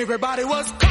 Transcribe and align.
Everybody 0.00 0.44
was. 0.44 0.87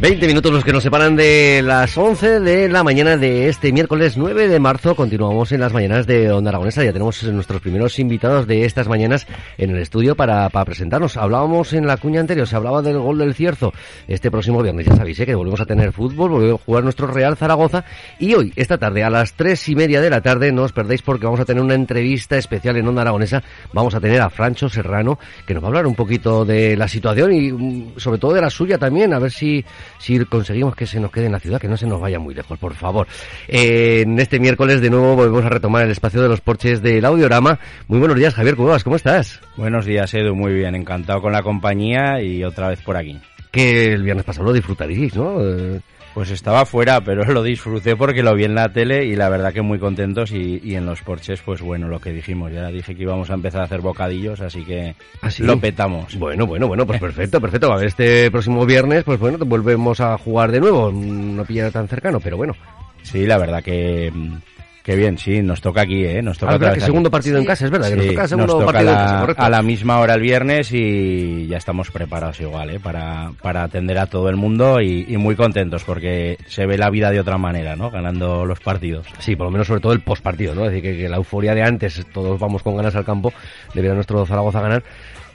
20 0.00 0.28
minutos 0.28 0.52
los 0.52 0.64
que 0.64 0.72
nos 0.72 0.84
separan 0.84 1.16
de 1.16 1.60
las 1.60 1.98
11 1.98 2.38
de 2.38 2.68
la 2.68 2.84
mañana 2.84 3.16
de 3.16 3.48
este 3.48 3.72
miércoles 3.72 4.16
9 4.16 4.46
de 4.46 4.60
marzo. 4.60 4.94
Continuamos 4.94 5.50
en 5.50 5.58
las 5.60 5.72
mañanas 5.72 6.06
de 6.06 6.30
Onda 6.30 6.50
Aragonesa. 6.50 6.84
Ya 6.84 6.92
tenemos 6.92 7.20
nuestros 7.24 7.60
primeros 7.60 7.98
invitados 7.98 8.46
de 8.46 8.64
estas 8.64 8.86
mañanas 8.86 9.26
en 9.56 9.70
el 9.70 9.78
estudio 9.78 10.14
para, 10.14 10.50
para 10.50 10.66
presentarnos. 10.66 11.16
Hablábamos 11.16 11.72
en 11.72 11.88
la 11.88 11.96
cuña 11.96 12.20
anterior, 12.20 12.46
se 12.46 12.54
hablaba 12.54 12.80
del 12.80 13.00
gol 13.00 13.18
del 13.18 13.34
cierzo. 13.34 13.72
Este 14.06 14.30
próximo 14.30 14.62
viernes, 14.62 14.86
ya 14.86 14.94
sabéis, 14.94 15.18
¿eh? 15.18 15.26
que 15.26 15.34
volvemos 15.34 15.60
a 15.60 15.66
tener 15.66 15.90
fútbol, 15.90 16.30
volvemos 16.30 16.60
a 16.60 16.64
jugar 16.64 16.84
nuestro 16.84 17.08
Real 17.08 17.36
Zaragoza. 17.36 17.84
Y 18.20 18.34
hoy, 18.34 18.52
esta 18.54 18.78
tarde, 18.78 19.02
a 19.02 19.10
las 19.10 19.32
3 19.32 19.68
y 19.70 19.74
media 19.74 20.00
de 20.00 20.10
la 20.10 20.20
tarde, 20.20 20.52
no 20.52 20.62
os 20.62 20.70
perdéis 20.70 21.02
porque 21.02 21.24
vamos 21.24 21.40
a 21.40 21.44
tener 21.44 21.60
una 21.62 21.74
entrevista 21.74 22.38
especial 22.38 22.76
en 22.76 22.86
Onda 22.86 23.02
Aragonesa. 23.02 23.42
Vamos 23.72 23.96
a 23.96 24.00
tener 24.00 24.20
a 24.20 24.30
Francho 24.30 24.68
Serrano, 24.68 25.18
que 25.44 25.54
nos 25.54 25.62
va 25.64 25.66
a 25.66 25.70
hablar 25.70 25.88
un 25.88 25.96
poquito 25.96 26.44
de 26.44 26.76
la 26.76 26.86
situación 26.86 27.32
y 27.32 27.50
mm, 27.50 27.98
sobre 27.98 28.18
todo 28.18 28.32
de 28.34 28.42
la 28.42 28.50
suya 28.50 28.78
también, 28.78 29.12
a 29.12 29.18
ver 29.18 29.32
si 29.32 29.64
si 29.98 30.18
conseguimos 30.24 30.74
que 30.74 30.86
se 30.86 31.00
nos 31.00 31.10
quede 31.10 31.26
en 31.26 31.32
la 31.32 31.40
ciudad, 31.40 31.60
que 31.60 31.68
no 31.68 31.76
se 31.76 31.86
nos 31.86 32.00
vaya 32.00 32.18
muy 32.18 32.34
lejos, 32.34 32.58
por 32.58 32.74
favor. 32.74 33.06
Eh, 33.46 34.02
en 34.02 34.18
este 34.18 34.38
miércoles 34.38 34.80
de 34.80 34.90
nuevo 34.90 35.16
volvemos 35.16 35.44
a 35.44 35.48
retomar 35.48 35.84
el 35.84 35.90
espacio 35.90 36.22
de 36.22 36.28
los 36.28 36.40
porches 36.40 36.82
del 36.82 37.04
audiorama. 37.04 37.58
Muy 37.86 37.98
buenos 37.98 38.16
días, 38.16 38.34
Javier 38.34 38.56
Cuevas, 38.56 38.84
¿cómo 38.84 38.96
estás? 38.96 39.40
Buenos 39.56 39.86
días, 39.86 40.12
Edu, 40.14 40.34
muy 40.34 40.54
bien, 40.54 40.74
encantado 40.74 41.20
con 41.20 41.32
la 41.32 41.42
compañía 41.42 42.22
y 42.22 42.44
otra 42.44 42.68
vez 42.68 42.80
por 42.82 42.96
aquí. 42.96 43.18
Que 43.50 43.92
el 43.92 44.02
viernes 44.02 44.24
pasado 44.24 44.46
lo 44.46 44.52
disfrutaréis, 44.52 45.16
¿no? 45.16 45.40
Eh, 45.40 45.80
pues 46.18 46.32
estaba 46.32 46.66
fuera, 46.66 47.00
pero 47.00 47.22
lo 47.32 47.44
disfruté 47.44 47.94
porque 47.94 48.24
lo 48.24 48.34
vi 48.34 48.42
en 48.42 48.56
la 48.56 48.72
tele 48.72 49.04
y 49.04 49.14
la 49.14 49.28
verdad 49.28 49.52
que 49.52 49.62
muy 49.62 49.78
contentos 49.78 50.32
y, 50.32 50.74
en 50.74 50.84
los 50.84 51.00
porches, 51.00 51.40
pues 51.42 51.60
bueno, 51.60 51.86
lo 51.86 52.00
que 52.00 52.12
dijimos, 52.12 52.50
ya 52.50 52.72
dije 52.72 52.96
que 52.96 53.04
íbamos 53.04 53.30
a 53.30 53.34
empezar 53.34 53.60
a 53.60 53.64
hacer 53.66 53.80
bocadillos, 53.80 54.40
así 54.40 54.64
que 54.64 54.96
¿Ah, 55.22 55.28
lo 55.38 55.60
petamos. 55.60 56.18
Bueno, 56.18 56.44
bueno, 56.44 56.66
bueno, 56.66 56.84
pues 56.84 56.98
perfecto, 57.00 57.40
perfecto. 57.40 57.72
A 57.72 57.76
ver, 57.76 57.86
este 57.86 58.32
próximo 58.32 58.66
viernes, 58.66 59.04
pues 59.04 59.20
bueno, 59.20 59.38
volvemos 59.46 60.00
a 60.00 60.18
jugar 60.18 60.50
de 60.50 60.58
nuevo, 60.58 60.90
no 60.90 61.44
pilla 61.44 61.70
tan 61.70 61.86
cercano, 61.86 62.18
pero 62.18 62.36
bueno. 62.36 62.56
Sí, 63.04 63.24
la 63.24 63.38
verdad 63.38 63.62
que 63.62 64.12
Qué 64.88 64.96
bien, 64.96 65.18
sí, 65.18 65.42
nos 65.42 65.60
toca 65.60 65.82
aquí, 65.82 66.02
¿eh? 66.02 66.22
Nos 66.22 66.38
toca 66.38 66.54
ah, 66.54 66.80
segundo 66.80 67.10
partido 67.10 67.36
en 67.36 67.44
casa, 67.44 67.66
es 67.66 67.70
verdad, 67.70 67.90
que 67.90 67.96
nos 67.96 68.06
toca 68.06 68.26
segundo 68.26 68.64
partido 68.64 68.90
a 68.90 68.94
la, 68.94 69.00
en 69.00 69.06
casa, 69.06 69.20
correcto. 69.20 69.42
A 69.42 69.50
la 69.50 69.60
misma 69.60 70.00
hora 70.00 70.14
el 70.14 70.22
viernes 70.22 70.72
y 70.72 71.46
ya 71.46 71.58
estamos 71.58 71.90
preparados 71.90 72.40
igual, 72.40 72.70
¿eh? 72.70 72.80
Para, 72.80 73.32
para 73.42 73.64
atender 73.64 73.98
a 73.98 74.06
todo 74.06 74.30
el 74.30 74.36
mundo 74.36 74.80
y, 74.80 75.04
muy 75.18 75.36
contentos 75.36 75.84
porque 75.84 76.38
se 76.46 76.64
ve 76.64 76.78
la 76.78 76.88
vida 76.88 77.10
de 77.10 77.20
otra 77.20 77.36
manera, 77.36 77.76
¿no? 77.76 77.90
Ganando 77.90 78.46
los 78.46 78.60
partidos. 78.60 79.06
Sí, 79.18 79.36
por 79.36 79.44
lo 79.44 79.50
menos 79.50 79.66
sobre 79.66 79.82
todo 79.82 79.92
el 79.92 80.00
postpartido, 80.00 80.54
¿no? 80.54 80.64
Es 80.64 80.72
decir, 80.72 80.96
que, 80.96 81.06
la 81.06 81.18
euforia 81.18 81.54
de 81.54 81.64
antes, 81.64 82.06
todos 82.10 82.40
vamos 82.40 82.62
con 82.62 82.74
ganas 82.74 82.96
al 82.96 83.04
campo, 83.04 83.30
de 83.74 83.82
ver 83.82 83.90
a 83.90 83.94
nuestro 83.94 84.24
Zaragoza 84.24 84.62
ganar, 84.62 84.82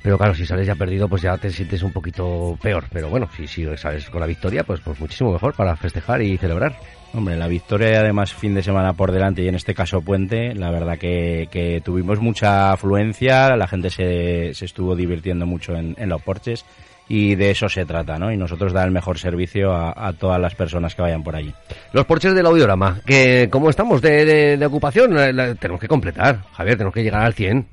pero 0.02 0.18
claro, 0.18 0.34
si 0.34 0.48
sales 0.48 0.66
ya 0.66 0.74
perdido, 0.74 1.08
pues 1.08 1.22
ya 1.22 1.38
te 1.38 1.52
sientes 1.52 1.84
un 1.84 1.92
poquito 1.92 2.58
peor. 2.60 2.86
Pero 2.92 3.08
bueno, 3.10 3.30
si, 3.38 3.46
si 3.46 3.68
sales 3.78 4.10
con 4.10 4.20
la 4.20 4.26
victoria, 4.26 4.64
pues, 4.64 4.80
pues 4.80 5.00
muchísimo 5.00 5.32
mejor 5.32 5.54
para 5.54 5.76
festejar 5.76 6.24
y 6.24 6.40
celebrar. 6.40 6.76
Hombre, 7.16 7.38
la 7.38 7.48
victoria 7.48 8.00
además 8.00 8.34
fin 8.34 8.56
de 8.56 8.64
semana 8.64 8.94
por 8.94 9.12
delante 9.12 9.44
y 9.44 9.48
en 9.48 9.54
este 9.54 9.76
caso 9.76 10.02
puente, 10.02 10.56
la 10.56 10.72
verdad 10.72 10.98
que, 10.98 11.82
tuvimos 11.86 12.20
mucha 12.20 12.72
afluencia, 12.72 13.56
la 13.56 13.68
gente 13.68 13.92
se, 13.92 14.56
se 14.56 14.66
estuvo 14.66 14.96
divirtiendo 14.96 15.46
mucho 15.46 15.76
en, 15.76 16.10
los 16.10 16.22
porches 16.24 16.66
y 17.08 17.36
de 17.36 17.52
eso 17.52 17.70
se 17.70 17.86
trata, 17.86 18.18
¿no? 18.18 18.32
Y 18.32 18.38
nosotros 18.38 18.74
dar 18.74 18.88
el 18.88 18.92
mejor 18.92 19.20
servicio 19.20 19.76
a, 19.76 20.12
todas 20.14 20.42
las 20.42 20.56
personas 20.56 20.96
que 20.96 21.04
vayan 21.04 21.24
por 21.24 21.36
allí. 21.36 21.54
Los 21.92 22.06
porches 22.06 22.34
del 22.34 22.48
audiorama, 22.48 23.02
que 23.06 23.48
¿cómo 23.52 23.70
estamos 23.70 24.02
de, 24.02 24.58
de, 24.58 24.66
ocupación? 24.66 25.14
tenemos 25.60 25.80
que 25.80 25.88
completar, 25.88 26.40
Javier, 26.54 26.78
tenemos 26.78 26.96
que 26.96 27.04
llegar 27.04 27.22
al 27.22 27.36
100. 27.36 27.68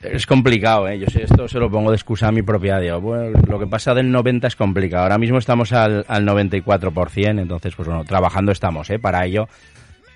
Es 0.00 0.26
complicado, 0.26 0.88
¿eh? 0.88 0.98
Yo 0.98 1.06
sé, 1.06 1.24
esto 1.24 1.48
se 1.48 1.58
lo 1.58 1.70
pongo 1.70 1.90
de 1.90 1.96
excusa 1.96 2.28
a 2.28 2.32
mi 2.32 2.42
propia 2.42 2.78
Dios. 2.78 3.00
Bueno, 3.00 3.40
lo 3.48 3.58
que 3.58 3.66
pasa 3.66 3.94
del 3.94 4.10
90 4.10 4.46
es 4.46 4.56
complicado. 4.56 5.04
Ahora 5.04 5.18
mismo 5.18 5.38
estamos 5.38 5.72
al, 5.72 6.04
al 6.06 6.26
94%, 6.26 7.40
entonces, 7.40 7.74
pues 7.74 7.88
bueno, 7.88 8.04
trabajando 8.04 8.52
estamos, 8.52 8.90
¿eh? 8.90 8.98
Para 8.98 9.24
ello, 9.24 9.48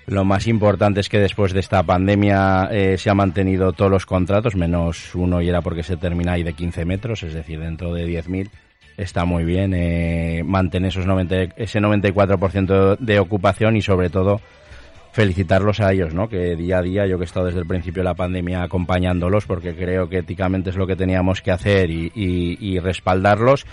lo 0.05 0.23
más 0.23 0.47
importante 0.47 0.99
es 0.99 1.09
que 1.09 1.19
después 1.19 1.53
de 1.53 1.61
esta 1.61 1.83
pandemia 1.83 2.69
eh, 2.71 2.97
se 2.97 3.09
han 3.09 3.17
mantenido 3.17 3.73
todos 3.73 3.89
los 3.89 4.05
contratos, 4.05 4.55
menos 4.55 5.15
uno 5.15 5.41
y 5.41 5.49
era 5.49 5.61
porque 5.61 5.83
se 5.83 5.97
termina 5.97 6.33
ahí 6.33 6.43
de 6.43 6.53
15 6.53 6.85
metros, 6.85 7.23
es 7.23 7.33
decir, 7.33 7.59
dentro 7.59 7.93
de 7.93 8.07
10.000. 8.07 8.49
Está 8.97 9.25
muy 9.25 9.45
bien 9.45 9.73
eh, 9.73 10.43
mantener 10.45 10.89
esos 10.89 11.05
90, 11.07 11.53
ese 11.55 11.79
94% 11.79 12.97
de 12.99 13.19
ocupación 13.19 13.77
y 13.77 13.81
sobre 13.81 14.09
todo 14.09 14.41
felicitarlos 15.11 15.81
a 15.81 15.91
ellos, 15.91 16.13
¿no? 16.13 16.27
Que 16.29 16.55
día 16.55 16.79
a 16.79 16.81
día, 16.81 17.05
yo 17.05 17.17
que 17.17 17.23
he 17.23 17.25
estado 17.25 17.47
desde 17.47 17.59
el 17.59 17.65
principio 17.65 18.01
de 18.01 18.09
la 18.09 18.13
pandemia 18.13 18.63
acompañándolos, 18.63 19.45
porque 19.45 19.75
creo 19.75 20.07
que 20.07 20.19
éticamente 20.19 20.69
es 20.69 20.77
lo 20.77 20.87
que 20.87 20.95
teníamos 20.95 21.41
que 21.41 21.51
hacer 21.51 21.89
y, 21.89 22.79
respaldarlos, 22.79 23.65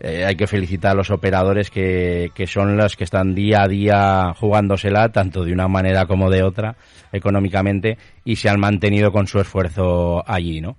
eh, 0.00 0.24
hay 0.24 0.36
que 0.36 0.46
felicitar 0.46 0.92
a 0.92 0.94
los 0.94 1.10
operadores 1.10 1.70
que, 1.70 2.30
que 2.34 2.46
son 2.46 2.76
los 2.76 2.96
que 2.96 3.04
están 3.04 3.34
día 3.34 3.62
a 3.62 3.68
día 3.68 4.34
jugándosela, 4.38 5.10
tanto 5.10 5.44
de 5.44 5.52
una 5.52 5.68
manera 5.68 6.06
como 6.06 6.30
de 6.30 6.42
otra, 6.42 6.76
económicamente, 7.12 7.98
y 8.24 8.36
se 8.36 8.48
han 8.48 8.60
mantenido 8.60 9.10
con 9.10 9.26
su 9.26 9.40
esfuerzo 9.40 10.22
allí, 10.26 10.60
¿no? 10.60 10.76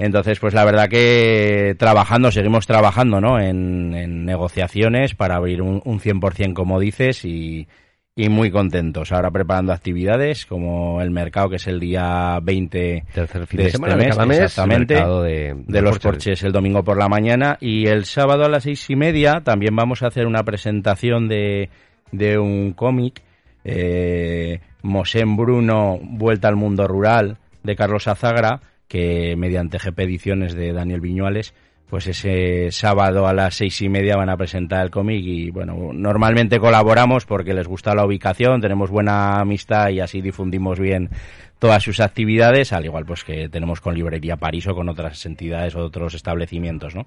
Entonces, 0.00 0.38
pues 0.38 0.54
la 0.54 0.64
verdad 0.64 0.88
que 0.88 1.74
trabajando, 1.76 2.30
seguimos 2.30 2.68
trabajando, 2.68 3.20
¿no? 3.20 3.40
En, 3.40 4.24
negociaciones 4.24 5.14
para 5.14 5.36
abrir 5.36 5.60
un, 5.60 5.82
un 5.84 6.00
100% 6.00 6.52
como 6.52 6.78
dices 6.78 7.24
y, 7.24 7.66
y 8.18 8.28
muy 8.28 8.50
contentos. 8.50 9.12
Ahora 9.12 9.30
preparando 9.30 9.72
actividades 9.72 10.44
como 10.44 11.00
el 11.00 11.12
mercado, 11.12 11.50
que 11.50 11.56
es 11.56 11.68
el 11.68 11.78
día 11.78 12.40
20 12.42 13.04
Tercer 13.14 13.46
fin 13.46 13.58
de, 13.58 13.66
este 13.66 13.78
semana, 13.78 13.94
mes, 13.94 14.40
exactamente, 14.40 14.94
de, 14.94 15.80
los 15.80 16.00
porches 16.00 16.42
el 16.42 16.50
domingo 16.50 16.82
por 16.82 16.98
la 16.98 17.08
mañana. 17.08 17.56
Y 17.60 17.86
el 17.86 18.06
sábado 18.06 18.44
a 18.44 18.48
las 18.48 18.64
seis 18.64 18.90
y 18.90 18.96
media 18.96 19.42
también 19.44 19.76
vamos 19.76 20.02
a 20.02 20.08
hacer 20.08 20.26
una 20.26 20.42
presentación 20.42 21.28
de, 21.28 21.70
de 22.10 22.38
un 22.38 22.72
cómic, 22.72 23.22
eh, 23.64 24.62
Mosén 24.82 25.36
Bruno, 25.36 26.00
Vuelta 26.02 26.48
al 26.48 26.56
Mundo 26.56 26.88
Rural, 26.88 27.38
de 27.62 27.76
Carlos 27.76 28.08
Azagra, 28.08 28.62
que 28.88 29.36
mediante 29.36 29.78
GP 29.78 29.96
Ediciones 30.00 30.54
de 30.54 30.72
Daniel 30.72 31.00
Viñuales, 31.00 31.54
pues 31.88 32.06
ese 32.06 32.70
sábado 32.70 33.26
a 33.26 33.32
las 33.32 33.54
seis 33.54 33.80
y 33.80 33.88
media 33.88 34.16
van 34.16 34.28
a 34.28 34.36
presentar 34.36 34.84
el 34.84 34.90
cómic 34.90 35.22
y 35.24 35.50
bueno, 35.50 35.90
normalmente 35.92 36.58
colaboramos 36.58 37.24
porque 37.24 37.54
les 37.54 37.66
gusta 37.66 37.94
la 37.94 38.04
ubicación, 38.04 38.60
tenemos 38.60 38.90
buena 38.90 39.40
amistad 39.40 39.88
y 39.88 40.00
así 40.00 40.20
difundimos 40.20 40.78
bien 40.78 41.08
todas 41.58 41.82
sus 41.82 42.00
actividades, 42.00 42.72
al 42.72 42.84
igual 42.84 43.06
pues 43.06 43.24
que 43.24 43.48
tenemos 43.48 43.80
con 43.80 43.94
Librería 43.94 44.36
París 44.36 44.66
o 44.66 44.74
con 44.74 44.88
otras 44.88 45.24
entidades 45.24 45.74
o 45.74 45.80
otros 45.80 46.14
establecimientos, 46.14 46.94
¿no? 46.94 47.06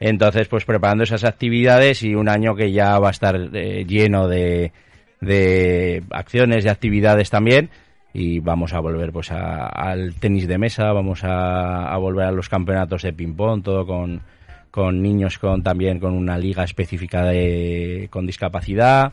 Entonces, 0.00 0.48
pues 0.48 0.64
preparando 0.64 1.04
esas 1.04 1.22
actividades 1.22 2.02
y 2.02 2.14
un 2.14 2.28
año 2.28 2.56
que 2.56 2.72
ya 2.72 2.98
va 2.98 3.08
a 3.08 3.12
estar 3.12 3.36
eh, 3.52 3.84
lleno 3.86 4.26
de, 4.26 4.72
de 5.20 6.02
acciones 6.10 6.64
y 6.64 6.68
actividades 6.68 7.30
también, 7.30 7.70
y 8.14 8.38
vamos 8.38 8.72
a 8.72 8.78
volver 8.78 9.12
pues 9.12 9.32
al 9.32 10.14
tenis 10.14 10.46
de 10.46 10.56
mesa, 10.56 10.92
vamos 10.92 11.20
a, 11.24 11.94
volver 11.98 12.26
a 12.26 12.32
los 12.32 12.48
campeonatos 12.48 13.02
de 13.02 13.12
ping-pong, 13.12 13.64
todo 13.64 13.84
con, 13.84 14.22
con 14.70 15.02
niños 15.02 15.38
con 15.38 15.64
también 15.64 15.98
con 15.98 16.14
una 16.14 16.38
liga 16.38 16.62
específica 16.62 17.24
de, 17.24 18.06
con 18.10 18.24
discapacidad 18.24 19.12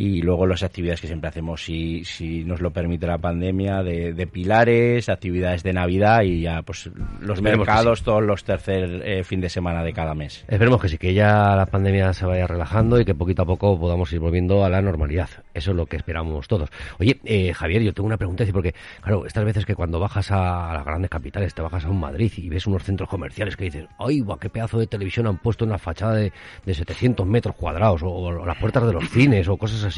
y 0.00 0.22
luego 0.22 0.46
las 0.46 0.62
actividades 0.62 1.02
que 1.02 1.08
siempre 1.08 1.28
hacemos, 1.28 1.62
si, 1.62 2.06
si 2.06 2.42
nos 2.42 2.62
lo 2.62 2.70
permite 2.70 3.06
la 3.06 3.18
pandemia, 3.18 3.82
de, 3.82 4.26
pilares, 4.32 5.10
actividades 5.10 5.62
de 5.62 5.74
Navidad 5.74 6.22
y 6.22 6.40
ya 6.40 6.62
pues 6.62 6.88
los 7.20 7.42
mercados 7.42 8.02
todos 8.02 8.22
los 8.22 8.42
tercer 8.42 9.02
eh, 9.04 9.24
fin 9.24 9.42
de 9.42 9.50
semana 9.50 9.84
de 9.84 9.92
cada 9.92 10.14
mes. 10.14 10.46
Esperemos 10.48 10.80
que 10.80 10.88
sí, 10.88 10.96
que 10.96 11.12
ya 11.12 11.54
la 11.54 11.66
pandemia 11.66 12.14
se 12.14 12.24
vaya 12.24 12.46
relajando 12.46 12.98
y 12.98 13.04
que 13.04 13.14
poquito 13.14 13.42
a 13.42 13.44
poco 13.44 13.78
podamos 13.78 14.10
ir 14.14 14.20
volviendo 14.20 14.64
a 14.64 14.70
la 14.70 14.80
normalidad. 14.80 15.28
Eso 15.52 15.72
es 15.72 15.76
lo 15.76 15.84
que 15.84 15.96
esperamos 15.96 16.48
todos. 16.48 16.70
Oye, 16.98 17.20
eh, 17.26 17.52
Javier, 17.52 17.82
yo 17.82 17.92
tengo 17.92 18.06
una 18.06 18.16
pregunta, 18.16 18.42
porque 18.54 18.74
claro, 19.02 19.26
estas 19.26 19.44
veces 19.44 19.66
que 19.66 19.74
cuando 19.74 20.00
bajas 20.00 20.30
a, 20.30 20.72
las 20.72 20.84
grandes 20.86 21.10
capitales, 21.10 21.52
te 21.52 21.60
bajas 21.60 21.84
a 21.84 21.90
un 21.90 22.00
Madrid 22.00 22.32
y 22.38 22.48
ves 22.48 22.66
unos 22.66 22.84
centros 22.84 23.10
comerciales 23.10 23.54
que 23.54 23.64
dices, 23.64 23.86
¡ay, 23.98 24.20
guau, 24.20 24.38
qué 24.38 24.48
pedazo 24.48 24.78
de 24.78 24.86
televisión 24.86 25.26
han 25.26 25.36
puesto 25.36 25.64
en 25.66 25.72
la 25.72 25.78
fachada 25.78 26.14
de, 26.14 26.32
de 26.64 26.74
700 26.74 27.26
metros 27.26 27.54
cuadrados! 27.54 28.00
o 28.02 28.46
las 28.46 28.56
puertas 28.56 28.86
de 28.86 28.92
los 28.94 29.06
cines 29.10 29.46
o 29.48 29.58
cosas 29.58 29.84
así. 29.84 29.89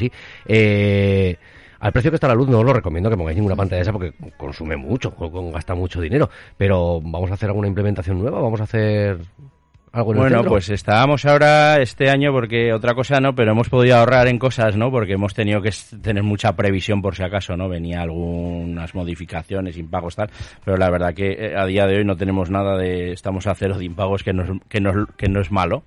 Eh, 0.45 1.37
al 1.79 1.91
precio 1.91 2.11
que 2.11 2.15
está 2.15 2.29
la 2.29 2.33
luz 2.33 2.47
no 2.47 2.59
os 2.59 2.65
lo 2.65 2.71
recomiendo 2.71 3.09
que 3.09 3.17
pongáis 3.17 3.35
ninguna 3.35 3.57
pantalla 3.57 3.81
esa 3.81 3.91
porque 3.91 4.13
consume 4.37 4.77
mucho, 4.77 5.13
gasta 5.51 5.75
mucho 5.75 5.99
dinero. 5.99 6.29
Pero 6.57 7.01
vamos 7.01 7.29
a 7.29 7.33
hacer 7.33 7.49
alguna 7.49 7.67
implementación 7.67 8.19
nueva, 8.19 8.39
vamos 8.39 8.61
a 8.61 8.63
hacer 8.63 9.19
algo 9.93 10.13
en 10.13 10.19
Bueno, 10.19 10.43
pues 10.43 10.69
estábamos 10.69 11.23
ahora 11.25 11.81
este 11.81 12.09
año 12.09 12.31
porque 12.31 12.73
otra 12.73 12.95
cosa 12.95 13.19
no, 13.19 13.35
pero 13.35 13.51
hemos 13.51 13.69
podido 13.69 13.97
ahorrar 13.97 14.27
en 14.27 14.39
cosas, 14.39 14.75
¿no? 14.75 14.91
Porque 14.91 15.13
hemos 15.13 15.33
tenido 15.33 15.61
que 15.61 15.71
tener 16.01 16.23
mucha 16.23 16.55
previsión 16.55 17.01
por 17.01 17.15
si 17.15 17.23
acaso, 17.23 17.55
¿no? 17.55 17.69
Venía 17.69 18.01
algunas 18.01 18.95
modificaciones, 18.95 19.77
impagos 19.77 20.15
tal, 20.15 20.31
pero 20.65 20.77
la 20.77 20.89
verdad 20.89 21.13
que 21.13 21.33
eh, 21.33 21.55
a 21.55 21.65
día 21.65 21.85
de 21.85 21.97
hoy 21.97 22.05
no 22.05 22.15
tenemos 22.15 22.49
nada 22.49 22.75
de 22.75 23.11
estamos 23.11 23.45
a 23.45 23.53
cero 23.53 23.77
de 23.77 23.85
impagos 23.85 24.23
que 24.23 24.33
no 24.33 24.59
que 24.67 24.81
no, 24.81 25.05
que 25.17 25.29
no 25.29 25.41
es 25.41 25.51
malo 25.51 25.83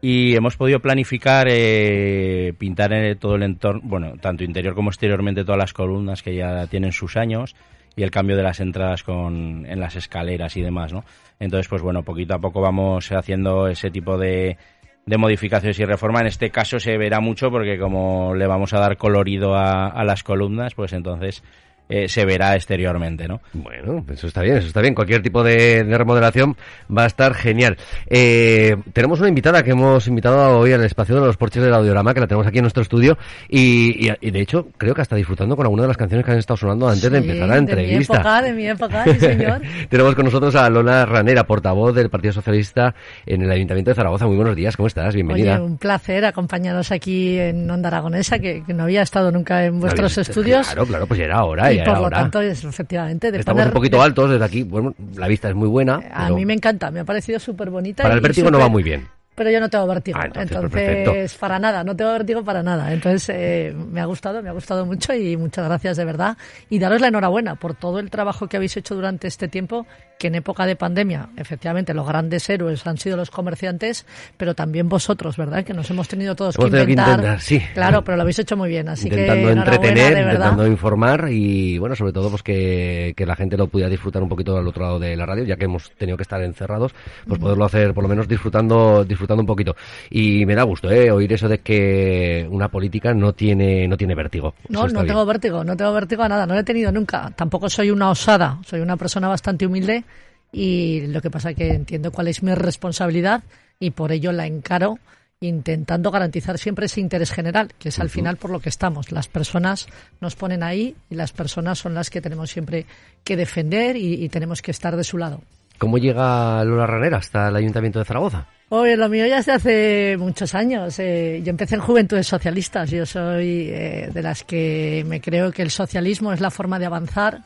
y 0.00 0.36
hemos 0.36 0.56
podido 0.56 0.80
planificar 0.80 1.48
eh, 1.50 2.54
pintar 2.58 2.92
en 2.92 3.18
todo 3.18 3.34
el 3.34 3.42
entorno, 3.42 3.80
bueno, 3.84 4.12
tanto 4.20 4.44
interior 4.44 4.74
como 4.74 4.90
exteriormente 4.90 5.44
todas 5.44 5.58
las 5.58 5.72
columnas 5.72 6.22
que 6.22 6.36
ya 6.36 6.66
tienen 6.68 6.92
sus 6.92 7.16
años 7.16 7.56
y 7.96 8.04
el 8.04 8.10
cambio 8.10 8.36
de 8.36 8.44
las 8.44 8.60
entradas 8.60 9.02
con, 9.02 9.66
en 9.66 9.80
las 9.80 9.96
escaleras 9.96 10.56
y 10.56 10.62
demás, 10.62 10.92
¿no? 10.92 11.04
Entonces, 11.40 11.66
pues 11.66 11.82
bueno, 11.82 12.04
poquito 12.04 12.34
a 12.34 12.38
poco 12.38 12.60
vamos 12.60 13.10
haciendo 13.10 13.66
ese 13.66 13.90
tipo 13.90 14.16
de, 14.18 14.56
de 15.04 15.16
modificaciones 15.16 15.78
y 15.80 15.84
reforma. 15.84 16.20
En 16.20 16.28
este 16.28 16.50
caso 16.50 16.78
se 16.78 16.96
verá 16.96 17.18
mucho 17.18 17.50
porque 17.50 17.76
como 17.78 18.34
le 18.36 18.46
vamos 18.46 18.72
a 18.72 18.78
dar 18.78 18.96
colorido 18.96 19.56
a 19.56 20.04
las 20.04 20.22
columnas, 20.22 20.74
pues 20.74 20.92
entonces 20.92 21.42
eh, 21.88 22.08
se 22.08 22.24
verá 22.24 22.54
exteriormente, 22.54 23.26
¿no? 23.26 23.40
Bueno, 23.52 24.04
eso 24.10 24.26
está 24.26 24.42
bien, 24.42 24.56
eso 24.56 24.66
está 24.66 24.80
bien. 24.80 24.94
Cualquier 24.94 25.22
tipo 25.22 25.42
de, 25.42 25.84
remodelación 25.88 26.56
va 26.94 27.04
a 27.04 27.06
estar 27.06 27.34
genial. 27.34 27.76
Eh, 28.06 28.76
tenemos 28.92 29.20
una 29.20 29.28
invitada 29.28 29.62
que 29.62 29.70
hemos 29.70 30.06
invitado 30.06 30.58
hoy 30.58 30.72
al 30.72 30.84
espacio 30.84 31.14
de 31.14 31.26
los 31.26 31.36
porches 31.36 31.62
del 31.62 31.72
audiorama, 31.72 32.12
que 32.12 32.20
la 32.20 32.26
tenemos 32.26 32.46
aquí 32.46 32.58
en 32.58 32.64
nuestro 32.64 32.82
estudio, 32.82 33.16
y, 33.48 34.08
de 34.08 34.40
hecho 34.40 34.68
creo 34.76 34.94
que 34.94 35.02
está 35.02 35.16
disfrutando 35.16 35.56
con 35.56 35.64
alguna 35.64 35.82
de 35.82 35.88
las 35.88 35.96
canciones 35.96 36.24
que 36.26 36.32
han 36.32 36.38
estado 36.38 36.58
sonando 36.58 36.88
antes 36.88 37.10
de 37.10 37.18
empezar 37.18 37.48
la 37.48 37.56
entrevista. 37.56 37.88
De 37.88 37.96
mi 37.96 38.04
época, 38.04 38.42
de 38.42 38.52
mi 38.52 38.66
época, 38.66 39.04
sí 39.04 39.20
señor. 39.20 39.62
tenemos 39.88 40.14
con 40.14 40.24
nosotros 40.26 40.54
a 40.56 40.68
Lola 40.68 41.06
Ranera, 41.06 41.44
portavoz 41.44 41.94
del 41.94 42.10
Partido 42.10 42.34
Socialista 42.34 42.94
en 43.24 43.42
el 43.42 43.50
Ayuntamiento 43.50 43.90
de 43.90 43.94
Zaragoza. 43.94 44.26
Muy 44.26 44.36
buenos 44.36 44.56
días, 44.56 44.76
¿cómo 44.76 44.88
estás? 44.88 45.14
Bienvenida. 45.14 45.54
Oye, 45.54 45.64
un 45.64 45.78
placer 45.78 46.26
acompañaros 46.26 46.92
aquí 46.92 47.38
en 47.38 47.70
Onda 47.70 47.88
Aragonesa, 47.88 48.38
que, 48.38 48.62
no 48.68 48.84
había 48.84 49.02
estado 49.02 49.32
nunca 49.32 49.64
en 49.64 49.80
vuestros 49.80 50.18
estudios. 50.18 50.66
Claro, 50.66 50.86
claro, 50.86 51.06
pues 51.06 51.18
ya 51.18 51.24
era 51.26 51.44
hora 51.44 51.72
por 51.84 52.00
lo 52.00 52.10
tanto, 52.10 52.40
es, 52.40 52.64
efectivamente... 52.64 53.30
De 53.30 53.38
Estamos 53.38 53.66
un 53.66 53.72
poquito 53.72 54.00
altos 54.02 54.30
desde 54.30 54.44
aquí. 54.44 54.62
Bueno, 54.62 54.94
la 55.16 55.28
vista 55.28 55.48
es 55.48 55.54
muy 55.54 55.68
buena. 55.68 56.00
A 56.12 56.30
mí 56.30 56.44
me 56.44 56.54
encanta, 56.54 56.90
me 56.90 57.00
ha 57.00 57.04
parecido 57.04 57.38
súper 57.38 57.70
bonita. 57.70 58.02
Para 58.02 58.14
el 58.14 58.20
vértigo 58.20 58.50
no 58.50 58.58
va 58.58 58.68
muy 58.68 58.82
bien 58.82 59.06
pero 59.38 59.52
yo 59.52 59.60
no 59.60 59.70
tengo 59.70 59.86
vértigo. 59.86 60.18
Ah, 60.20 60.28
entonces, 60.34 61.34
para 61.36 61.60
nada, 61.60 61.84
no 61.84 61.94
tengo 61.94 62.10
vértigo 62.10 62.42
para 62.42 62.60
nada. 62.60 62.92
Entonces, 62.92 63.28
eh, 63.32 63.72
me 63.72 64.00
ha 64.00 64.04
gustado, 64.04 64.42
me 64.42 64.48
ha 64.48 64.52
gustado 64.52 64.84
mucho 64.84 65.14
y 65.14 65.36
muchas 65.36 65.64
gracias 65.64 65.96
de 65.96 66.04
verdad. 66.04 66.36
Y 66.68 66.80
daros 66.80 67.00
la 67.00 67.06
enhorabuena 67.06 67.54
por 67.54 67.74
todo 67.74 68.00
el 68.00 68.10
trabajo 68.10 68.48
que 68.48 68.56
habéis 68.56 68.76
hecho 68.76 68.96
durante 68.96 69.28
este 69.28 69.46
tiempo, 69.46 69.86
que 70.18 70.26
en 70.26 70.34
época 70.34 70.66
de 70.66 70.76
pandemia, 70.76 71.28
efectivamente, 71.36 71.94
los 71.94 72.06
grandes 72.06 72.48
héroes 72.50 72.86
han 72.86 72.98
sido 72.98 73.16
los 73.16 73.30
comerciantes, 73.30 74.04
pero 74.36 74.54
también 74.54 74.88
vosotros, 74.88 75.36
¿verdad? 75.36 75.64
Que 75.64 75.72
nos 75.72 75.88
hemos 75.90 76.08
tenido 76.08 76.34
todos 76.34 76.56
que 76.56 76.66
inventar. 76.66 77.40
sí. 77.40 77.62
Claro, 77.74 78.02
pero 78.02 78.16
lo 78.16 78.22
habéis 78.22 78.40
hecho 78.40 78.56
muy 78.56 78.68
bien. 78.68 78.88
Así 78.88 79.08
intentando 79.08 79.50
entretener, 79.50 80.18
intentando 80.18 80.66
informar 80.66 81.28
y, 81.30 81.78
bueno, 81.78 81.94
sobre 81.94 82.12
todo, 82.12 82.30
pues 82.30 82.42
que, 82.42 83.14
que 83.16 83.24
la 83.24 83.36
gente 83.36 83.56
lo 83.56 83.68
pudiera 83.68 83.88
disfrutar 83.88 84.22
un 84.22 84.28
poquito 84.28 84.56
al 84.56 84.66
otro 84.66 84.82
lado 84.82 84.98
de 84.98 85.16
la 85.16 85.24
radio, 85.24 85.44
ya 85.44 85.56
que 85.56 85.66
hemos 85.66 85.90
tenido 85.92 86.16
que 86.16 86.22
estar 86.22 86.42
encerrados, 86.42 86.92
pues 87.26 87.38
poderlo 87.40 87.64
hacer 87.64 87.94
por 87.94 88.02
lo 88.02 88.08
menos 88.08 88.26
disfrutando, 88.26 89.04
disfrutando 89.04 89.42
un 89.42 89.46
poquito. 89.46 89.76
Y 90.10 90.44
me 90.46 90.54
da 90.54 90.64
gusto 90.64 90.90
¿eh? 90.90 91.10
oír 91.10 91.32
eso 91.32 91.48
de 91.48 91.58
que 91.58 92.46
una 92.50 92.68
política 92.68 93.14
no 93.14 93.32
tiene, 93.32 93.86
no 93.86 93.96
tiene 93.96 94.14
vértigo. 94.14 94.54
No, 94.68 94.88
no 94.88 95.04
tengo 95.04 95.24
vértigo, 95.24 95.62
no 95.62 95.76
tengo 95.76 95.92
vértigo 95.92 96.22
a 96.24 96.28
nada, 96.28 96.46
no 96.46 96.54
lo 96.54 96.60
he 96.60 96.64
tenido 96.64 96.90
nunca. 96.90 97.30
Tampoco 97.36 97.68
soy 97.68 97.90
una 97.90 98.10
osada, 98.10 98.58
soy 98.66 98.80
una 98.80 98.96
persona 98.96 99.28
bastante 99.28 99.66
humilde 99.66 100.04
y 100.52 101.06
lo 101.08 101.20
que 101.20 101.30
pasa 101.30 101.50
es 101.50 101.56
que 101.56 101.70
entiendo 101.70 102.10
cuál 102.10 102.28
es 102.28 102.42
mi 102.42 102.54
responsabilidad 102.54 103.42
y 103.78 103.90
por 103.90 104.12
ello 104.12 104.32
la 104.32 104.46
encaro 104.46 104.98
intentando 105.40 106.10
garantizar 106.10 106.58
siempre 106.58 106.86
ese 106.86 107.00
interés 107.00 107.30
general, 107.30 107.72
que 107.78 107.90
es 107.90 107.98
al 108.00 108.10
final 108.10 108.36
por 108.36 108.50
lo 108.50 108.60
que 108.60 108.68
estamos. 108.68 109.12
Las 109.12 109.28
personas 109.28 109.86
nos 110.20 110.34
ponen 110.34 110.62
ahí 110.62 110.96
y 111.10 111.14
las 111.14 111.32
personas 111.32 111.78
son 111.78 111.94
las 111.94 112.10
que 112.10 112.20
tenemos 112.20 112.50
siempre 112.50 112.86
que 113.22 113.36
defender 113.36 113.96
y, 113.96 114.28
tenemos 114.28 114.62
que 114.62 114.72
estar 114.72 114.96
de 114.96 115.04
su 115.04 115.16
lado. 115.16 115.40
¿Cómo 115.78 115.98
llega 115.98 116.64
Lola 116.64 116.86
Ranera 116.86 117.18
hasta 117.18 117.48
el 117.48 117.56
Ayuntamiento 117.56 118.00
de 118.00 118.04
Zaragoza? 118.04 118.48
Oye, 118.70 118.96
lo 118.96 119.08
mío 119.08 119.26
ya 119.26 119.42
se 119.42 119.52
hace 119.52 120.16
muchos 120.18 120.54
años. 120.54 120.98
Eh, 120.98 121.40
yo 121.44 121.50
empecé 121.50 121.76
en 121.76 121.80
Juventudes 121.80 122.26
Socialistas. 122.26 122.90
Yo 122.90 123.06
soy 123.06 123.68
eh, 123.70 124.10
de 124.12 124.22
las 124.22 124.42
que 124.42 125.04
me 125.06 125.20
creo 125.20 125.52
que 125.52 125.62
el 125.62 125.70
socialismo 125.70 126.32
es 126.32 126.40
la 126.40 126.50
forma 126.50 126.78
de 126.80 126.86
avanzar. 126.86 127.44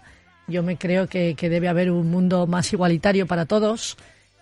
Yo 0.48 0.62
me 0.62 0.76
creo 0.76 1.06
que, 1.06 1.34
que, 1.34 1.48
debe 1.48 1.68
haber 1.68 1.90
un 1.90 2.10
mundo 2.10 2.46
más 2.46 2.72
igualitario 2.72 3.26
para 3.26 3.46
todos. 3.46 3.96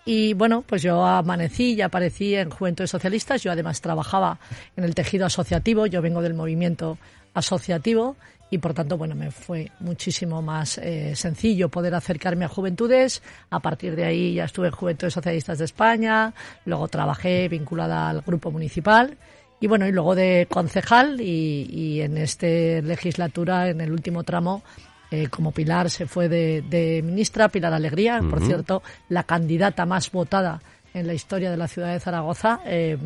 Y 0.05 0.33
bueno, 0.33 0.63
pues 0.65 0.81
yo 0.81 1.05
amanecí 1.05 1.73
y 1.73 1.81
aparecí 1.81 2.35
en 2.35 2.49
Juventudes 2.49 2.89
Socialistas. 2.89 3.43
Yo 3.43 3.51
además 3.51 3.81
trabajaba 3.81 4.39
en 4.75 4.83
el 4.83 4.95
tejido 4.95 5.25
asociativo. 5.25 5.85
Yo 5.85 6.01
vengo 6.01 6.21
del 6.21 6.33
movimiento 6.33 6.97
asociativo 7.33 8.15
y 8.53 8.57
por 8.57 8.73
tanto, 8.73 8.97
bueno, 8.97 9.15
me 9.15 9.31
fue 9.31 9.71
muchísimo 9.79 10.41
más 10.41 10.77
eh, 10.77 11.15
sencillo 11.15 11.69
poder 11.69 11.95
acercarme 11.95 12.43
a 12.43 12.49
Juventudes. 12.49 13.23
A 13.49 13.61
partir 13.61 13.95
de 13.95 14.03
ahí 14.03 14.33
ya 14.33 14.43
estuve 14.43 14.67
en 14.67 14.73
Juventudes 14.73 15.13
Socialistas 15.13 15.57
de 15.57 15.65
España, 15.65 16.33
luego 16.65 16.89
trabajé 16.89 17.47
vinculada 17.47 18.09
al 18.09 18.19
grupo 18.21 18.51
municipal 18.51 19.17
y 19.61 19.67
bueno, 19.67 19.87
y 19.87 19.93
luego 19.93 20.15
de 20.15 20.47
concejal 20.49 21.21
y, 21.21 22.01
en 22.01 22.17
esta 22.17 22.47
legislatura, 22.47 23.69
en 23.69 23.79
el 23.79 23.91
último 23.91 24.23
tramo, 24.23 24.63
eh, 25.11 25.27
como 25.27 25.51
Pilar 25.51 25.89
se 25.89 26.07
fue 26.07 26.29
de, 26.29 27.01
ministra, 27.03 27.49
Pilar 27.49 27.73
Alegría, 27.73 28.21
por 28.27 28.43
cierto, 28.43 28.81
la 29.09 29.23
candidata 29.23 29.85
más 29.85 30.09
votada 30.11 30.61
en 30.93 31.05
la 31.05 31.13
historia 31.13 31.51
de 31.51 31.57
la 31.57 31.67
ciudad 31.67 31.93
de 31.93 31.99
Zaragoza. 31.99 32.61
Eh, 32.65 32.97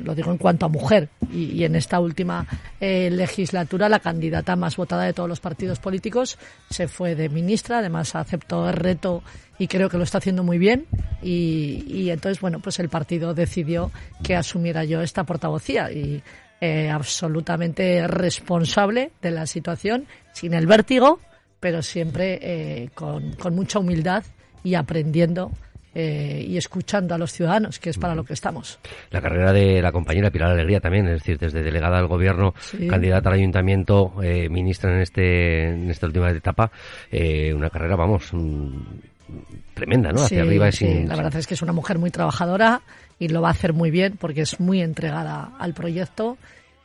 lo 0.00 0.14
digo 0.14 0.30
en 0.30 0.36
cuanto 0.36 0.66
a 0.66 0.68
mujer, 0.68 1.08
y, 1.32 1.64
en 1.64 1.76
esta 1.76 1.98
última 1.98 2.46
eh, 2.78 3.08
legislatura 3.10 3.88
la 3.88 4.00
candidata 4.00 4.54
más 4.54 4.76
votada 4.76 5.04
de 5.04 5.14
todos 5.14 5.30
los 5.30 5.40
partidos 5.40 5.78
políticos 5.78 6.36
se 6.68 6.88
fue 6.88 7.14
de 7.14 7.30
ministra, 7.30 7.78
además 7.78 8.14
aceptó 8.14 8.68
el 8.68 8.74
reto 8.76 9.22
y 9.58 9.66
creo 9.66 9.88
que 9.88 9.96
lo 9.96 10.04
está 10.04 10.18
haciendo 10.18 10.42
muy 10.42 10.58
bien 10.58 10.84
y, 11.22 12.10
entonces, 12.10 12.38
bueno, 12.38 12.60
pues 12.60 12.78
el 12.80 12.90
partido 12.90 13.32
decidió 13.32 13.90
que 14.22 14.36
asumiera 14.36 14.84
yo 14.84 15.00
esta 15.00 15.24
portavocía 15.24 15.90
y 15.90 16.22
eh, 16.60 16.90
absolutamente 16.90 18.06
responsable 18.06 19.12
de 19.22 19.30
la 19.30 19.46
situación, 19.46 20.06
sin 20.32 20.54
el 20.54 20.66
vértigo, 20.66 21.20
pero 21.60 21.82
siempre 21.82 22.38
eh, 22.42 22.90
con, 22.94 23.32
con 23.32 23.54
mucha 23.54 23.78
humildad 23.78 24.24
y 24.62 24.74
aprendiendo 24.74 25.52
eh, 25.98 26.44
y 26.46 26.58
escuchando 26.58 27.14
a 27.14 27.18
los 27.18 27.32
ciudadanos, 27.32 27.78
que 27.78 27.88
es 27.88 27.96
para 27.96 28.14
lo 28.14 28.22
que 28.22 28.34
estamos. 28.34 28.78
La 29.08 29.22
carrera 29.22 29.50
de 29.50 29.80
la 29.80 29.92
compañera 29.92 30.30
Pilar 30.30 30.50
Alegría 30.50 30.78
también, 30.78 31.08
es 31.08 31.20
decir, 31.22 31.38
desde 31.38 31.62
delegada 31.62 31.96
al 31.96 32.06
gobierno, 32.06 32.52
candidata 32.86 33.30
al 33.30 33.36
ayuntamiento, 33.36 34.12
eh, 34.22 34.50
ministra 34.50 34.92
en 34.92 35.00
este 35.00 35.70
en 35.70 35.90
esta 35.90 36.06
última 36.06 36.30
etapa, 36.30 36.70
eh, 37.10 37.54
una 37.54 37.70
carrera, 37.70 37.96
vamos, 37.96 38.28
mm, 38.30 38.76
tremenda, 39.72 40.12
¿no? 40.12 40.20
Hacia 40.20 40.42
arriba. 40.42 40.70
Sí, 40.70 41.04
la 41.04 41.16
verdad 41.16 41.36
es 41.36 41.46
que 41.46 41.54
es 41.54 41.62
una 41.62 41.72
mujer 41.72 41.98
muy 41.98 42.10
trabajadora 42.10 42.82
y 43.18 43.28
lo 43.28 43.42
va 43.42 43.48
a 43.48 43.52
hacer 43.52 43.72
muy 43.72 43.90
bien 43.90 44.16
porque 44.18 44.42
es 44.42 44.60
muy 44.60 44.80
entregada 44.82 45.52
al 45.58 45.74
proyecto 45.74 46.36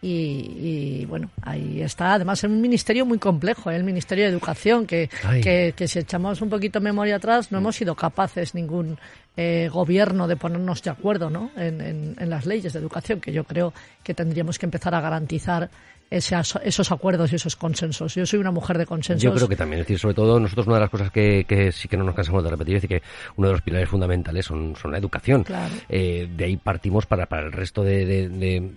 Y, 0.03 1.05
bueno, 1.05 1.29
ahí 1.43 1.81
está. 1.83 2.15
Además, 2.15 2.43
es 2.43 2.49
un 2.49 2.59
ministerio 2.59 3.05
muy 3.05 3.19
complejo, 3.19 3.69
¿eh? 3.69 3.75
el 3.75 3.83
Ministerio 3.83 4.25
de 4.25 4.31
Educación, 4.31 4.87
que, 4.87 5.09
que, 5.43 5.87
si 5.87 5.99
echamos 5.99 6.41
un 6.41 6.49
poquito 6.49 6.81
memoria 6.81 7.17
atrás, 7.17 7.51
no 7.51 7.59
hemos 7.59 7.75
sido 7.75 7.93
capaces 7.93 8.55
ningún 8.55 8.97
eh, 9.37 9.69
gobierno 9.71 10.27
de 10.27 10.37
ponernos 10.37 10.81
de 10.81 10.89
acuerdo 10.89 11.29
¿no? 11.29 11.51
en, 11.55 12.15
en, 12.17 12.29
las 12.31 12.47
leyes 12.47 12.73
de 12.73 12.79
educación, 12.79 13.21
que 13.21 13.31
yo 13.31 13.43
creo 13.43 13.73
que 14.03 14.15
tendríamos 14.15 14.57
que 14.57 14.65
empezar 14.65 14.95
a 14.95 15.01
garantizar 15.01 15.69
esos 16.11 16.91
acuerdos 16.91 17.31
y 17.31 17.35
esos 17.37 17.55
consensos. 17.55 18.13
Yo 18.15 18.25
soy 18.25 18.39
una 18.39 18.51
mujer 18.51 18.77
de 18.77 18.85
consensos. 18.85 19.23
Yo 19.23 19.33
creo 19.33 19.47
que 19.47 19.55
también, 19.55 19.79
es 19.81 19.87
decir, 19.87 19.97
sobre 19.97 20.13
todo 20.13 20.39
nosotros 20.39 20.67
una 20.67 20.75
de 20.75 20.81
las 20.81 20.89
cosas 20.89 21.09
que, 21.09 21.45
que 21.47 21.71
sí 21.71 21.87
que 21.87 21.95
no 21.95 22.03
nos 22.03 22.13
cansamos 22.13 22.43
de 22.43 22.49
repetir 22.49 22.75
es 22.75 22.85
que 22.85 23.01
uno 23.37 23.47
de 23.47 23.53
los 23.53 23.61
pilares 23.61 23.87
fundamentales 23.87 24.45
son, 24.45 24.75
son 24.75 24.91
la 24.91 24.97
educación. 24.97 25.45
Eh, 25.87 26.29
de 26.35 26.43
ahí 26.43 26.57
partimos 26.57 27.05
para, 27.05 27.25
para 27.27 27.45
el 27.45 27.53
resto 27.53 27.81
de, 27.83 28.71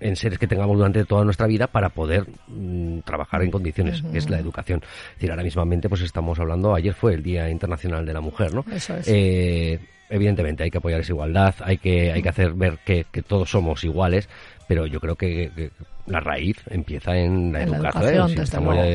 en 0.00 0.16
seres 0.16 0.38
que 0.38 0.46
tengamos 0.46 0.76
durante 0.76 1.06
toda 1.06 1.24
nuestra 1.24 1.46
vida 1.46 1.66
para 1.66 1.88
poder 1.88 2.26
mm, 2.48 3.00
trabajar 3.00 3.42
en 3.42 3.50
condiciones, 3.50 4.02
que 4.02 4.18
es 4.18 4.28
la 4.28 4.38
educación. 4.38 4.82
Es 4.82 5.14
decir, 5.14 5.30
ahora 5.30 5.42
mismamente 5.42 5.88
pues 5.88 6.02
estamos 6.02 6.38
hablando, 6.38 6.74
ayer 6.74 6.92
fue 6.92 7.14
el 7.14 7.22
Día 7.22 7.48
Internacional 7.48 8.04
de 8.04 8.12
la 8.12 8.20
Mujer, 8.20 8.52
¿no? 8.52 8.64
Eso 8.70 8.94
es. 8.96 9.08
Eh, 9.08 9.80
evidentemente 10.10 10.64
hay 10.64 10.70
que 10.70 10.78
apoyar 10.78 11.00
esa 11.00 11.12
igualdad, 11.12 11.54
hay 11.60 11.78
que, 11.78 12.12
hay 12.12 12.22
que 12.22 12.28
hacer 12.28 12.52
ver 12.52 12.78
que, 12.84 13.06
que 13.10 13.22
todos 13.22 13.50
somos 13.50 13.84
iguales, 13.84 14.28
pero 14.70 14.86
yo 14.86 15.00
creo 15.00 15.16
que, 15.16 15.70
la 16.10 16.20
raíz 16.20 16.56
empieza 16.68 17.16
en 17.16 17.52
la 17.52 17.62
educación. 17.62 18.28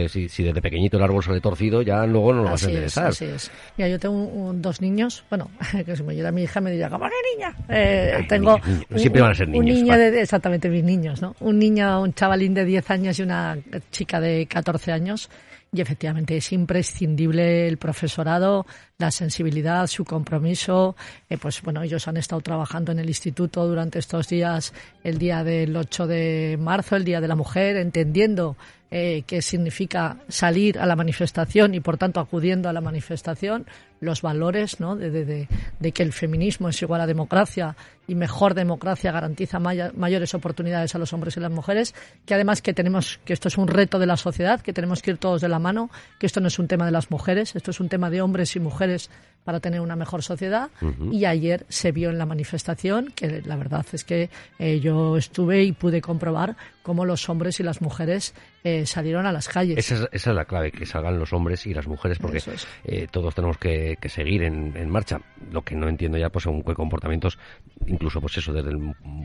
Si, 0.10 0.30
si, 0.30 0.44
desde 0.44 0.62
pequeñito 0.62 0.98
el 0.98 1.04
árbol 1.04 1.24
sale 1.24 1.42
torcido, 1.42 1.82
ya 1.82 2.06
luego 2.06 2.34
no 2.34 2.44
lo 2.44 2.52
vas 2.52 2.66
a 2.66 2.70
interesar. 2.70 3.08
así 3.08 3.26
es. 3.26 3.52
Mira, 3.78 3.90
yo 3.90 4.00
tengo 4.00 4.54
dos 4.56 4.82
niños, 4.82 5.24
bueno, 5.30 5.50
que 5.86 5.96
si 5.96 6.04
me 6.04 6.16
llega 6.16 6.32
mi 6.32 6.44
hija 6.44 6.62
me 6.62 6.72
diría, 6.72 6.90
¿cómo 6.90 7.06
que 7.06 7.36
niña? 7.36 7.56
Eh, 7.70 8.26
tengo 8.28 8.60
Siempre 8.96 9.22
van 9.22 9.32
a 9.32 9.36
ser 9.36 9.48
niños. 9.48 9.66
Un 9.66 9.84
niño 9.84 9.98
de, 9.98 10.22
exactamente, 10.22 10.70
mis 10.70 10.84
niños, 10.84 11.22
¿no? 11.22 11.36
Un 11.40 11.58
niño, 11.60 12.02
un 12.02 12.14
chavalín 12.14 12.54
de 12.54 12.66
10 12.66 12.92
años 12.92 13.20
y 13.20 13.24
una 13.24 13.58
chica 13.92 14.20
de 14.20 14.46
14 14.48 14.92
años 14.92 15.30
y 15.76 15.82
efectivamente 15.82 16.38
es 16.38 16.52
imprescindible 16.54 17.68
el 17.68 17.78
profesorado, 17.78 18.66
la 18.98 19.12
sensibilidad, 19.12 19.88
su 19.88 20.06
compromiso. 20.06 20.96
Eh, 21.30 21.38
pues 21.38 21.62
bueno, 21.62 21.82
ellos 21.84 22.08
han 22.08 22.18
estado 22.18 22.42
trabajando 22.42 22.92
en 22.92 23.00
el 23.00 23.08
instituto 23.08 23.68
durante 23.68 24.00
estos 24.00 24.28
días, 24.28 24.74
el 25.04 25.18
día 25.18 25.44
del 25.44 25.76
8 25.76 26.08
de 26.08 26.58
marzo, 26.60 26.96
el 26.96 27.04
Día 27.04 27.22
de 27.22 27.28
la 27.28 27.36
Mujer, 27.36 27.76
entendiendo 27.78 28.56
eh, 28.92 29.24
qué 29.28 29.42
significa 29.42 30.18
salir 30.30 30.80
a 30.80 30.86
la 30.86 30.96
manifestación 30.96 31.74
y 31.74 31.80
por 31.82 31.98
tanto 31.98 32.20
acudiendo 32.20 32.70
a 32.70 32.74
la 32.74 32.82
manifestación, 32.82 33.66
los 34.00 34.22
valores 34.22 34.80
¿no? 34.80 34.96
de, 34.96 35.10
de, 35.10 35.48
de, 35.80 35.92
que 35.92 36.04
el 36.04 36.14
feminismo 36.14 36.70
es 36.70 36.82
igual 36.82 37.02
a 37.02 37.08
democracia 37.08 37.76
y 38.08 38.16
mejor 38.16 38.54
democracia 38.54 39.12
garantiza 39.12 39.60
mayores 39.60 40.34
oportunidades 40.34 40.94
a 40.94 41.00
los 41.00 41.12
hombres 41.12 41.36
y 41.36 41.40
las 41.40 41.52
mujeres, 41.52 41.96
que 42.26 42.36
además 42.36 42.62
que 42.62 42.74
tenemos 42.74 43.20
que 43.26 43.34
esto 43.34 43.48
es 43.48 43.58
un 43.58 43.68
reto 43.68 43.98
de 43.98 44.06
la 44.06 44.16
sociedad, 44.16 44.62
que 44.62 44.74
tenemos 44.74 45.02
que 45.02 45.12
ir 45.12 45.18
todos 45.18 45.42
de 45.42 45.50
la 45.50 45.60
mano, 45.60 45.90
que 46.20 46.28
esto 46.28 46.40
no 46.40 46.48
es 46.48 46.60
un 46.60 46.68
tema 46.68 46.86
de 46.86 46.92
las 46.92 47.10
mujeres, 47.10 47.56
esto 47.56 47.72
es 47.72 47.80
un 47.80 47.90
tema 47.90 48.10
de 48.10 48.22
hombres 48.22 48.56
y 48.56 48.60
mujeres 48.60 48.85
mujeres 48.86 49.10
para 49.46 49.60
tener 49.60 49.80
una 49.80 49.96
mejor 49.96 50.24
sociedad. 50.24 50.70
Y 51.12 51.26
ayer 51.26 51.66
se 51.70 51.92
vio 51.92 52.10
en 52.10 52.18
la 52.18 52.26
manifestación 52.26 53.14
que 53.16 53.42
la 53.46 53.56
verdad 53.56 53.86
es 53.94 54.04
que 54.04 54.30
eh, 54.60 54.80
yo 54.80 55.16
estuve 55.16 55.64
y 55.64 55.72
pude 55.72 56.02
comprobar 56.02 56.58
cómo 56.82 57.06
los 57.06 57.30
hombres 57.30 57.60
y 57.60 57.64
las 57.64 57.82
mujeres 57.82 58.36
eh, 58.64 58.86
salieron 58.86 59.26
a 59.26 59.32
las 59.32 59.48
calles. 59.48 59.78
Esa 59.78 60.08
es, 60.12 60.26
la 60.28 60.46
clave, 60.46 60.72
que 60.72 60.86
salgan 60.86 61.20
los 61.20 61.34
hombres 61.34 61.66
y 61.66 61.74
las 61.74 61.88
mujeres, 61.88 62.20
porque 62.20 62.42
eh, 62.84 63.08
todos 63.10 63.34
tenemos 63.34 63.58
que, 63.58 63.98
seguir 64.08 64.44
en, 64.44 64.90
marcha. 64.90 65.20
Lo 65.52 65.64
que 65.64 65.76
no 65.76 65.88
entiendo 65.88 66.18
ya, 66.18 66.30
pues, 66.30 66.44
son 66.44 66.62
comportamientos, 66.62 67.40
incluso, 67.88 68.22
pues 68.22 68.38
eso, 68.38 68.54
desde 68.54 68.70
el 68.70 68.78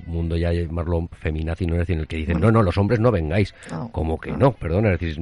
mundo 0.07 0.37
ya 0.37 0.53
llamarlo 0.53 1.09
feminazi, 1.12 1.67
no 1.67 1.75
es 1.75 1.81
decir, 1.81 1.97
en 1.97 2.00
el 2.00 2.07
que 2.07 2.17
dicen, 2.17 2.41
no, 2.41 2.50
no, 2.50 2.62
los 2.62 2.77
hombres 2.79 2.99
no 3.00 3.11
vengáis. 3.11 3.55
Como 3.93 4.19
que 4.19 4.33
no, 4.33 4.53
perdón, 4.53 4.87
es 4.87 4.99
decir... 4.99 5.19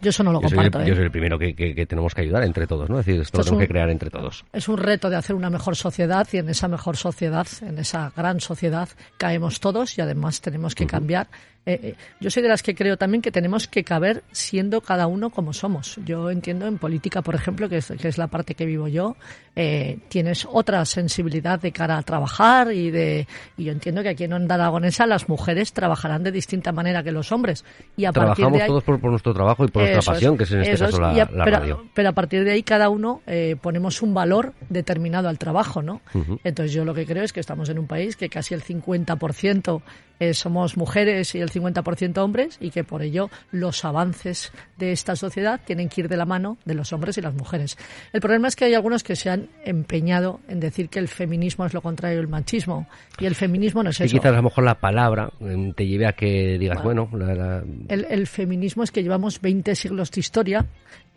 Yo 0.00 0.10
eso 0.10 0.22
no 0.22 0.32
lo 0.32 0.40
comparto. 0.40 0.84
Yo 0.84 0.94
soy 0.94 1.04
el 1.04 1.10
primero 1.10 1.38
que, 1.38 1.86
tenemos 1.86 2.14
que 2.14 2.20
ayudar 2.20 2.44
entre 2.44 2.66
todos, 2.66 2.88
¿no? 2.90 3.00
Es 3.00 3.06
decir, 3.06 3.20
esto, 3.22 3.38
lo 3.38 3.44
tenemos 3.44 3.62
que 3.62 3.68
crear 3.68 3.88
entre 3.88 4.05
todos. 4.10 4.44
Es 4.52 4.68
un 4.68 4.78
reto 4.78 5.10
de 5.10 5.16
hacer 5.16 5.36
una 5.36 5.50
mejor 5.50 5.76
sociedad 5.76 6.26
y 6.32 6.38
en 6.38 6.48
esa 6.48 6.68
mejor 6.68 6.96
sociedad, 6.96 7.46
en 7.60 7.78
esa 7.78 8.12
gran 8.16 8.40
sociedad, 8.40 8.88
caemos 9.18 9.60
todos 9.60 9.98
y 9.98 10.00
además 10.00 10.40
tenemos 10.40 10.74
que 10.74 10.86
cambiar 10.86 11.28
eh, 11.66 11.80
eh, 11.82 11.94
yo 12.20 12.30
soy 12.30 12.44
de 12.44 12.48
las 12.48 12.62
que 12.62 12.76
creo 12.76 12.96
también 12.96 13.20
que 13.20 13.32
tenemos 13.32 13.66
que 13.66 13.82
caber 13.82 14.22
siendo 14.30 14.80
cada 14.80 15.08
uno 15.08 15.30
como 15.30 15.52
somos. 15.52 15.98
Yo 16.04 16.30
entiendo 16.30 16.68
en 16.68 16.78
política, 16.78 17.22
por 17.22 17.34
ejemplo, 17.34 17.68
que 17.68 17.78
es, 17.78 17.92
que 18.00 18.06
es 18.06 18.18
la 18.18 18.28
parte 18.28 18.54
que 18.54 18.64
vivo 18.64 18.86
yo, 18.86 19.16
eh, 19.56 19.98
tienes 20.08 20.46
otra 20.48 20.84
sensibilidad 20.84 21.60
de 21.60 21.72
cara 21.72 21.98
a 21.98 22.02
trabajar 22.02 22.72
y 22.72 22.92
de 22.92 23.26
y 23.56 23.64
yo 23.64 23.72
entiendo 23.72 24.04
que 24.04 24.10
aquí 24.10 24.24
en 24.24 24.34
Onda 24.34 24.54
Aragonesa 24.54 25.06
las 25.06 25.28
mujeres 25.28 25.72
trabajarán 25.72 26.22
de 26.22 26.30
distinta 26.30 26.70
manera 26.70 27.02
que 27.02 27.10
los 27.10 27.32
hombres. 27.32 27.64
Y 27.96 28.04
a 28.04 28.12
Trabajamos 28.12 28.52
partir 28.52 28.60
de 28.60 28.66
todos 28.68 28.84
por, 28.84 29.02
nuestro 29.02 29.34
trabajo 29.34 29.64
y 29.64 29.68
por 29.68 29.82
nuestra 29.82 30.12
pasión, 30.12 30.36
que 30.36 30.44
es 30.44 30.52
en 30.52 30.60
este 30.60 30.78
caso 30.78 31.00
la, 31.00 31.26
pero, 31.26 31.44
radio. 31.44 31.84
Pero 31.94 32.08
a 32.10 32.12
partir 32.12 32.44
de 32.44 32.52
ahí 32.52 32.62
cada 32.62 32.90
uno 32.90 33.22
ponemos 33.60 34.02
un 34.02 34.14
valor 34.14 34.54
determinado 34.68 35.28
al 35.28 35.38
trabajo, 35.38 35.82
¿no? 35.82 36.00
Entonces 36.44 36.72
yo 36.72 36.84
lo 36.84 36.94
que 36.94 37.06
creo 37.06 37.24
es 37.24 37.32
que 37.32 37.40
estamos 37.40 37.68
en 37.70 37.80
un 37.80 37.88
país 37.88 38.14
que 38.14 38.28
casi 38.28 38.54
el 38.54 38.62
50% 38.62 39.82
eh, 40.18 40.34
somos 40.34 40.76
mujeres 40.76 41.34
y 41.34 41.40
el 41.40 41.50
50% 41.50 42.18
hombres 42.18 42.58
y 42.60 42.70
que 42.70 42.84
por 42.84 43.02
ello 43.02 43.30
los 43.50 43.84
avances 43.84 44.52
de 44.78 44.92
esta 44.92 45.16
sociedad 45.16 45.60
tienen 45.64 45.88
que 45.88 46.02
ir 46.02 46.08
de 46.08 46.16
la 46.16 46.24
mano 46.24 46.58
de 46.64 46.74
los 46.74 46.92
hombres 46.92 47.18
y 47.18 47.20
las 47.20 47.34
mujeres. 47.34 47.76
El 48.12 48.20
problema 48.20 48.48
es 48.48 48.56
que 48.56 48.64
hay 48.64 48.74
algunos 48.74 49.02
que 49.02 49.16
se 49.16 49.30
han 49.30 49.48
empeñado 49.64 50.40
en 50.48 50.60
decir 50.60 50.88
que 50.88 50.98
el 50.98 51.08
feminismo 51.08 51.66
es 51.66 51.74
lo 51.74 51.82
contrario 51.82 52.18
del 52.18 52.28
machismo 52.28 52.86
y 53.18 53.26
el 53.26 53.34
feminismo 53.34 53.82
no 53.82 53.90
es 53.90 54.00
eso. 54.00 54.16
Y 54.16 54.18
quizás 54.18 54.32
a 54.32 54.36
lo 54.36 54.42
mejor 54.44 54.64
la 54.64 54.78
palabra 54.78 55.30
em, 55.40 55.72
te 55.72 55.86
lleve 55.86 56.06
a 56.06 56.12
que 56.12 56.58
digas, 56.58 56.82
bueno, 56.82 57.08
El, 57.88 58.06
el 58.08 58.26
feminismo 58.26 58.82
es 58.82 58.90
que 58.90 59.02
llevamos 59.02 59.40
20 59.40 59.74
siglos 59.74 60.10
de 60.10 60.20
historia 60.20 60.66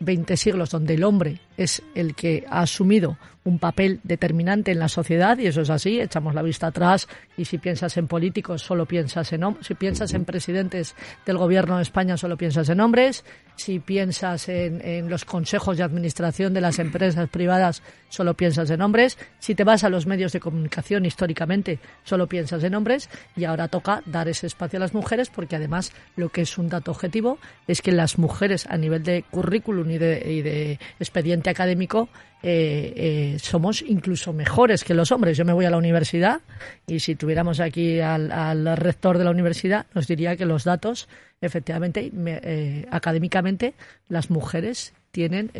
20 0.00 0.36
siglos 0.36 0.70
donde 0.70 0.94
el 0.94 1.04
hombre 1.04 1.38
es 1.56 1.82
el 1.94 2.14
que 2.14 2.44
ha 2.48 2.62
asumido 2.62 3.18
un 3.44 3.58
papel 3.58 4.00
determinante 4.02 4.70
en 4.70 4.78
la 4.78 4.88
sociedad 4.88 5.38
y 5.38 5.46
eso 5.46 5.62
es 5.62 5.70
así, 5.70 6.00
echamos 6.00 6.34
la 6.34 6.42
vista 6.42 6.68
atrás 6.68 7.08
y 7.36 7.46
si 7.46 7.58
piensas 7.58 7.96
en 7.96 8.06
políticos 8.06 8.62
solo 8.62 8.86
piensas 8.86 9.32
en 9.32 9.44
hombres, 9.44 9.66
si 9.66 9.74
piensas 9.74 10.12
en 10.12 10.24
presidentes 10.24 10.94
del 11.24 11.38
gobierno 11.38 11.76
de 11.76 11.82
España 11.82 12.16
solo 12.16 12.36
piensas 12.36 12.68
en 12.68 12.80
hombres, 12.80 13.24
si 13.56 13.78
piensas 13.78 14.48
en, 14.48 15.08
los 15.08 15.24
consejos 15.24 15.76
de 15.76 15.82
administración 15.82 16.54
de 16.54 16.60
las 16.60 16.78
empresas 16.78 17.28
privadas 17.28 17.82
solo 18.08 18.34
piensas 18.34 18.70
en 18.70 18.82
hombres, 18.82 19.18
si 19.38 19.54
te 19.54 19.64
vas 19.64 19.84
a 19.84 19.88
los 19.88 20.06
medios 20.06 20.32
de 20.32 20.40
comunicación 20.40 21.04
históricamente 21.04 21.78
solo 22.04 22.26
piensas 22.26 22.64
en 22.64 22.74
hombres 22.74 23.08
y 23.36 23.44
ahora 23.44 23.68
toca 23.68 24.02
dar 24.06 24.28
ese 24.28 24.46
espacio 24.46 24.78
a 24.78 24.80
las 24.80 24.94
mujeres 24.94 25.30
porque 25.30 25.56
además 25.56 25.92
lo 26.16 26.28
que 26.28 26.42
es 26.42 26.58
un 26.58 26.68
dato 26.68 26.90
objetivo 26.90 27.38
es 27.66 27.82
que 27.82 27.92
las 27.92 28.18
mujeres 28.18 28.66
a 28.68 28.76
nivel 28.76 29.02
de 29.02 29.24
currículum 29.30 29.90
y 29.90 29.98
de, 29.98 30.78
expediente 30.98 31.50
académico 31.50 32.08
eh, 32.42 32.92
eh, 32.96 33.38
somos 33.38 33.82
incluso 33.82 34.32
mejores 34.32 34.82
que 34.82 34.94
los 34.94 35.12
hombres. 35.12 35.36
Yo 35.36 35.44
me 35.44 35.52
voy 35.52 35.66
a 35.66 35.70
la 35.70 35.76
universidad 35.76 36.40
y 36.86 37.00
si 37.00 37.14
tuviéramos 37.14 37.60
aquí 37.60 38.00
al, 38.00 38.76
rector 38.76 39.18
de 39.18 39.24
la 39.24 39.30
universidad 39.30 39.86
nos 39.94 40.06
diría 40.06 40.36
que 40.36 40.46
los 40.46 40.64
datos, 40.64 41.08
efectivamente, 41.40 42.10
eh, 42.14 42.86
académicamente, 42.90 43.74
las 44.08 44.30
mujeres 44.30 44.92
tienen 45.10 45.50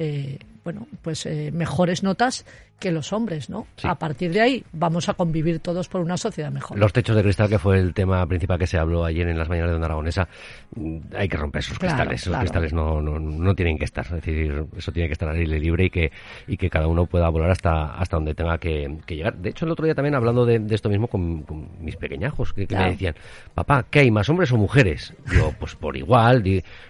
bueno, 0.62 0.86
pues 1.02 1.26
mejores 1.52 2.02
notas 2.04 2.44
que 2.80 2.90
los 2.90 3.12
hombres, 3.12 3.50
¿no? 3.50 3.66
A 3.84 3.94
partir 3.96 4.32
de 4.32 4.40
ahí 4.40 4.64
vamos 4.72 5.08
a 5.08 5.14
convivir 5.14 5.60
todos 5.60 5.88
por 5.88 6.00
una 6.00 6.16
sociedad 6.16 6.50
mejor. 6.50 6.78
Los 6.78 6.92
techos 6.92 7.14
de 7.14 7.22
cristal, 7.22 7.48
que 7.48 7.58
fue 7.58 7.78
el 7.78 7.92
tema 7.92 8.26
principal 8.26 8.58
que 8.58 8.66
se 8.66 8.78
habló 8.78 9.04
ayer 9.04 9.28
en 9.28 9.38
las 9.38 9.48
mañanas 9.48 9.70
de 9.70 9.74
Onda 9.76 9.86
Aragonesa, 9.86 10.26
mm, 10.74 10.98
hay 11.14 11.28
que 11.28 11.36
romper 11.36 11.60
esos 11.60 11.78
cristales. 11.78 12.26
Los 12.26 12.38
cristales 12.38 12.72
no, 12.72 13.00
no, 13.00 13.20
no, 13.20 13.54
tienen 13.54 13.78
que 13.78 13.84
estar. 13.84 14.06
Es 14.06 14.12
decir, 14.12 14.64
eso 14.76 14.90
tiene 14.90 15.08
que 15.08 15.12
estar 15.12 15.28
al 15.28 15.36
aire 15.36 15.60
libre 15.60 15.84
y 15.84 15.90
que, 15.90 16.10
y 16.48 16.56
que 16.56 16.70
cada 16.70 16.88
uno 16.88 17.04
pueda 17.04 17.28
volar 17.28 17.50
hasta, 17.50 17.94
hasta 17.94 18.16
donde 18.16 18.34
tenga 18.34 18.56
que, 18.58 18.98
llegar. 19.06 19.36
De 19.36 19.50
hecho, 19.50 19.66
el 19.66 19.72
otro 19.72 19.84
día 19.84 19.94
también 19.94 20.14
hablando 20.14 20.46
de, 20.46 20.62
esto 20.70 20.88
mismo 20.88 21.06
con, 21.06 21.44
mis 21.80 21.96
pequeñajos, 21.96 22.54
que, 22.54 22.66
me 22.70 22.90
decían, 22.90 23.14
papá, 23.54 23.84
¿qué 23.90 24.00
hay, 24.00 24.10
más 24.10 24.28
hombres 24.30 24.50
o 24.52 24.56
mujeres? 24.56 25.12
Digo, 25.30 25.54
pues 25.58 25.74
por 25.74 25.96
igual, 25.96 26.42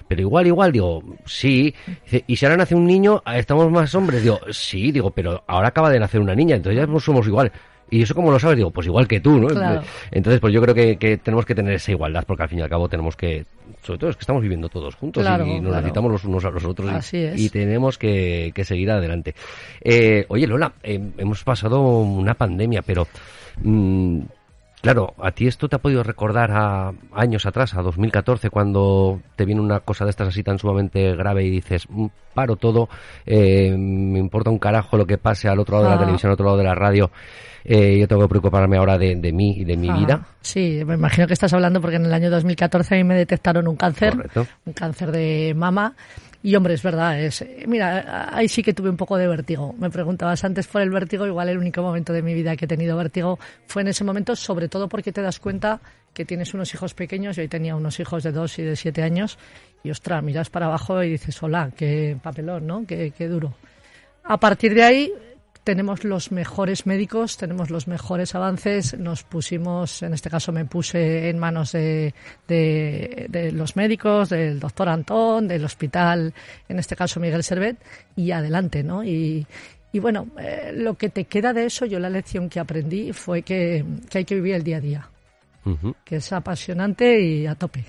pero 0.07 0.21
igual, 0.21 0.47
igual, 0.47 0.73
digo, 0.73 1.03
sí. 1.27 1.75
y 2.27 2.37
si 2.37 2.47
ahora 2.47 2.57
nace 2.57 2.77
un 2.77 2.87
niño, 2.87 3.23
estamos 3.35 3.71
más 3.71 3.93
hombres. 3.95 4.23
Digo, 4.23 4.39
sí, 4.51 4.93
digo, 4.93 5.11
pero 5.11 5.43
ahora 5.49 5.73
acaba 5.81 5.93
de 5.93 6.01
nacer 6.01 6.21
una 6.21 6.35
niña, 6.35 6.57
entonces 6.57 6.87
ya 6.87 7.01
somos 7.01 7.27
iguales. 7.27 7.53
Y 7.93 8.03
eso 8.03 8.15
como 8.15 8.31
lo 8.31 8.39
sabes, 8.39 8.57
digo, 8.57 8.71
pues 8.71 8.87
igual 8.87 9.09
que 9.09 9.19
tú, 9.19 9.41
¿no? 9.41 9.49
Entonces, 10.13 10.41
pues 10.41 10.55
yo 10.55 10.63
creo 10.63 10.75
que, 10.75 11.19
tenemos 11.23 11.45
que 11.45 11.57
tener 11.57 11.75
esa 11.75 11.91
igualdad, 11.91 12.25
porque 12.25 12.45
al 12.45 12.49
fin 12.49 12.61
y 12.61 12.63
al 12.63 12.69
cabo 12.69 12.89
tenemos 12.89 13.17
que, 13.17 13.47
sobre 13.83 13.99
todo 13.99 14.11
es 14.11 14.17
que 14.17 14.21
estamos 14.21 14.43
viviendo 14.43 14.69
todos 14.69 14.95
juntos 14.95 15.25
y 15.25 15.61
nos 15.61 15.75
necesitamos 15.75 16.13
los 16.13 16.25
unos 16.25 16.45
a 16.45 16.51
los 16.51 16.65
otros 16.65 17.13
y, 17.13 17.49
tenemos 17.49 17.99
que, 17.99 18.53
seguir 18.63 18.91
adelante. 18.93 19.35
Eh, 19.81 20.25
oye, 20.29 20.47
Lola, 20.47 20.73
eh, 20.85 21.01
hemos 21.19 21.43
pasado 21.43 21.81
una 21.81 22.35
pandemia, 22.35 22.83
pero 22.83 23.09
mm, 23.63 24.21
Claro, 24.83 25.13
a 25.23 25.31
ti 25.33 25.47
esto 25.47 25.69
te 25.69 25.77
ha 25.77 25.79
podido 25.79 26.03
recordar 26.03 26.51
a 26.53 26.93
años 27.13 27.45
atrás, 27.45 27.75
a 27.75 27.83
2014, 27.83 28.49
cuando 28.49 29.21
te 29.37 29.45
viene 29.45 29.61
una 29.61 29.81
cosa 29.81 30.05
de 30.05 30.11
estas 30.11 30.29
así 30.29 30.43
tan 30.43 30.59
sumamente 30.59 31.15
grave 31.17 31.45
y 31.45 31.51
dices, 31.51 31.87
"Mm, 31.91 32.07
paro 32.33 32.57
todo, 32.57 32.89
eh, 33.27 33.75
me 33.77 34.19
importa 34.19 34.49
un 34.49 34.59
carajo 34.59 34.97
lo 34.97 35.07
que 35.07 35.19
pase 35.19 35.49
al 35.49 35.59
otro 35.59 35.75
lado 35.77 35.85
de 35.85 35.91
la 35.91 35.97
Ah. 35.97 35.99
televisión, 35.99 36.31
al 36.31 36.35
otro 36.35 36.47
lado 36.47 36.57
de 36.57 36.65
la 36.65 36.75
radio, 36.75 37.11
eh, 37.65 37.99
yo 37.99 38.09
tengo 38.09 38.23
que 38.23 38.29
preocuparme 38.29 38.79
ahora 38.79 38.97
de, 38.97 39.17
de 39.17 39.33
mí 39.33 39.57
y 39.59 39.65
de 39.65 39.77
mi 39.77 39.91
Ajá. 39.91 39.99
vida. 39.99 40.27
Sí, 40.41 40.83
me 40.87 40.95
imagino 40.95 41.27
que 41.27 41.35
estás 41.35 41.53
hablando 41.53 41.81
porque 41.83 41.97
en 41.97 42.07
el 42.07 42.15
año 42.15 42.31
2014 42.31 42.95
a 42.95 42.99
mí 42.99 43.05
me 43.05 43.15
detectaron 43.17 43.69
un 43.69 43.77
cáncer, 43.77 44.15
Correcto. 44.17 44.47
un 44.65 44.73
cáncer 44.73 45.13
de 45.13 45.53
mama. 45.55 45.95
Y 46.43 46.57
hombre, 46.57 46.73
es 46.73 46.83
verdad, 46.83 47.21
es, 47.21 47.45
mira, 47.67 48.35
ahí 48.35 48.49
sí 48.49 48.63
que 48.63 48.73
tuve 48.73 48.89
un 48.89 48.97
poco 48.97 49.19
de 49.19 49.29
vértigo. 49.29 49.75
Me 49.79 49.91
preguntabas 49.91 50.43
antes 50.43 50.67
por 50.67 50.81
el 50.81 50.89
vértigo, 50.89 51.27
igual 51.27 51.51
el 51.51 51.59
único 51.59 51.83
momento 51.83 52.15
de 52.15 52.23
mi 52.23 52.33
vida 52.33 52.57
que 52.57 52.65
he 52.65 52.69
tenido 52.69 52.97
vértigo 52.97 53.39
fue 53.67 53.83
en 53.83 53.89
ese 53.89 54.05
momento, 54.05 54.35
sobre 54.35 54.69
todo 54.69 54.89
porque 54.89 55.13
te 55.13 55.21
das 55.21 55.39
cuenta 55.39 55.81
que 56.15 56.25
tienes 56.25 56.55
unos 56.55 56.73
hijos 56.73 56.95
pequeños, 56.95 57.37
yo 57.37 57.47
tenía 57.49 57.77
unos 57.77 58.01
hijos 58.01 58.23
de 58.23 58.33
dos 58.33 58.59
y 58.59 58.63
de 58.63 58.75
siete 58.75 59.03
años, 59.03 59.39
y 59.85 59.91
ostras, 59.91 60.23
miras 60.23 60.49
para 60.49 60.67
abajo 60.67 61.03
y 61.03 61.11
dices, 61.11 61.43
hola, 61.43 61.71
qué 61.77 62.17
papelón, 62.23 62.67
¿no? 62.67 62.87
Qué, 62.87 63.13
qué 63.17 63.29
duro. 63.29 63.55
A 64.25 64.39
partir 64.39 64.75
de 64.75 64.83
ahí 64.83 65.13
tenemos 65.71 66.03
los 66.03 66.33
mejores 66.33 66.85
médicos, 66.85 67.37
tenemos 67.37 67.71
los 67.71 67.87
mejores 67.87 68.35
avances. 68.35 68.99
Nos 68.99 69.23
pusimos, 69.23 70.03
en 70.03 70.13
este 70.15 70.29
caso 70.29 70.51
me 70.51 70.65
puse 70.65 71.29
en 71.31 71.39
manos 71.39 71.71
de, 71.71 72.13
de- 72.49 73.27
de 73.29 73.53
los 73.53 73.77
médicos, 73.77 74.31
del 74.31 74.59
doctor 74.59 74.89
Antón, 74.89 75.47
del 75.47 75.65
hospital, 75.65 76.35
en 76.69 76.79
este 76.81 76.97
caso 76.97 77.21
Miguel 77.21 77.45
Servet, 77.45 77.77
y 78.17 78.33
adelante, 78.33 78.83
¿no? 78.83 79.05
Y, 79.05 79.47
y 79.93 79.99
bueno, 80.01 80.27
eh, 80.41 80.73
lo 80.75 80.95
que 80.95 81.09
te 81.09 81.27
queda 81.27 81.53
de 81.53 81.67
eso, 81.67 81.87
yo 81.87 82.01
la 82.01 82.11
lección 82.11 82.49
que 82.49 82.59
aprendí 82.59 83.13
fue 83.13 83.43
que, 83.43 83.85
que 84.09 84.19
hay 84.19 84.25
que 84.25 84.35
vivir 84.35 84.57
el 84.57 84.65
día 84.65 84.79
a 84.79 84.81
día, 84.81 85.09
que 86.05 86.17
es 86.17 86.33
apasionante 86.33 87.21
y 87.21 87.47
a 87.47 87.55
tope. 87.55 87.85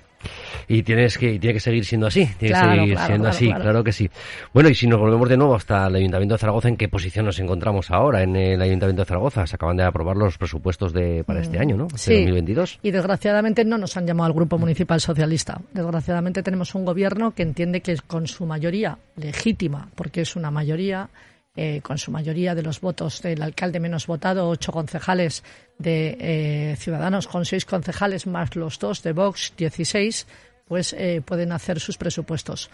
Y 0.67 0.83
tienes 0.83 1.17
que, 1.17 1.33
y 1.33 1.39
tiene 1.39 1.53
que 1.55 1.59
seguir 1.59 1.85
siendo 1.85 2.07
así, 2.07 2.25
tiene 2.37 2.53
Claro, 2.53 2.69
que 2.71 2.77
seguir 2.79 2.93
claro, 2.95 3.07
siendo 3.07 3.23
claro, 3.23 3.35
así, 3.35 3.53
claro. 3.63 3.83
que 3.83 3.91
sí. 3.91 4.09
Bueno, 4.53 4.69
y 4.69 4.75
si 4.75 4.87
nos 4.87 4.99
volvemos 4.99 5.27
de 5.29 5.37
nuevo 5.37 5.55
hasta 5.55 5.87
el 5.87 5.95
Ayuntamiento 5.95 6.35
de 6.35 6.39
Zaragoza, 6.39 6.67
¿en 6.69 6.77
qué 6.77 6.87
posición 6.87 7.25
nos 7.25 7.39
encontramos 7.39 7.91
ahora 7.91 8.23
en 8.23 8.35
el 8.35 8.61
Ayuntamiento 8.61 9.01
de 9.01 9.05
Zaragoza? 9.07 9.45
Se 9.47 9.55
acaban 9.55 9.77
de 9.77 9.83
aprobar 9.83 10.15
los 10.17 10.37
presupuestos 10.37 10.93
de, 10.93 11.23
para 11.23 11.41
este 11.41 11.59
año, 11.59 11.75
¿no? 11.77 11.87
De 11.87 11.93
Mm, 11.95 11.97
Sí. 11.97 12.13
2022. 12.19 12.79
Y 12.83 12.91
desgraciadamente 12.91 13.65
no 13.65 13.77
nos 13.77 13.97
han 13.97 14.07
llamado 14.07 14.27
al 14.27 14.33
Grupo 14.33 14.57
Municipal 14.57 14.99
Socialista. 15.01 15.59
Desgraciadamente 15.73 16.41
tenemos 16.43 16.73
un 16.75 16.85
gobierno 16.85 17.31
que 17.31 17.43
entiende 17.43 17.81
que 17.81 17.95
con 18.07 18.27
su 18.27 18.45
mayoría 18.45 18.97
legítima, 19.17 19.89
porque 19.95 20.21
es 20.21 20.35
una 20.35 20.51
mayoría, 20.51 21.09
eh, 21.55 21.81
con 21.81 21.97
su 21.97 22.11
mayoría 22.11 22.55
de 22.55 22.63
los 22.63 22.81
votos 22.81 23.21
del 23.21 23.41
alcalde 23.41 23.79
menos 23.79 24.07
votado, 24.07 24.47
ocho 24.47 24.71
concejales 24.71 25.43
de 25.77 26.17
eh, 26.19 26.75
Ciudadanos 26.77 27.27
con 27.27 27.45
seis 27.45 27.65
concejales 27.65 28.27
más 28.27 28.55
los 28.55 28.79
dos 28.79 29.03
de 29.03 29.13
Vox, 29.13 29.53
16, 29.57 30.27
pues 30.71 30.93
eh, 30.93 31.21
pueden 31.25 31.51
hacer 31.51 31.81
sus 31.81 31.97
presupuestos. 31.97 32.69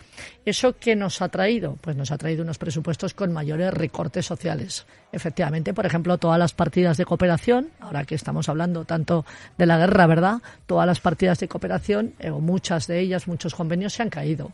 ¿Eso 0.46 0.76
qué 0.78 0.96
nos 0.96 1.20
ha 1.24 1.30
traído? 1.30 1.80
Pues 1.82 1.96
nos 1.96 2.12
ha 2.12 2.18
traído 2.20 2.44
unos 2.44 2.60
presupuestos 2.60 3.16
con 3.16 3.34
mayores 3.34 3.74
recortes 3.74 4.24
sociales. 4.24 4.86
Efectivamente, 5.12 5.74
por 5.74 5.88
ejemplo, 5.88 6.20
todas 6.20 6.38
las 6.38 6.54
partidas 6.54 6.98
de 6.98 7.06
cooperación, 7.06 7.72
ahora 7.80 8.06
que 8.06 8.14
estamos 8.14 8.50
hablando 8.50 8.86
tanto 8.86 9.26
de 9.58 9.66
la 9.66 9.80
guerra, 9.80 10.06
¿verdad? 10.06 10.42
Todas 10.68 10.86
las 10.86 11.00
partidas 11.00 11.40
de 11.40 11.48
cooperación, 11.48 12.14
eh, 12.20 12.30
o 12.30 12.40
muchas 12.40 12.86
de 12.86 13.00
ellas, 13.00 13.28
muchos 13.28 13.56
convenios 13.56 13.94
se 13.94 14.04
han 14.04 14.12
caído. 14.12 14.52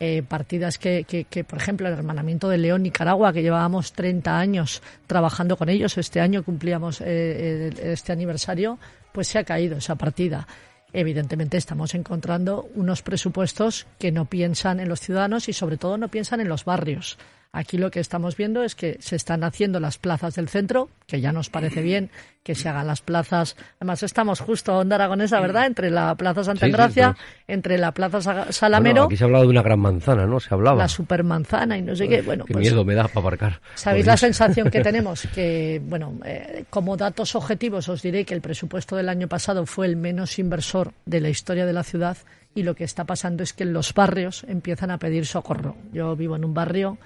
Eh, 0.00 0.22
partidas 0.22 0.78
que, 0.78 1.02
que, 1.02 1.24
que, 1.24 1.42
por 1.42 1.58
ejemplo, 1.58 1.88
el 1.88 1.94
hermanamiento 1.94 2.48
de 2.48 2.56
León, 2.56 2.84
Nicaragua, 2.84 3.32
que 3.32 3.42
llevábamos 3.42 3.92
30 3.92 4.38
años 4.38 4.80
trabajando 5.08 5.56
con 5.56 5.68
ellos, 5.68 5.98
este 5.98 6.20
año 6.20 6.44
cumplíamos 6.44 7.00
eh, 7.04 7.72
este 7.82 8.12
aniversario, 8.12 8.78
pues 9.12 9.26
se 9.26 9.38
ha 9.38 9.44
caído 9.44 9.78
esa 9.78 9.96
partida. 9.96 10.46
Evidentemente 10.92 11.56
estamos 11.56 11.94
encontrando 11.94 12.68
unos 12.76 13.02
presupuestos 13.02 13.88
que 13.98 14.12
no 14.12 14.26
piensan 14.26 14.78
en 14.78 14.88
los 14.88 15.00
ciudadanos 15.00 15.48
y 15.48 15.52
sobre 15.52 15.78
todo 15.78 15.98
no 15.98 16.08
piensan 16.08 16.40
en 16.40 16.48
los 16.48 16.64
barrios. 16.64 17.18
Aquí 17.52 17.78
lo 17.78 17.90
que 17.90 18.00
estamos 18.00 18.36
viendo 18.36 18.62
es 18.62 18.74
que 18.74 18.98
se 19.00 19.16
están 19.16 19.42
haciendo 19.42 19.80
las 19.80 19.96
plazas 19.96 20.34
del 20.34 20.48
centro, 20.48 20.90
que 21.06 21.20
ya 21.20 21.32
nos 21.32 21.48
parece 21.48 21.80
bien 21.80 22.10
que 22.42 22.54
se 22.54 22.68
hagan 22.68 22.86
las 22.86 23.02
plazas. 23.02 23.56
Además 23.78 24.02
estamos 24.02 24.40
justo 24.40 24.76
onda 24.76 24.96
aragonesa, 24.96 25.38
¿verdad? 25.40 25.66
Entre 25.66 25.90
la 25.90 26.14
Plaza 26.14 26.44
Santa 26.44 26.60
Sí, 26.60 26.66
sí, 26.66 26.70
Engracia, 26.70 27.16
entre 27.46 27.76
la 27.76 27.92
Plaza 27.92 28.20
Bueno, 28.22 28.52
Salamero, 28.52 29.04
aquí 29.04 29.16
se 29.16 29.24
ha 29.24 29.26
hablado 29.26 29.44
de 29.44 29.50
una 29.50 29.62
gran 29.62 29.80
manzana, 29.80 30.26
¿no? 30.26 30.40
Se 30.40 30.54
hablaba. 30.54 30.78
la 30.78 30.88
supermanzana 30.88 31.76
y 31.76 31.82
no 31.82 31.94
sé 31.94 32.08
qué. 32.08 32.22
Bueno, 32.22 32.44
Qué 32.46 32.54
pues 32.54 32.62
miedo 32.62 32.84
me 32.84 32.94
da 32.94 33.06
para 33.08 33.20
aparcar. 33.20 33.60
¿Sabéis 33.74 34.06
la 34.06 34.16
sensación 34.16 34.70
que 34.70 34.80
tenemos? 34.82 35.26
Que, 35.34 35.80
bueno, 35.84 36.18
eh, 36.24 36.64
como 36.70 36.96
datos 36.96 37.34
objetivos 37.34 37.88
os 37.88 38.02
diré 38.02 38.24
que 38.24 38.34
el 38.34 38.40
presupuesto 38.40 38.96
del 38.96 39.08
año 39.08 39.28
pasado 39.28 39.66
fue 39.66 39.86
el 39.86 39.96
menos 39.96 40.38
inversor 40.38 40.92
de 41.04 41.20
la 41.20 41.28
historia 41.28 41.66
de 41.66 41.72
la 41.72 41.82
ciudad 41.82 42.16
y 42.54 42.62
lo 42.62 42.74
que 42.74 42.84
está 42.84 43.04
pasando 43.04 43.42
es 43.42 43.52
que 43.52 43.64
los 43.64 43.92
barrios 43.92 44.44
empiezan 44.48 44.90
a 44.90 44.98
pedir 44.98 45.26
socorro. 45.26 45.76
Yo 45.92 46.16
vivo 46.16 46.34
en 46.36 46.44
un 46.44 46.54
barrio 46.54 46.98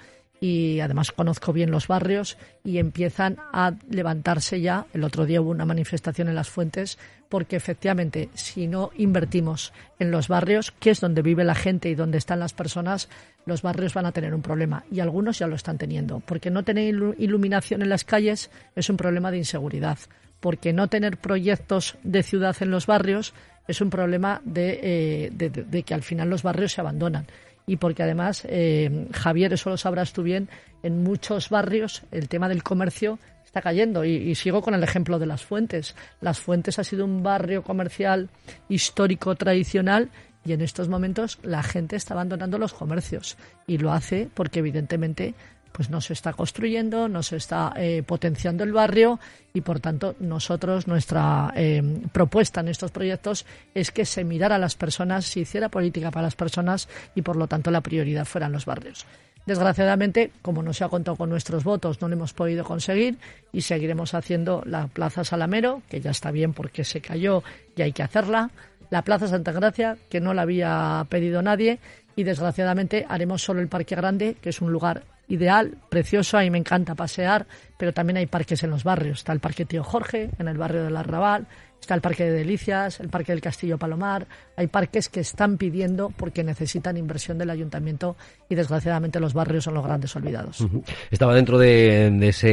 y 0.43 0.81
además 0.81 1.13
conozco 1.13 1.53
bien 1.53 1.71
los 1.71 1.87
barrios 1.87 2.37
y 2.65 2.77
empiezan 2.77 3.37
a 3.53 3.71
levantarse 3.89 4.59
ya. 4.59 4.87
El 4.93 5.05
otro 5.05 5.25
día 5.25 5.39
hubo 5.39 5.51
una 5.51 5.63
manifestación 5.63 6.27
en 6.27 6.35
las 6.35 6.49
fuentes 6.49 6.97
porque 7.29 7.55
efectivamente 7.55 8.27
si 8.33 8.67
no 8.67 8.91
invertimos 8.97 9.71
en 9.99 10.11
los 10.11 10.27
barrios, 10.27 10.71
que 10.71 10.89
es 10.89 10.99
donde 10.99 11.21
vive 11.21 11.45
la 11.45 11.55
gente 11.55 11.87
y 11.87 11.95
donde 11.95 12.17
están 12.17 12.41
las 12.41 12.51
personas, 12.51 13.07
los 13.45 13.61
barrios 13.61 13.93
van 13.93 14.05
a 14.05 14.11
tener 14.11 14.35
un 14.35 14.41
problema. 14.41 14.83
Y 14.91 14.99
algunos 14.99 15.39
ya 15.39 15.47
lo 15.47 15.55
están 15.55 15.77
teniendo, 15.77 16.19
porque 16.19 16.51
no 16.51 16.63
tener 16.63 16.93
ilu- 16.93 17.15
iluminación 17.17 17.81
en 17.81 17.87
las 17.87 18.03
calles 18.03 18.51
es 18.75 18.89
un 18.89 18.97
problema 18.97 19.31
de 19.31 19.37
inseguridad, 19.37 19.97
porque 20.41 20.73
no 20.73 20.89
tener 20.89 21.15
proyectos 21.15 21.95
de 22.03 22.21
ciudad 22.21 22.57
en 22.59 22.69
los 22.69 22.85
barrios 22.85 23.33
es 23.69 23.79
un 23.79 23.89
problema 23.89 24.41
de, 24.43 25.29
eh, 25.31 25.83
que 25.85 25.93
al 25.93 26.03
final 26.03 26.29
los 26.29 26.43
barrios 26.43 26.73
se 26.73 26.81
abandonan 26.81 27.27
y 27.65 27.77
porque 27.77 28.03
además, 28.03 28.45
eh, 28.47 29.07
Javier, 29.13 29.53
eso 29.53 29.69
lo 29.69 29.77
sabrás 29.77 30.13
tú 30.13 30.23
bien, 30.23 30.49
en 30.81 31.03
muchos 31.03 31.49
barrios 31.49 32.03
el 32.11 32.27
tema 32.27 32.49
del 32.49 32.63
comercio 32.63 33.19
está 33.45 33.61
cayendo. 33.61 34.03
Y, 34.03 34.15
y 34.15 34.35
sigo 34.35 34.61
con 34.61 34.73
el 34.73 34.83
ejemplo 34.83 35.19
de 35.19 35.25
Las 35.25 35.43
Fuentes. 35.43 35.95
Las 36.21 36.39
Fuentes 36.39 36.79
ha 36.79 36.83
sido 36.83 37.05
un 37.05 37.23
barrio 37.23 37.63
comercial 37.63 38.29
histórico, 38.67 39.35
tradicional, 39.35 40.09
y 40.45 40.51
en 40.51 40.61
estos 40.61 40.89
momentos 40.89 41.39
la 41.41 41.63
gente 41.63 41.95
está 41.95 42.13
abandonando 42.13 42.57
los 42.57 42.73
comercios. 42.73 43.37
Y 43.65 43.77
lo 43.77 43.93
hace 43.93 44.29
porque 44.33 44.59
evidentemente 44.59 45.35
pues 45.73 45.89
no 45.89 45.99
se 45.99 46.13
está 46.13 46.31
construyendo, 46.31 47.09
no 47.09 47.23
se 47.23 47.35
está 47.35 47.73
eh, 47.75 48.03
potenciando 48.03 48.63
el 48.63 48.71
barrio 48.71 49.19
y 49.53 49.61
por 49.61 49.79
tanto 49.79 50.15
nosotros 50.19 50.87
nuestra 50.87 51.51
eh, 51.55 51.83
propuesta 52.13 52.61
en 52.61 52.69
estos 52.69 52.91
proyectos 52.91 53.45
es 53.73 53.91
que 53.91 54.05
se 54.05 54.23
mirara 54.23 54.55
a 54.55 54.59
las 54.59 54.75
personas, 54.75 55.25
se 55.25 55.41
hiciera 55.41 55.67
política 55.67 56.11
para 56.11 56.27
las 56.27 56.35
personas 56.35 56.87
y 57.15 57.23
por 57.23 57.35
lo 57.35 57.47
tanto 57.47 57.71
la 57.71 57.81
prioridad 57.81 58.25
fueran 58.25 58.53
los 58.53 58.65
barrios. 58.65 59.05
Desgraciadamente, 59.45 60.31
como 60.41 60.63
no 60.63 60.71
se 60.71 60.85
ha 60.85 60.89
contado 60.89 61.17
con 61.17 61.29
nuestros 61.29 61.65
votos, 61.65 62.01
no 62.01 62.07
lo 62.07 62.13
hemos 62.13 62.33
podido 62.33 62.63
conseguir 62.63 63.17
y 63.51 63.61
seguiremos 63.61 64.13
haciendo 64.13 64.63
la 64.65 64.87
Plaza 64.87 65.25
Salamero, 65.25 65.81
que 65.89 65.99
ya 65.99 66.11
está 66.11 66.31
bien 66.31 66.53
porque 66.53 66.85
se 66.85 67.01
cayó 67.01 67.43
y 67.75 67.81
hay 67.81 67.91
que 67.91 68.03
hacerla, 68.03 68.51
la 68.89 69.01
Plaza 69.01 69.27
Santa 69.27 69.51
Gracia, 69.51 69.97
que 70.09 70.21
no 70.21 70.33
la 70.33 70.43
había 70.43 71.05
pedido 71.09 71.41
nadie, 71.41 71.79
y 72.15 72.23
desgraciadamente 72.23 73.05
haremos 73.09 73.41
solo 73.41 73.59
el 73.59 73.67
Parque 73.67 73.95
Grande, 73.95 74.37
que 74.39 74.49
es 74.49 74.61
un 74.61 74.71
lugar 74.71 75.03
ideal, 75.27 75.77
precioso, 75.89 76.37
a 76.37 76.41
mí 76.41 76.49
me 76.49 76.57
encanta 76.57 76.95
pasear, 76.95 77.47
pero 77.77 77.93
también 77.93 78.17
hay 78.17 78.25
parques 78.25 78.63
en 78.63 78.69
los 78.69 78.83
barrios. 78.83 79.19
Está 79.19 79.33
el 79.33 79.39
Parque 79.39 79.65
Tío 79.65 79.83
Jorge, 79.83 80.29
en 80.37 80.47
el 80.47 80.57
barrio 80.57 80.83
del 80.83 80.97
Arrabal, 80.97 81.47
está 81.79 81.95
el 81.95 82.01
Parque 82.01 82.25
de 82.25 82.31
Delicias, 82.31 82.99
el 82.99 83.09
Parque 83.09 83.33
del 83.33 83.41
Castillo 83.41 83.77
Palomar. 83.77 84.27
Hay 84.55 84.67
parques 84.67 85.09
que 85.09 85.19
están 85.19 85.57
pidiendo 85.57 86.09
porque 86.09 86.43
necesitan 86.43 86.97
inversión 86.97 87.37
del 87.37 87.49
ayuntamiento 87.49 88.15
y 88.53 88.55
desgraciadamente 88.55 89.19
los 89.19 89.33
barrios 89.33 89.63
son 89.63 89.73
los 89.73 89.83
grandes 89.83 90.15
olvidados. 90.15 90.61
Ujú. 90.61 90.83
Estaba 91.11 91.33
dentro 91.35 91.57
de, 91.57 92.09
de 92.11 92.27
ese, 92.29 92.47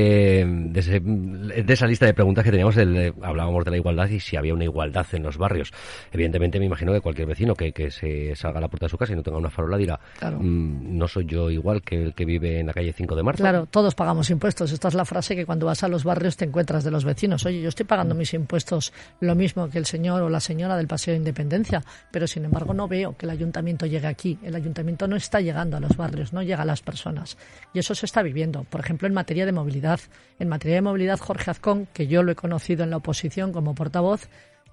de, 0.47 0.81
ese- 0.81 1.01
de 1.01 1.73
esa 1.73 1.87
lista 1.87 2.07
de 2.07 2.15
preguntas 2.15 2.43
que 2.45 2.51
teníamos, 2.51 2.77
el 2.77 3.13
hablábamos 3.23 3.65
de 3.65 3.71
la 3.71 3.77
igualdad 3.77 4.09
y 4.09 4.19
si 4.21 4.37
había 4.37 4.55
una 4.55 4.65
igualdad 4.65 5.07
en 5.13 5.23
los 5.23 5.37
barrios. 5.39 5.73
Evidentemente 6.13 6.59
me 6.59 6.67
imagino 6.67 6.93
que 6.93 7.01
cualquier 7.01 7.29
vecino 7.29 7.55
que, 7.55 7.73
que 7.73 7.91
se 7.91 8.35
salga 8.37 8.59
a 8.59 8.63
la 8.63 8.69
puerta 8.69 8.87
de 8.87 8.91
su 8.91 8.99
casa 8.99 9.13
y 9.13 9.17
no 9.17 9.23
tenga 9.23 9.39
una 9.39 9.51
farola 9.51 9.77
dirá, 9.77 10.01
Claro. 10.19 10.39
"Mm, 10.41 10.97
no 10.99 11.07
soy 11.09 11.27
yo 11.27 11.51
igual 11.51 11.83
que 11.83 12.03
el 12.03 12.15
que 12.15 12.25
vive 12.25 12.61
en 12.61 12.67
la 12.67 12.73
calle 12.73 12.93
5 12.93 13.15
de 13.15 13.23
marzo. 13.23 13.43
Claro, 13.43 13.67
todos 13.71 13.95
pagamos 13.95 14.31
impuestos. 14.31 14.73
Esta 14.73 14.89
es 14.89 14.95
la 14.95 15.05
frase 15.05 15.37
que 15.37 15.47
cuando 15.47 15.67
vas 15.67 15.83
a 15.83 15.89
los 15.89 16.05
barrios 16.05 16.37
te 16.37 16.45
encuentras 16.47 16.83
de 16.85 16.91
los 16.91 17.05
vecinos. 17.05 17.45
Oye, 17.47 17.61
yo 17.63 17.69
estoy 17.69 17.87
pagando 17.87 18.15
mis 18.15 18.33
impuestos 18.35 18.93
lo 19.21 19.35
mismo 19.35 19.69
que 19.69 19.79
el 19.79 19.87
señor 19.87 20.23
o 20.23 20.29
la 20.31 20.41
señora 20.41 20.77
del 20.77 20.87
Paseo 20.87 21.13
de 21.13 21.19
Independencia, 21.19 21.83
pero 22.11 22.27
sin 22.27 22.45
embargo 22.45 22.73
no 22.75 22.89
veo 22.89 23.17
que 23.17 23.27
el 23.27 23.31
ayuntamiento 23.31 23.87
llegue 23.87 24.07
aquí. 24.07 24.39
El 24.43 24.55
ayuntamiento 24.55 25.07
no 25.07 25.17
está 25.17 25.41
llegando 25.41 25.77
a 25.77 25.81
los 25.81 25.90
barrios, 25.97 26.33
no 26.33 26.43
llega 26.43 26.63
a 26.63 26.67
las 26.67 26.83
personas. 26.83 27.37
Y 27.73 27.79
eso 27.79 27.95
se 27.95 28.07
está 28.07 28.23
viviendo. 28.23 28.65
Por 28.65 28.81
ejemplo, 28.81 29.09
en 29.09 29.15
materia 29.15 29.47
de 29.47 29.53
movilidad. 29.53 30.01
En 30.39 30.49
materia 30.49 30.77
de 30.77 30.83
movilidad, 30.83 31.19
Jorge 31.19 31.51
Azcón, 31.51 31.89
que 31.93 32.07
yo 32.07 32.23
lo 32.23 32.33
he 32.33 32.37
conocido 32.37 32.85
en 32.85 32.91
la 32.91 32.99
oposición 32.99 33.53
como 33.53 33.75
portavoz, 33.75 34.29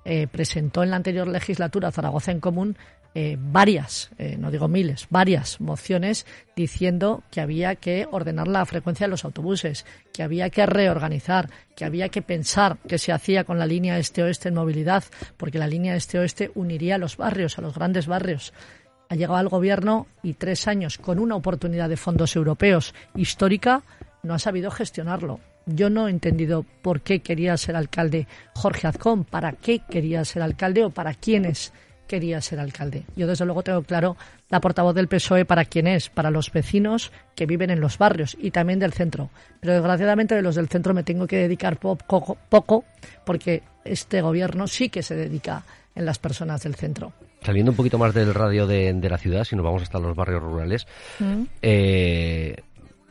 eh, 0.05 0.27
presentó 0.27 0.83
en 0.83 0.91
la 0.91 0.95
anterior 0.95 1.27
legislatura 1.27 1.91
Zaragoza 1.91 2.31
en 2.31 2.39
Común 2.39 2.77
eh, 3.19 3.35
varias, 3.39 4.11
eh, 4.19 4.37
no 4.37 4.51
digo 4.51 4.67
miles, 4.67 5.07
varias 5.09 5.59
mociones 5.59 6.27
diciendo 6.55 7.23
que 7.31 7.41
había 7.41 7.73
que 7.75 8.07
ordenar 8.11 8.47
la 8.47 8.63
frecuencia 8.65 9.07
de 9.07 9.09
los 9.09 9.25
autobuses, 9.25 9.87
que 10.13 10.21
había 10.21 10.51
que 10.51 10.67
reorganizar, 10.67 11.49
que 11.75 11.83
había 11.83 12.09
que 12.09 12.21
pensar 12.21 12.77
qué 12.87 12.99
se 12.99 13.11
hacía 13.11 13.43
con 13.43 13.57
la 13.57 13.65
línea 13.65 13.97
este-oeste 13.97 14.49
en 14.49 14.55
movilidad, 14.55 15.03
porque 15.35 15.57
la 15.57 15.65
línea 15.65 15.95
este-oeste 15.95 16.51
uniría 16.53 16.95
a 16.95 16.99
los 16.99 17.17
barrios, 17.17 17.57
a 17.57 17.61
los 17.61 17.73
grandes 17.73 18.05
barrios. 18.05 18.53
Ha 19.09 19.15
llegado 19.15 19.37
al 19.37 19.49
gobierno 19.49 20.07
y 20.23 20.33
tres 20.33 20.67
años 20.67 20.97
con 20.97 21.19
una 21.19 21.35
oportunidad 21.35 21.89
de 21.89 21.97
fondos 21.97 22.35
europeos 22.35 22.93
histórica 23.15 23.83
no 24.23 24.33
ha 24.33 24.39
sabido 24.39 24.71
gestionarlo. 24.71 25.39
Yo 25.65 25.89
no 25.89 26.07
he 26.07 26.11
entendido 26.11 26.65
por 26.81 27.01
qué 27.01 27.21
quería 27.21 27.57
ser 27.57 27.75
alcalde 27.75 28.27
Jorge 28.53 28.87
Azcón, 28.87 29.23
para 29.23 29.53
qué 29.53 29.79
quería 29.79 30.23
ser 30.25 30.41
alcalde 30.41 30.83
o 30.83 30.89
para 30.89 31.13
quiénes 31.13 31.73
quería 32.07 32.41
ser 32.41 32.59
alcalde. 32.59 33.03
Yo 33.15 33.27
desde 33.27 33.45
luego 33.45 33.63
tengo 33.63 33.83
claro 33.83 34.15
la 34.49 34.61
portavoz 34.61 34.95
del 34.95 35.09
PSOE 35.09 35.45
para 35.45 35.65
quién 35.65 35.87
es, 35.87 36.09
para 36.09 36.31
los 36.31 36.51
vecinos 36.51 37.11
que 37.35 37.45
viven 37.45 37.69
en 37.69 37.81
los 37.81 37.97
barrios 37.97 38.37
y 38.39 38.51
también 38.51 38.79
del 38.79 38.93
centro. 38.93 39.29
Pero 39.59 39.73
desgraciadamente 39.73 40.35
de 40.35 40.41
los 40.41 40.55
del 40.55 40.69
centro 40.69 40.93
me 40.93 41.03
tengo 41.03 41.27
que 41.27 41.37
dedicar 41.37 41.77
poco, 41.77 42.37
poco 42.49 42.85
porque 43.25 43.63
este 43.83 44.21
gobierno 44.21 44.67
sí 44.67 44.89
que 44.89 45.03
se 45.03 45.15
dedica 45.15 45.63
en 45.95 46.05
las 46.05 46.17
personas 46.17 46.63
del 46.63 46.75
centro. 46.75 47.11
Saliendo 47.41 47.71
un 47.71 47.77
poquito 47.77 47.97
más 47.97 48.13
del 48.13 48.33
radio 48.33 48.67
de, 48.67 48.93
la 49.09 49.17
ciudad, 49.17 49.43
si 49.43 49.55
nos 49.55 49.63
vamos 49.63 49.83
hasta 49.83 49.99
los 49.99 50.15
barrios 50.15 50.41
rurales, 50.41 50.87
mm. 51.19 51.43
eh, 51.61 52.55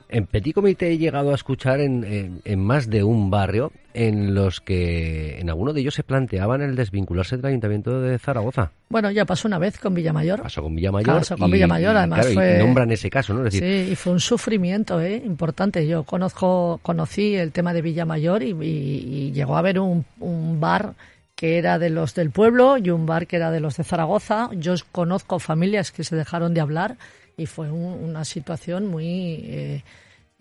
en 0.08 0.26
Petit 0.26 0.54
Comité 0.54 0.92
he 0.92 0.98
llegado 0.98 1.32
a 1.32 1.34
escuchar 1.34 1.80
en, 1.80 2.38
más 2.58 2.88
de 2.88 3.02
un 3.02 3.30
barrio 3.30 3.72
en 3.92 4.34
los 4.34 4.60
que 4.60 5.38
en 5.40 5.48
alguno 5.50 5.72
de 5.72 5.80
ellos 5.80 5.94
se 5.94 6.04
planteaban 6.04 6.62
el 6.62 6.76
desvincularse 6.76 7.36
del 7.36 7.46
Ayuntamiento 7.46 8.00
de 8.00 8.18
Zaragoza. 8.18 8.70
Bueno, 8.88 9.10
ya 9.10 9.24
pasó 9.24 9.48
una 9.48 9.58
vez 9.58 9.78
con 9.78 9.94
Villamayor. 9.94 10.42
Pasó 10.42 10.62
con 10.62 10.76
Villamayor. 10.76 11.18
Pasó 11.18 11.36
con 11.36 11.50
Villamayor, 11.50 11.96
además 11.96 12.28
fue... 12.32 12.58
nombran 12.58 12.90
ese 12.92 13.10
caso, 13.10 13.34
¿no? 13.34 13.50
sí, 13.50 13.88
y 13.90 13.96
fue 13.96 14.12
un 14.12 14.20
sufrimiento 14.20 15.00
¿eh? 15.00 15.20
importante. 15.24 15.86
Yo 15.86 16.04
conozco, 16.04 16.78
conocí 16.82 17.34
el 17.34 17.50
tema 17.50 17.72
de 17.72 17.82
Villamayor 17.82 18.42
y, 18.42 18.50
y, 18.50 19.32
llegó 19.32 19.56
a 19.56 19.58
haber 19.58 19.80
un, 19.80 20.04
un 20.20 20.60
bar 20.60 20.94
que 21.36 21.58
era 21.58 21.78
de 21.78 21.90
los 21.90 22.14
del 22.14 22.30
pueblo 22.30 22.78
y 22.78 22.90
un 22.90 23.06
bar 23.06 23.26
que 23.26 23.36
era 23.36 23.50
de 23.50 23.60
los 23.60 23.76
de 23.76 23.84
Zaragoza. 23.84 24.48
Yo 24.54 24.74
conozco 24.90 25.38
familias 25.38 25.92
que 25.92 26.02
se 26.02 26.16
dejaron 26.16 26.54
de 26.54 26.62
hablar 26.62 26.96
y 27.36 27.44
fue 27.44 27.70
una 27.70 28.24
situación 28.24 28.86
muy 28.86 29.44
eh, 29.44 29.82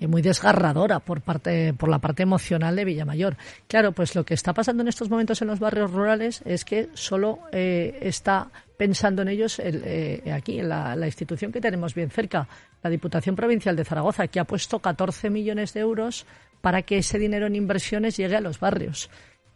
muy 0.07 0.21
desgarradora 0.21 0.99
por 0.99 1.21
parte 1.21 1.73
por 1.73 1.89
la 1.89 1.99
parte 1.99 2.23
emocional 2.23 2.77
de 2.77 2.85
Villamayor. 2.85 3.35
Claro, 3.67 3.91
pues 3.91 4.15
lo 4.15 4.23
que 4.23 4.33
está 4.33 4.53
pasando 4.53 4.83
en 4.83 4.87
estos 4.87 5.09
momentos 5.09 5.41
en 5.41 5.49
los 5.49 5.59
barrios 5.59 5.91
rurales 5.91 6.41
es 6.45 6.63
que 6.63 6.87
solo 6.93 7.39
eh, 7.51 7.99
está 8.01 8.49
pensando 8.77 9.21
en 9.21 9.27
ellos 9.27 9.59
el, 9.59 9.81
eh, 9.85 10.31
aquí 10.31 10.59
en 10.59 10.69
la, 10.69 10.95
la, 10.95 11.07
institución 11.07 11.51
que 11.51 11.61
tenemos 11.61 11.93
bien 11.93 12.09
cerca, 12.09 12.47
la 12.83 12.89
Diputación 12.89 13.35
Provincial 13.35 13.75
de 13.75 13.85
Zaragoza, 13.85 14.27
que 14.27 14.39
ha 14.39 14.45
puesto 14.45 14.79
14 14.79 15.29
millones 15.29 15.73
de 15.73 15.81
euros 15.81 16.25
para 16.61 16.81
que 16.81 16.97
ese 16.97 17.19
dinero 17.19 17.47
en 17.47 17.55
inversiones 17.55 18.17
llegue 18.17 18.35
a 18.35 18.41
los 18.41 18.59
barrios. 18.59 19.09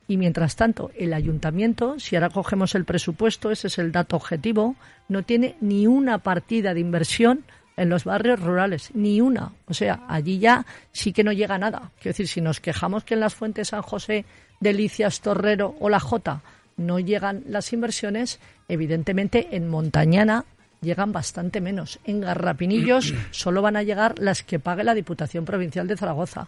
Y 0.09 0.17
mientras 0.17 0.55
tanto, 0.55 0.89
el 0.97 1.13
ayuntamiento, 1.13 1.99
si 1.99 2.15
ahora 2.15 2.31
cogemos 2.31 2.73
el 2.73 2.83
presupuesto, 2.83 3.51
ese 3.51 3.67
es 3.67 3.77
el 3.77 3.91
dato 3.91 4.15
objetivo, 4.15 4.75
no 5.07 5.21
tiene 5.21 5.55
ni 5.61 5.85
una 5.85 6.17
partida 6.17 6.73
de 6.73 6.79
inversión 6.79 7.45
en 7.77 7.89
los 7.89 8.05
barrios 8.05 8.39
rurales, 8.39 8.89
ni 8.95 9.21
una. 9.21 9.51
O 9.67 9.75
sea, 9.75 10.01
allí 10.07 10.39
ya 10.39 10.65
sí 10.91 11.13
que 11.13 11.23
no 11.23 11.31
llega 11.31 11.59
nada. 11.59 11.91
Quiero 11.97 12.13
decir, 12.13 12.27
si 12.27 12.41
nos 12.41 12.59
quejamos 12.59 13.03
que 13.03 13.13
en 13.13 13.19
las 13.19 13.35
fuentes 13.35 13.67
San 13.67 13.83
José, 13.83 14.25
Delicias, 14.59 15.21
Torrero 15.21 15.75
o 15.79 15.89
La 15.89 15.99
Jota 15.99 16.41
no 16.75 16.99
llegan 16.99 17.43
las 17.45 17.71
inversiones, 17.71 18.39
evidentemente 18.67 19.49
en 19.51 19.69
Montañana 19.69 20.43
llegan 20.81 21.11
bastante 21.11 21.61
menos. 21.61 21.99
En 22.03 22.21
Garrapinillos 22.21 23.13
solo 23.29 23.61
van 23.61 23.75
a 23.75 23.83
llegar 23.83 24.17
las 24.17 24.41
que 24.41 24.57
pague 24.57 24.83
la 24.83 24.95
Diputación 24.95 25.45
Provincial 25.45 25.87
de 25.87 25.97
Zaragoza. 25.97 26.47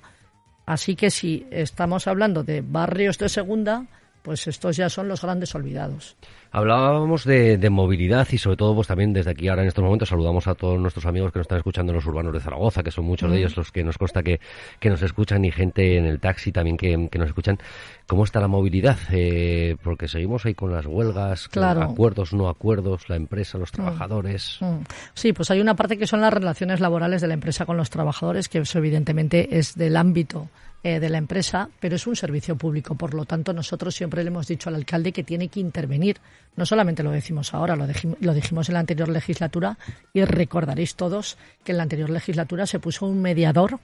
Así 0.66 0.96
que 0.96 1.10
si 1.12 1.48
estamos 1.52 2.08
hablando 2.08 2.44
de 2.44 2.62
barrios 2.62 3.18
de 3.18 3.30
segunda, 3.30 3.86
pues 4.22 4.48
estos 4.48 4.78
ya 4.78 4.90
son 4.90 5.08
los 5.08 5.22
grandes 5.22 5.54
olvidados. 5.56 6.16
Hablábamos 6.54 7.24
de, 7.24 7.70
movilidad 7.70 8.28
y 8.30 8.38
sobre 8.38 8.58
todo 8.58 8.76
pues 8.76 8.88
también 8.88 9.14
desde 9.14 9.32
aquí 9.32 9.48
ahora 9.48 9.62
en 9.62 9.70
estos 9.70 9.84
momentos 9.84 10.10
saludamos 10.10 10.48
a 10.48 10.56
todos 10.56 10.78
nuestros 10.78 11.06
amigos 11.06 11.32
que 11.32 11.40
nos 11.40 11.46
están 11.46 11.60
escuchando 11.60 11.94
en 11.94 11.96
los 11.96 12.06
urbanos 12.06 12.34
de 12.34 12.42
Zaragoza, 12.42 12.84
que 12.84 12.92
son 12.92 13.06
muchos 13.06 13.32
de 13.32 13.38
ellos 13.38 13.56
los 13.56 13.72
que 13.72 13.86
nos 13.86 13.98
consta 13.98 14.22
que, 14.22 14.42
nos 14.84 15.02
escuchan 15.02 15.46
y 15.46 15.52
gente 15.52 15.98
en 15.98 16.06
el 16.06 16.20
taxi 16.20 16.52
también 16.52 16.76
que, 16.76 16.98
nos 16.98 17.28
escuchan. 17.28 17.58
¿Cómo 18.06 18.26
está 18.26 18.42
la 18.42 18.50
movilidad? 18.50 18.98
Eh, 19.12 19.78
porque 19.82 20.10
seguimos 20.10 20.46
ahí 20.46 20.54
con 20.54 20.74
las 20.74 20.86
huelgas, 20.86 21.50
acuerdos, 21.56 22.34
no 22.34 22.50
acuerdos, 22.50 23.08
la 23.08 23.16
empresa, 23.16 23.58
los 23.58 23.72
mm. 23.72 23.76
trabajadores. 23.76 24.58
Mm. 24.60 24.80
Sí, 25.14 25.32
pues 25.32 25.50
hay 25.52 25.62
una 25.62 25.78
parte 25.78 25.98
que 25.98 26.06
son 26.06 26.20
las 26.20 26.34
relaciones 26.34 26.82
laborales 26.82 27.22
de 27.22 27.28
la 27.30 27.34
empresa 27.34 27.66
con 27.66 27.78
los 27.78 27.90
trabajadores, 27.90 28.50
que 28.50 28.60
eso 28.60 28.78
evidentemente 28.78 29.58
es 29.58 29.76
del 29.76 29.96
ámbito 29.96 30.50
eh, 30.84 31.00
de 31.00 31.10
la 31.10 31.20
empresa, 31.20 31.70
pero 31.80 31.96
es 31.96 32.08
un 32.08 32.16
servicio 32.16 32.56
público. 32.56 32.96
Por 32.96 33.14
lo 33.14 33.26
tanto, 33.26 33.54
nosotros 33.54 33.94
siempre 33.94 34.24
le 34.24 34.30
hemos 34.30 34.48
dicho 34.48 34.68
al 34.68 34.74
alcalde 34.74 35.12
que 35.12 35.24
tiene 35.24 35.48
que 35.48 35.60
intervenir. 35.60 36.18
No 36.56 36.66
solamente 36.66 37.04
lo 37.04 37.12
decimos 37.12 37.54
ahora, 37.54 37.76
lo, 37.76 37.88
lo 38.20 38.34
dijimos 38.34 38.70
en 38.70 38.74
la 38.74 38.80
anterior 38.82 39.10
legislatura 39.10 39.78
y 40.14 40.24
recordaréis 40.26 40.96
todos 40.96 41.38
que 41.64 41.72
en 41.72 41.78
la 41.78 41.84
anterior 41.84 42.10
legislatura 42.10 42.66
se 42.66 42.80
puso 42.80 43.06
un 43.06 43.22
mediador 43.22 43.80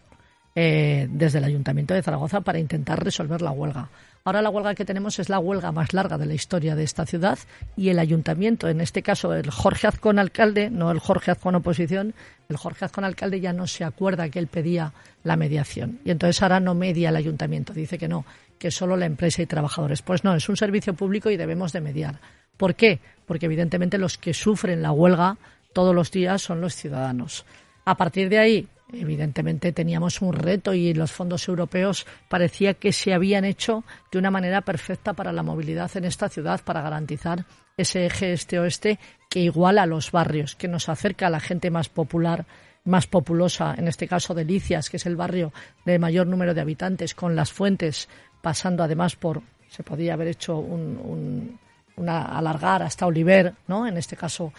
eh, 0.59 1.07
desde 1.11 1.37
el 1.37 1.43
Ayuntamiento 1.43 1.93
de 1.93 2.01
Zaragoza 2.01 2.41
para 2.41 2.57
intentar 2.57 3.03
resolver 3.03 3.43
la 3.43 3.51
huelga. 3.51 3.89
Ahora 4.23 4.41
la 4.41 4.49
huelga 4.49 4.73
que 4.73 4.85
tenemos 4.85 5.19
es 5.19 5.29
la 5.29 5.37
huelga 5.37 5.71
más 5.71 5.93
larga 5.93 6.17
de 6.17 6.25
la 6.25 6.33
historia 6.33 6.75
de 6.75 6.83
esta 6.83 7.05
ciudad 7.05 7.37
y 7.75 7.89
el 7.89 7.99
ayuntamiento, 7.99 8.67
en 8.67 8.81
este 8.81 9.03
caso 9.03 9.35
el 9.35 9.51
Jorge 9.51 9.85
Azcón 9.85 10.17
alcalde, 10.17 10.71
no 10.71 10.89
el 10.89 10.97
Jorge 10.97 11.29
Azcón 11.29 11.53
oposición, 11.53 12.15
el 12.49 12.57
Jorge 12.57 12.85
Azcón 12.85 13.03
alcalde 13.03 13.39
ya 13.39 13.53
no 13.53 13.67
se 13.67 13.83
acuerda 13.83 14.29
que 14.29 14.39
él 14.39 14.47
pedía 14.47 14.93
la 15.23 15.35
mediación 15.35 15.99
y 16.03 16.09
entonces 16.09 16.41
ahora 16.41 16.59
no 16.59 16.73
media 16.73 17.09
el 17.09 17.17
ayuntamiento, 17.17 17.71
dice 17.71 17.99
que 17.99 18.07
no, 18.07 18.25
que 18.57 18.71
solo 18.71 18.97
la 18.97 19.05
empresa 19.05 19.43
y 19.43 19.45
trabajadores. 19.45 20.01
Pues 20.01 20.23
no, 20.23 20.33
es 20.33 20.49
un 20.49 20.57
servicio 20.57 20.95
público 20.95 21.29
y 21.29 21.37
debemos 21.37 21.71
de 21.71 21.81
mediar. 21.81 22.19
¿Por 22.57 22.75
qué? 22.75 22.99
Porque 23.25 23.45
evidentemente 23.45 23.97
los 23.97 24.17
que 24.17 24.33
sufren 24.33 24.81
la 24.81 24.91
huelga 24.91 25.37
todos 25.73 25.93
los 25.93 26.11
días 26.11 26.41
son 26.41 26.61
los 26.61 26.75
ciudadanos. 26.75 27.45
A 27.85 27.95
partir 27.95 28.29
de 28.29 28.39
ahí, 28.39 28.67
evidentemente 28.91 29.71
teníamos 29.71 30.21
un 30.21 30.33
reto 30.33 30.73
y 30.73 30.93
los 30.93 31.11
fondos 31.11 31.47
europeos 31.47 32.05
parecía 32.29 32.73
que 32.73 32.91
se 32.91 33.13
habían 33.13 33.45
hecho 33.45 33.83
de 34.11 34.19
una 34.19 34.31
manera 34.31 34.61
perfecta 34.61 35.13
para 35.13 35.31
la 35.31 35.43
movilidad 35.43 35.95
en 35.95 36.05
esta 36.05 36.29
ciudad, 36.29 36.61
para 36.63 36.81
garantizar 36.81 37.45
ese 37.75 38.05
eje 38.05 38.33
este-oeste 38.33 38.97
que 39.29 39.39
iguala 39.39 39.85
los 39.85 40.11
barrios, 40.11 40.55
que 40.55 40.67
nos 40.67 40.89
acerca 40.89 41.27
a 41.27 41.29
la 41.29 41.39
gente 41.39 41.69
más 41.69 41.89
popular, 41.89 42.45
más 42.85 43.05
populosa, 43.05 43.75
en 43.77 43.87
este 43.87 44.07
caso 44.07 44.33
Delicias, 44.33 44.89
que 44.89 44.97
es 44.97 45.05
el 45.05 45.15
barrio 45.15 45.53
de 45.85 45.99
mayor 45.99 46.25
número 46.25 46.53
de 46.53 46.61
habitantes, 46.61 47.13
con 47.13 47.35
las 47.35 47.51
fuentes 47.51 48.07
pasando 48.41 48.83
además 48.83 49.15
por, 49.15 49.41
se 49.69 49.83
podía 49.83 50.13
haber 50.13 50.29
hecho 50.29 50.57
un, 50.57 51.59
una 51.97 52.37
alargar 52.37 52.83
hasta 52.83 53.05
Oliver, 53.05 53.53
¿no? 53.67 53.85
En 53.87 53.97
este 53.97 54.15
caso 54.15 54.53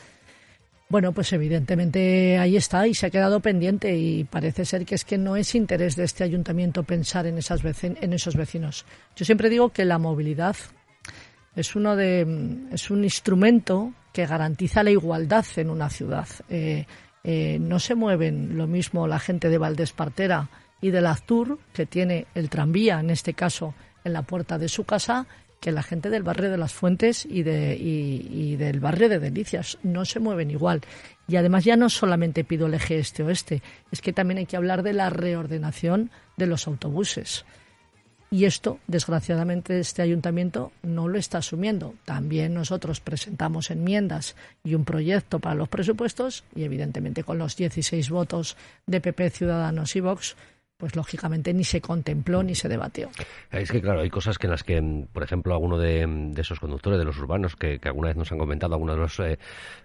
bueno, 0.91 1.13
pues 1.13 1.33
evidentemente 1.35 2.39
ahí 2.39 2.57
está 2.57 2.87
y 2.87 2.95
se 2.95 3.07
ha 3.07 3.11
quedado 3.11 3.41
pendiente 3.41 3.95
y 3.95 4.25
parece 4.25 4.65
ser 4.65 4.87
que 4.87 4.95
es 4.95 5.05
que 5.05 5.19
no 5.19 5.37
es 5.37 5.55
interés 5.55 5.97
de 5.97 6.05
este 6.05 6.25
ayuntamiento 6.25 6.83
pensar 6.83 7.27
en, 7.27 7.37
esas 7.37 7.61
en 7.83 8.13
esos 8.15 8.37
vecinos. 8.37 8.87
Yo 9.15 9.27
siempre 9.27 9.51
digo 9.51 9.69
que 9.69 9.85
la 9.85 9.99
movilidad 9.99 10.57
es, 11.55 11.77
uno 11.77 11.95
de, 11.95 12.27
es 12.73 12.91
un 12.91 13.05
instrumento 13.05 13.93
que 14.15 14.25
garantiza 14.25 14.83
la 14.83 14.91
igualdad 14.91 15.45
en 15.57 15.69
una 15.69 15.91
ciudad. 15.91 16.29
Eh, 16.49 16.87
eh, 17.23 17.59
no 17.61 17.79
se 17.81 17.95
mueven 17.95 18.57
lo 18.57 18.67
mismo 18.67 19.07
la 19.07 19.19
gente 19.19 19.51
de 19.51 19.59
Valdespartera 19.59 20.49
y 20.81 20.91
de 20.91 21.07
Aztur, 21.07 21.59
que 21.75 21.85
tiene 21.85 22.27
el 22.35 22.49
tranvía, 22.49 23.01
en 23.01 23.11
este 23.11 23.35
caso, 23.35 23.75
en 24.05 24.15
la 24.15 24.23
puerta 24.23 24.57
de 24.57 24.69
su 24.69 24.85
casa, 24.85 25.27
que 25.61 25.73
la 25.73 25.83
gente 25.83 26.11
del 26.11 26.23
barrio 26.23 26.51
de 26.51 26.59
las 26.59 26.73
Fuentes 26.73 27.27
y, 27.29 27.43
de, 27.43 27.77
y, 27.77 28.57
del 28.57 28.81
barrio 28.81 29.09
de 29.09 29.19
Delicias 29.19 29.79
no 29.83 30.05
se 30.05 30.21
mueven 30.21 30.51
igual. 30.51 30.83
Y 31.27 31.37
además 31.37 31.65
ya 31.65 31.77
no 31.77 31.91
solamente 31.91 32.45
pido 32.45 32.67
el 32.67 32.75
eje 32.75 32.99
este-oeste, 32.99 33.63
es 33.91 34.01
que 34.01 34.13
también 34.13 34.39
hay 34.39 34.47
que 34.47 34.57
hablar 34.57 34.83
de 34.83 34.93
la 34.93 35.11
reordenación 35.11 36.11
de 36.37 36.47
los 36.47 36.67
autobuses. 36.67 37.45
Y 38.31 38.45
esto, 38.45 38.79
desgraciadamente, 38.87 39.81
este 39.81 40.03
ayuntamiento 40.03 40.71
no 40.83 41.09
lo 41.09 41.19
está 41.19 41.39
asumiendo. 41.39 41.95
También 42.05 42.53
nosotros 42.53 43.01
presentamos 43.01 43.71
enmiendas 43.71 44.37
y 44.63 44.75
un 44.75 44.85
proyecto 44.85 45.39
para 45.39 45.55
los 45.55 45.69
presupuestos 45.69 46.45
y, 46.55 46.65
evidentemente, 46.65 47.25
con 47.25 47.39
los 47.39 47.57
16 47.57 48.11
votos 48.11 48.57
de 48.87 49.01
PP, 49.01 49.31
Ciudadanos 49.31 49.97
y 49.97 50.01
Vox, 50.01 50.37
pues 50.79 50.95
lógicamente 50.95 51.53
ni 51.53 51.65
se 51.65 51.81
contempló 51.81 52.43
ni 52.45 52.55
se 52.55 52.69
debatió. 52.69 53.11
Es 53.51 53.71
que 53.71 53.83
claro, 53.83 54.01
hay 54.01 54.11
cosas 54.11 54.39
que 54.39 54.47
en 54.47 54.53
las 54.53 54.63
que, 54.63 55.07
por 55.13 55.25
ejemplo, 55.25 55.53
alguno 55.53 55.77
de, 55.77 56.33
esos 56.37 56.61
conductores 56.61 57.01
de 57.01 57.05
los 57.05 57.19
urbanos 57.19 57.57
que, 57.57 57.81
alguna 57.83 58.09
vez 58.09 58.17
nos 58.17 58.31
han 58.31 58.39
comentado 58.39 58.75
algunos 58.75 58.95
de 58.95 59.03
los, 59.03 59.21
eh, 59.21 59.39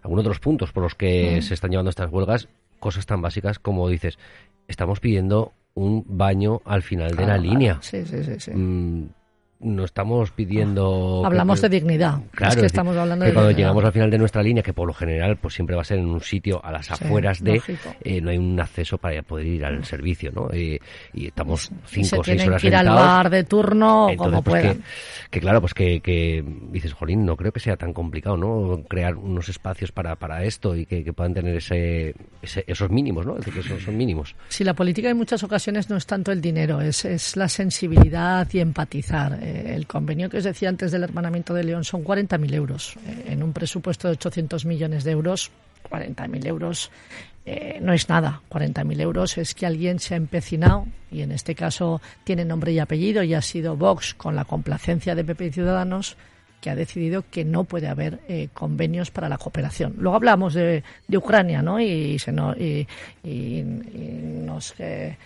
algunos 0.03 0.23
de 0.23 0.29
los 0.29 0.39
puntos 0.39 0.71
por 0.71 0.83
los 0.83 0.93
que 0.93 1.41
se 1.41 1.55
están 1.55 1.71
llevando 1.71 1.89
estas 1.89 2.11
huelgas, 2.11 2.47
cosas 2.79 3.07
tan 3.07 3.21
básicas 3.23 3.57
como 3.57 3.89
dices, 3.89 4.19
estamos 4.67 4.99
pidiendo 4.99 5.53
un 5.73 6.05
baño 6.07 6.61
al 6.63 6.83
final 6.83 7.15
de 7.15 7.25
la 7.25 7.37
línea. 7.39 7.79
Sí, 7.81 8.05
sí, 8.05 8.23
sí. 8.39 8.51
Mm, 8.51 9.09
no 9.63 9.83
estamos 9.85 10.31
pidiendo... 10.31 11.23
Hablamos 11.25 11.61
de 11.61 11.69
dignidad. 11.69 12.19
Claro, 12.31 12.53
es 12.53 12.59
que 12.59 12.65
estamos 12.67 12.95
hablando 12.97 13.23
que 13.25 13.29
de 13.29 13.33
cuando 13.33 13.49
dignidad. 13.49 13.67
llegamos 13.69 13.85
al 13.85 13.91
final 13.93 14.11
de 14.11 14.17
nuestra 14.17 14.43
línea, 14.43 14.63
que 14.63 14.73
por 14.73 14.87
lo 14.87 14.93
general 14.93 15.37
pues 15.37 15.53
siempre 15.53 15.75
va 15.75 15.81
a 15.81 15.85
ser 15.85 15.99
en 15.99 16.07
un 16.07 16.21
sitio 16.21 16.63
a 16.63 16.71
las 16.71 16.85
Sí, 16.87 16.93
afueras 16.93 17.43
de, 17.43 17.61
eh, 18.03 18.21
no 18.21 18.29
hay 18.29 18.37
un 18.37 18.59
acceso 18.59 18.97
para 18.97 19.21
poder 19.23 19.45
ir 19.47 19.65
al 19.65 19.83
servicio, 19.85 20.31
¿no? 20.33 20.49
Eh, 20.51 20.79
y 21.13 21.27
estamos 21.27 21.71
cinco 21.85 22.19
o 22.19 22.23
seis 22.23 22.45
horas 22.45 22.61
que 22.61 22.67
ir 22.67 22.75
al 22.75 22.85
sentados. 22.85 23.07
bar 23.07 23.29
de 23.29 23.43
turno 23.45 24.09
Entonces, 24.09 24.17
como 24.31 24.43
pues, 24.43 24.61
puedan. 24.61 24.77
que, 24.77 24.83
que 25.31 25.39
claro, 25.39 25.61
pues 25.61 25.73
que, 25.73 25.99
que 26.01 26.43
dices, 26.71 26.93
Jolín, 26.93 27.25
no 27.25 27.35
creo 27.37 27.51
que 27.51 27.59
sea 27.59 27.77
tan 27.77 27.93
complicado, 27.93 28.37
¿no? 28.37 28.83
Crear 28.87 29.15
unos 29.15 29.49
espacios 29.49 29.91
para, 29.91 30.15
para 30.15 30.43
esto 30.43 30.75
y 30.75 30.85
que, 30.85 31.13
puedan 31.13 31.33
tener 31.33 31.55
ese, 31.55 32.15
ese- 32.41 32.63
esos 32.67 32.89
mínimos, 32.89 33.25
¿no? 33.25 33.33
Es 33.37 33.45
decir, 33.45 33.61
que 33.61 33.69
son, 33.69 33.79
son 33.79 33.97
mínimos. 33.97 34.35
Si 34.49 34.63
la 34.63 34.73
política 34.73 35.09
en 35.09 35.17
muchas 35.17 35.43
ocasiones 35.43 35.89
no 35.89 35.97
es 35.97 36.05
tanto 36.05 36.31
el 36.31 36.41
dinero, 36.41 36.81
es, 36.81 37.05
es 37.05 37.35
la 37.37 37.47
sensibilidad 37.47 38.47
y 38.51 38.59
empatizar. 38.59 39.37
Eh, 39.41 39.52
el 39.53 39.87
convenio 39.87 40.29
que 40.29 40.37
os 40.37 40.43
decía 40.43 40.69
antes 40.69 40.91
del 40.91 41.03
hermanamiento 41.03 41.53
de 41.53 41.63
León 41.63 41.83
son 41.83 42.03
40.000 42.03 42.53
euros. 42.53 42.95
Eh, 43.07 43.25
en 43.29 43.43
un 43.43 43.53
presupuesto 43.53 44.07
de 44.07 44.13
800 44.13 44.65
millones 44.65 45.03
de 45.03 45.11
euros, 45.11 45.51
40.000 45.89 46.45
euros 46.47 46.91
eh, 47.45 47.79
no 47.81 47.93
es 47.93 48.07
nada. 48.09 48.41
40.000 48.49 49.01
euros 49.01 49.37
es 49.37 49.53
que 49.53 49.65
alguien 49.65 49.99
se 49.99 50.13
ha 50.13 50.17
empecinado, 50.17 50.85
y 51.11 51.21
en 51.21 51.31
este 51.31 51.55
caso 51.55 52.01
tiene 52.23 52.45
nombre 52.45 52.71
y 52.71 52.79
apellido, 52.79 53.21
y 53.23 53.33
ha 53.33 53.41
sido 53.41 53.75
Vox 53.75 54.13
con 54.13 54.35
la 54.35 54.45
complacencia 54.45 55.13
de 55.15 55.23
PP 55.25 55.47
y 55.47 55.51
Ciudadanos, 55.51 56.15
que 56.61 56.69
ha 56.69 56.75
decidido 56.75 57.25
que 57.29 57.43
no 57.43 57.65
puede 57.65 57.89
haber 57.89 58.21
eh, 58.29 58.47
convenios 58.53 59.11
para 59.11 59.27
la 59.27 59.37
cooperación. 59.37 59.95
Luego 59.97 60.15
hablamos 60.15 60.53
de, 60.53 60.81
de 61.09 61.17
Ucrania, 61.17 61.61
¿no? 61.61 61.81
Y, 61.81 62.17
se 62.19 62.31
no- 62.31 62.55
y- 62.55 62.87
y- 63.21 63.59
y 63.59 64.41
nos 64.45 64.73
eh, 64.79 65.17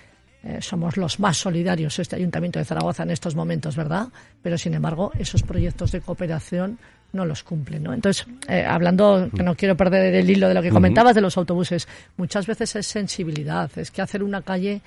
eh, 0.44 0.60
somos 0.62 0.98
los 0.98 1.20
más 1.20 1.38
solidarios 1.38 1.98
este 2.00 2.16
Ayuntamiento 2.16 2.60
de 2.60 2.66
Zaragoza 2.66 3.04
en 3.04 3.12
estos 3.12 3.36
momentos, 3.36 3.76
¿verdad? 3.76 4.08
Pero 4.42 4.58
sin 4.58 4.74
embargo, 4.74 5.12
esos 5.18 5.44
proyectos 5.44 5.92
de 5.92 6.02
cooperación 6.02 6.78
no 7.14 7.26
los 7.26 7.44
cumplen, 7.44 7.84
¿no? 7.84 7.94
Entonces, 7.94 8.28
eh, 8.48 8.64
hablando, 8.66 9.30
que 9.36 9.44
no 9.44 9.56
quiero 9.56 9.76
perder 9.76 10.14
el 10.14 10.30
hilo 10.30 10.48
de 10.48 10.54
lo 10.54 10.62
que 10.62 10.70
comentabas 10.70 11.16
de 11.16 11.22
los 11.22 11.38
autobuses, 11.38 11.88
muchas 12.18 12.46
veces 12.46 12.76
es 12.76 12.86
sensibilidad, 12.86 13.70
es 13.78 13.92
que 13.92 14.02
hacer 14.02 14.24
una 14.24 14.42
calle 14.42 14.82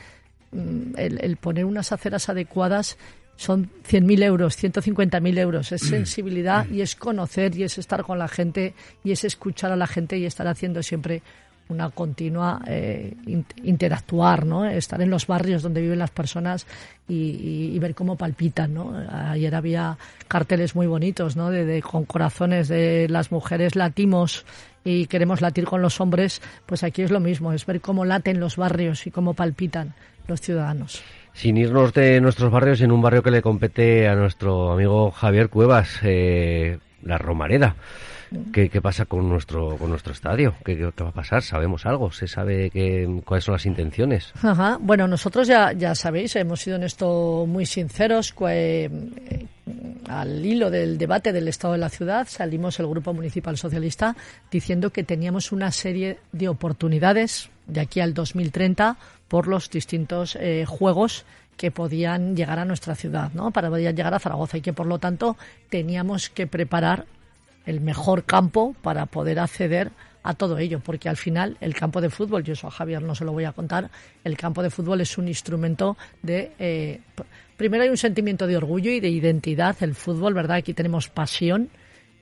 mm, 0.52 0.96
el, 0.96 1.18
el 1.24 1.36
poner 1.36 1.64
unas 1.64 1.92
aceras 1.92 2.28
adecuadas 2.28 2.96
son 3.40 3.70
100.000 3.88 4.22
euros, 4.22 4.62
150.000 4.62 5.38
euros. 5.38 5.72
Es 5.72 5.80
sensibilidad 5.80 6.68
y 6.68 6.82
es 6.82 6.94
conocer 6.94 7.56
y 7.56 7.62
es 7.62 7.78
estar 7.78 8.02
con 8.02 8.18
la 8.18 8.28
gente 8.28 8.74
y 9.02 9.12
es 9.12 9.24
escuchar 9.24 9.72
a 9.72 9.76
la 9.76 9.86
gente 9.86 10.18
y 10.18 10.26
estar 10.26 10.46
haciendo 10.46 10.82
siempre 10.82 11.22
una 11.70 11.90
continua 11.90 12.60
eh, 12.66 13.14
in- 13.26 13.46
interactuar, 13.64 14.44
¿no? 14.44 14.64
Estar 14.66 15.00
en 15.00 15.10
los 15.10 15.26
barrios 15.26 15.62
donde 15.62 15.80
viven 15.80 15.98
las 15.98 16.10
personas 16.10 16.66
y, 17.08 17.78
ver 17.78 17.94
cómo 17.94 18.16
palpitan, 18.16 18.74
¿no? 18.74 18.92
Ayer 19.10 19.54
había 19.54 19.96
carteles 20.28 20.74
muy 20.76 20.86
bonitos, 20.86 21.36
¿no? 21.36 21.50
De- 21.50 21.82
con 21.82 22.04
corazones 22.04 22.68
de 22.68 23.06
las 23.08 23.32
mujeres 23.32 23.74
latimos 23.76 24.44
y 24.84 25.06
queremos 25.06 25.40
latir 25.40 25.64
con 25.64 25.82
los 25.82 26.00
hombres, 26.00 26.40
pues 26.66 26.82
aquí 26.84 27.02
es 27.02 27.10
lo 27.10 27.20
mismo, 27.20 27.52
es 27.52 27.66
ver 27.66 27.80
cómo 27.80 28.04
laten 28.04 28.40
los 28.40 28.56
barrios 28.56 29.06
y 29.06 29.10
cómo 29.10 29.34
palpitan 29.34 29.94
los 30.28 30.40
ciudadanos. 30.40 31.02
Sin 31.32 31.56
irnos 31.56 31.92
de 31.92 32.20
nuestros 32.20 32.50
barrios, 32.50 32.80
en 32.80 32.90
un 32.92 33.02
barrio 33.02 33.22
que 33.22 33.30
le 33.30 33.42
compete 33.42 34.08
a 34.08 34.14
nuestro 34.14 34.72
amigo 34.72 35.10
Javier 35.10 35.48
Cuevas, 35.48 35.98
eh, 36.02 36.78
la 37.02 37.18
Romareda. 37.18 37.76
¿Qué, 38.52 38.68
pasa 38.80 39.04
con 39.06 39.28
nuestro 39.28 39.76
con 39.76 39.90
nuestro 39.90 40.12
estadio? 40.12 40.54
¿Qué, 40.64 40.76
qué- 40.76 41.02
va 41.02 41.08
a 41.08 41.12
pasar? 41.12 41.42
¿Sabemos 41.42 41.84
algo? 41.86 42.12
¿Se 42.12 42.26
sabe 42.28 42.70
que, 42.70 43.20
cuáles 43.24 43.44
son 43.44 43.52
las 43.54 43.66
intenciones? 43.66 44.32
Ajá. 44.42 44.78
Bueno, 44.80 45.08
nosotros 45.08 45.48
ya, 45.48 45.72
ya 45.72 45.94
sabéis, 45.94 46.36
hemos 46.36 46.60
sido 46.60 46.76
en 46.76 46.84
esto 46.84 47.44
muy 47.48 47.66
sinceros. 47.66 48.34
cua- 48.34 48.50
eh, 48.52 49.46
al 50.08 50.44
hilo 50.44 50.70
del 50.70 50.98
debate 50.98 51.32
del 51.32 51.46
estado 51.48 51.72
de 51.74 51.78
la 51.78 51.88
ciudad, 51.88 52.26
salimos 52.28 52.80
el 52.80 52.88
Grupo 52.88 53.12
Municipal 53.14 53.56
Socialista 53.56 54.16
diciendo 54.50 54.90
que 54.90 55.04
teníamos 55.04 55.52
una 55.52 55.70
serie 55.70 56.18
de 56.32 56.48
oportunidades 56.48 57.50
de 57.66 57.80
aquí 57.80 58.00
al 58.00 58.14
2030 58.14 58.96
por 59.28 59.46
los 59.46 59.70
distintos 59.70 60.36
eh, 60.40 60.64
juegos 60.66 61.24
que 61.56 61.70
podían 61.70 62.34
llegar 62.36 62.58
a 62.58 62.64
nuestra 62.64 62.94
ciudad, 62.94 63.30
¿no? 63.34 63.50
Para 63.52 63.68
podían 63.70 63.94
llegar 63.94 64.14
a 64.14 64.18
Zaragoza 64.18 64.56
y 64.56 64.60
que 64.62 64.72
por 64.72 64.86
lo 64.86 64.98
tanto 64.98 65.36
teníamos 65.68 66.30
que 66.30 66.46
preparar 66.46 67.04
el 67.66 67.80
mejor 67.80 68.24
campo 68.24 68.74
para 68.82 69.06
poder 69.06 69.38
acceder 69.38 69.90
a 70.22 70.34
todo 70.34 70.58
ello, 70.58 70.80
porque 70.80 71.08
al 71.08 71.16
final 71.16 71.56
el 71.60 71.74
campo 71.74 72.00
de 72.00 72.10
fútbol, 72.10 72.44
yo 72.44 72.52
eso 72.52 72.66
a 72.66 72.70
Javier 72.70 73.02
no 73.02 73.14
se 73.14 73.24
lo 73.24 73.32
voy 73.32 73.44
a 73.44 73.52
contar, 73.52 73.90
el 74.24 74.36
campo 74.36 74.62
de 74.62 74.70
fútbol 74.70 75.00
es 75.00 75.16
un 75.18 75.28
instrumento 75.28 75.96
de... 76.22 76.52
eh, 76.58 77.00
primero 77.56 77.84
hay 77.84 77.90
un 77.90 77.96
sentimiento 77.96 78.46
de 78.46 78.56
orgullo 78.56 78.90
y 78.90 79.00
de 79.00 79.08
identidad, 79.08 79.76
el 79.80 79.94
fútbol, 79.94 80.34
¿verdad? 80.34 80.58
Aquí 80.58 80.74
tenemos 80.74 81.08
pasión, 81.08 81.70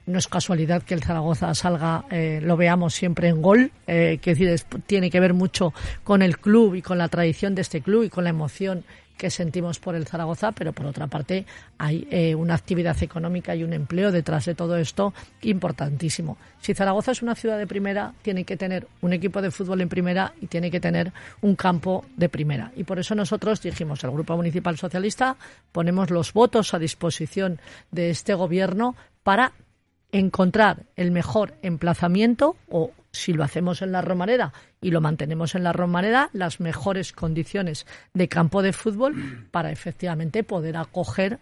no 0.07 0.19
es 0.19 0.27
casualidad 0.27 0.83
que 0.83 0.95
el 0.95 1.03
Zaragoza 1.03 1.55
salga, 1.55 2.07
eh, 2.11 2.41
lo 2.43 2.57
veamos 2.57 2.95
siempre 2.95 3.29
en 3.29 3.43
gol, 3.43 3.71
eh, 3.87 4.19
que 4.23 4.35
tiene 4.87 5.11
que 5.11 5.21
ver 5.21 5.35
mucho 5.35 5.75
con 6.03 6.23
el 6.23 6.39
club 6.39 6.75
y 6.75 6.83
con 6.83 6.99
la 6.99 7.09
tradición 7.09 7.55
de 7.55 7.63
este 7.63 7.83
club 7.83 8.05
y 8.05 8.09
con 8.09 8.25
la 8.25 8.31
emoción 8.31 8.85
que 9.19 9.31
sentimos 9.31 9.79
por 9.81 9.95
el 9.95 10.07
Zaragoza, 10.07 10.53
pero 10.53 10.73
por 10.73 10.87
otra 10.87 11.09
parte 11.09 11.45
hay 11.77 12.09
eh, 12.11 12.35
una 12.35 12.55
actividad 12.55 12.97
económica 13.03 13.55
y 13.55 13.65
un 13.65 13.75
empleo 13.75 14.11
detrás 14.11 14.47
de 14.47 14.55
todo 14.55 14.77
esto 14.77 15.13
importantísimo. 15.43 16.39
Si 16.61 16.73
Zaragoza 16.73 17.13
es 17.13 17.21
una 17.21 17.35
ciudad 17.35 17.59
de 17.59 17.67
primera, 17.67 18.15
tiene 18.23 18.45
que 18.45 18.57
tener 18.57 18.87
un 19.03 19.13
equipo 19.13 19.43
de 19.43 19.51
fútbol 19.51 19.83
en 19.83 19.89
primera 19.89 20.33
y 20.41 20.47
tiene 20.47 20.71
que 20.71 20.81
tener 20.81 21.13
un 21.43 21.57
campo 21.57 22.07
de 22.17 22.29
primera. 22.29 22.73
Y 22.77 22.85
por 22.85 22.99
eso 22.99 23.15
nosotros 23.15 23.61
dijimos, 23.61 24.03
el 24.05 24.13
Grupo 24.13 24.37
Municipal 24.37 24.79
Socialista, 24.79 25.37
ponemos 25.73 26.11
los 26.11 26.33
votos 26.33 26.73
a 26.73 26.79
disposición 26.79 27.61
de 27.91 28.11
este 28.11 28.35
gobierno 28.35 28.95
para 29.23 29.53
encontrar 30.13 30.85
el 30.97 31.11
mejor 31.11 31.55
emplazamiento 31.63 32.57
o 32.71 32.93
si 33.13 33.33
lo 33.33 33.45
hacemos 33.45 33.83
en 33.83 33.93
la 33.93 34.03
Romareda 34.03 34.53
y 34.81 34.91
lo 34.91 35.01
mantenemos 35.01 35.55
en 35.55 35.65
la 35.65 35.73
Romareda, 35.73 36.31
las 36.33 36.61
mejores 36.61 37.13
condiciones 37.13 37.87
de 38.15 38.29
campo 38.29 38.63
de 38.63 38.73
fútbol 38.73 39.49
para 39.51 39.73
efectivamente 39.73 40.45
poder 40.45 40.77
acoger 40.77 41.39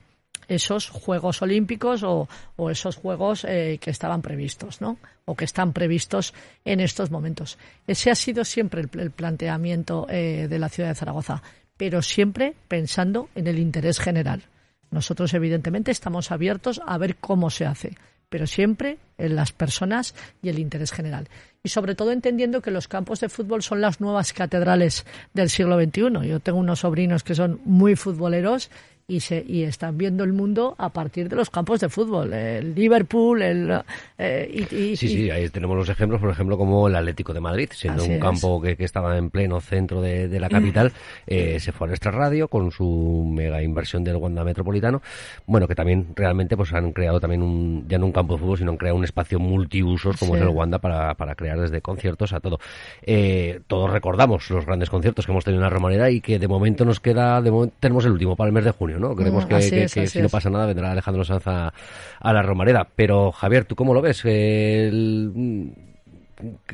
esos 0.48 0.90
Juegos 0.90 1.42
Olímpicos 1.42 2.02
o, 2.04 2.28
esos 2.70 2.96
Juegos 2.96 3.44
eh, 3.44 3.78
que 3.80 3.90
estaban 3.90 4.22
previstos, 4.22 4.80
¿no? 4.80 4.98
O 5.24 5.34
que 5.34 5.44
están 5.44 5.72
previstos 5.72 6.34
en 6.64 6.80
estos 6.80 7.10
momentos. 7.10 7.58
Ese 7.86 8.10
ha 8.10 8.14
sido 8.14 8.44
siempre 8.44 8.82
el, 8.82 9.00
el 9.00 9.10
planteamiento 9.10 10.06
eh, 10.08 10.46
de 10.48 10.58
la 10.58 10.68
ciudad 10.68 10.90
de 10.90 10.94
Zaragoza, 10.94 11.42
pero 11.76 12.00
siempre 12.02 12.54
pensando 12.68 13.28
en 13.34 13.46
el 13.48 13.58
interés 13.58 13.98
general. 13.98 14.44
Nosotros, 14.90 15.34
evidentemente, 15.34 15.90
estamos 15.90 16.30
abiertos 16.30 16.80
a 16.86 16.96
ver 16.96 17.16
cómo 17.16 17.50
se 17.50 17.66
hace, 17.66 17.96
pero 18.28 18.46
siempre 18.46 18.98
en 19.18 19.36
las 19.36 19.52
personas 19.52 20.14
y 20.42 20.48
el 20.48 20.58
interés 20.58 20.92
general. 20.92 21.28
Y 21.62 21.68
sobre 21.68 21.94
todo 21.94 22.12
entendiendo 22.12 22.62
que 22.62 22.70
los 22.70 22.88
campos 22.88 23.20
de 23.20 23.28
fútbol 23.28 23.62
son 23.62 23.80
las 23.80 24.00
nuevas 24.00 24.32
catedrales 24.32 25.04
del 25.34 25.50
siglo 25.50 25.80
XXI. 25.80 26.28
Yo 26.28 26.40
tengo 26.40 26.58
unos 26.58 26.80
sobrinos 26.80 27.24
que 27.24 27.34
son 27.34 27.60
muy 27.64 27.96
futboleros 27.96 28.70
y, 29.08 29.20
se, 29.20 29.44
y 29.46 29.62
están 29.62 29.96
viendo 29.96 30.24
el 30.24 30.32
mundo 30.32 30.74
a 30.78 30.88
partir 30.88 31.28
de 31.28 31.36
los 31.36 31.48
campos 31.48 31.78
de 31.78 31.88
fútbol. 31.88 32.32
El 32.32 32.74
Liverpool, 32.74 33.40
el. 33.40 33.80
eh, 34.18 34.66
y, 34.70 34.74
y- 34.74 34.96
Sí, 34.96 35.08
sí, 35.08 35.30
ahí 35.30 35.48
tenemos 35.48 35.76
los 35.76 35.88
ejemplos, 35.88 36.20
por 36.20 36.30
ejemplo, 36.30 36.58
como 36.58 36.88
el 36.88 36.96
Atlético 36.96 37.32
de 37.32 37.40
Madrid, 37.40 37.68
siendo 37.72 38.04
un 38.04 38.18
campo 38.18 38.60
que, 38.60 38.76
que 38.76 38.84
estaba 38.84 39.16
en 39.16 39.30
pleno 39.30 39.60
centro 39.60 40.00
de, 40.00 40.26
de 40.26 40.40
la 40.40 40.48
capital, 40.48 40.92
eh, 41.28 41.60
se 41.60 41.70
fue 41.70 41.86
a 41.86 41.88
nuestra 41.88 42.10
radio 42.10 42.48
con 42.48 42.72
su 42.72 43.24
mega 43.32 43.62
inversión 43.62 44.02
del 44.02 44.16
Wanda 44.16 44.42
Metropolitano. 44.42 45.00
Bueno, 45.46 45.68
que 45.68 45.76
también 45.76 46.08
realmente 46.16 46.56
pues 46.56 46.72
han 46.72 46.90
creado 46.92 47.20
también 47.20 47.42
un, 47.42 47.86
ya 47.88 47.98
no 47.98 48.06
un 48.06 48.12
campo 48.12 48.34
de 48.34 48.40
fútbol, 48.40 48.58
sino 48.58 48.72
han 48.72 48.76
creado 48.76 48.96
un 48.96 49.04
espacio 49.04 49.38
multiusos 49.38 50.16
como 50.16 50.32
Sí. 50.34 50.38
es 50.40 50.42
el 50.42 50.48
Wanda 50.48 50.80
para, 50.80 51.14
para 51.14 51.36
crear 51.36 51.60
desde 51.60 51.80
conciertos 51.80 52.32
a 52.32 52.40
todo. 52.40 52.58
Eh, 53.02 53.60
todos 53.68 53.88
recordamos 53.90 54.50
los 54.50 54.66
grandes 54.66 54.90
conciertos 54.90 55.26
que 55.26 55.30
hemos 55.32 55.44
tenido 55.44 55.60
en 55.60 55.64
la 55.64 55.70
Romareda 55.70 56.10
y 56.10 56.20
que 56.20 56.40
de 56.40 56.48
momento 56.48 56.84
nos 56.84 56.98
queda, 56.98 57.40
de 57.40 57.52
momento 57.52 57.76
tenemos 57.78 58.04
el 58.04 58.10
último 58.12 58.34
para 58.34 58.48
el 58.48 58.52
mes 58.54 58.64
de 58.64 58.72
junio, 58.72 58.95
¿no? 58.98 59.14
Creemos 59.14 59.44
Mm, 59.44 59.48
que, 59.48 59.54
así 59.54 59.70
que- 59.70 59.82
es, 59.84 59.94
que 59.94 60.00
así 60.00 60.10
si 60.18 60.22
no 60.22 60.28
pasa 60.28 60.50
nada 60.50 60.66
vendrá 60.66 60.92
Alejandro 60.92 61.24
Sanz 61.24 61.46
a, 61.46 61.72
a 62.20 62.32
la 62.32 62.42
Romareda. 62.42 62.88
Pero 62.96 63.32
Javier, 63.32 63.64
¿tú 63.64 63.74
cómo 63.76 63.94
lo 63.94 64.02
ves? 64.02 64.24
El- 64.24 65.72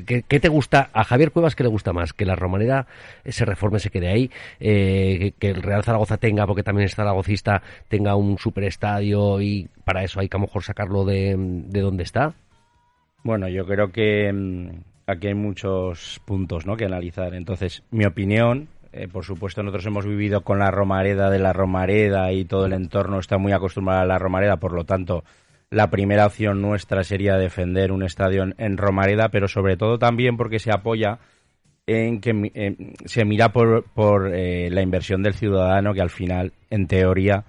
¿Qué, 0.07 0.25
qué 0.27 0.41
te 0.41 0.49
gusta 0.49 0.91
a 0.93 1.05
Javier 1.05 1.31
Cuevas? 1.31 1.55
¿Qué 1.55 1.63
le 1.63 1.69
gusta 1.69 1.93
más? 1.93 2.13
¿Que 2.13 2.25
la 2.25 2.35
Romareda 2.35 2.89
se 3.25 3.45
reforme, 3.45 3.79
se 3.79 3.91
quede 3.91 4.09
ahí? 4.09 4.31
Eh, 4.59 5.19
que, 5.21 5.33
que 5.39 5.49
el 5.51 5.63
Real 5.63 5.85
Zaragoza 5.85 6.17
tenga, 6.17 6.47
porque 6.49 6.65
también 6.65 6.87
es 6.87 6.97
zaragocista, 6.97 7.63
tenga 7.89 8.17
un 8.17 8.39
superestadio 8.39 9.41
y 9.41 9.69
para 9.85 10.03
eso 10.03 10.19
hay 10.19 10.29
que 10.29 10.37
a 10.37 10.41
lo 10.41 10.47
mejor 10.47 10.65
sacarlo 10.65 11.05
de, 11.05 11.37
de 11.39 11.81
donde 11.81 12.03
está? 12.03 12.35
Bueno, 13.23 13.47
yo 13.49 13.65
creo 13.65 13.93
que 13.93 14.33
mm, 14.33 14.69
aquí 15.07 15.29
hay 15.29 15.35
muchos 15.35 16.21
puntos 16.25 16.67
¿no? 16.67 16.77
que 16.77 16.87
analizar. 16.87 17.33
Entonces, 17.35 17.85
mi 17.93 18.05
opinión, 18.05 18.67
eh, 18.93 19.09
por 19.09 19.25
supuesto, 19.25 19.63
nosotros 19.63 19.87
hemos 19.87 20.07
vivido 20.07 20.43
con 20.43 20.59
la 20.59 20.71
Romareda 20.71 21.31
de 21.31 21.39
la 21.39 21.55
Romareda 21.55 22.31
y 22.33 22.45
todo 22.45 22.67
el 22.67 22.75
entorno 22.75 23.19
está 23.19 23.39
muy 23.39 23.53
acostumbrado 23.53 24.03
a 24.03 24.07
la 24.07 24.19
Romareda, 24.19 24.59
por 24.59 24.73
lo 24.73 24.85
tanto, 24.85 25.25
la 25.71 25.89
primera 25.89 26.27
opción 26.27 26.61
nuestra 26.61 27.03
sería 27.03 27.37
defender 27.37 27.91
un 27.91 28.03
estadio 28.03 28.45
en, 28.59 28.77
Romareda, 28.77 29.31
pero 29.31 29.49
sobre 29.49 29.79
todo 29.79 29.99
también 29.99 30.37
porque 30.37 30.59
se 30.59 30.71
apoya 30.71 31.19
en 31.87 32.21
que 32.21 32.53
eh, 32.55 32.77
se 33.07 33.25
mira 33.25 33.51
por, 33.51 33.85
por 33.95 34.35
eh, 34.35 34.69
la 34.71 34.83
inversión 34.83 35.23
del 35.23 35.35
ciudadano, 35.35 35.95
que 35.95 36.03
al 36.03 36.11
final, 36.11 36.53
en 36.69 36.87
teoría, 36.87 37.45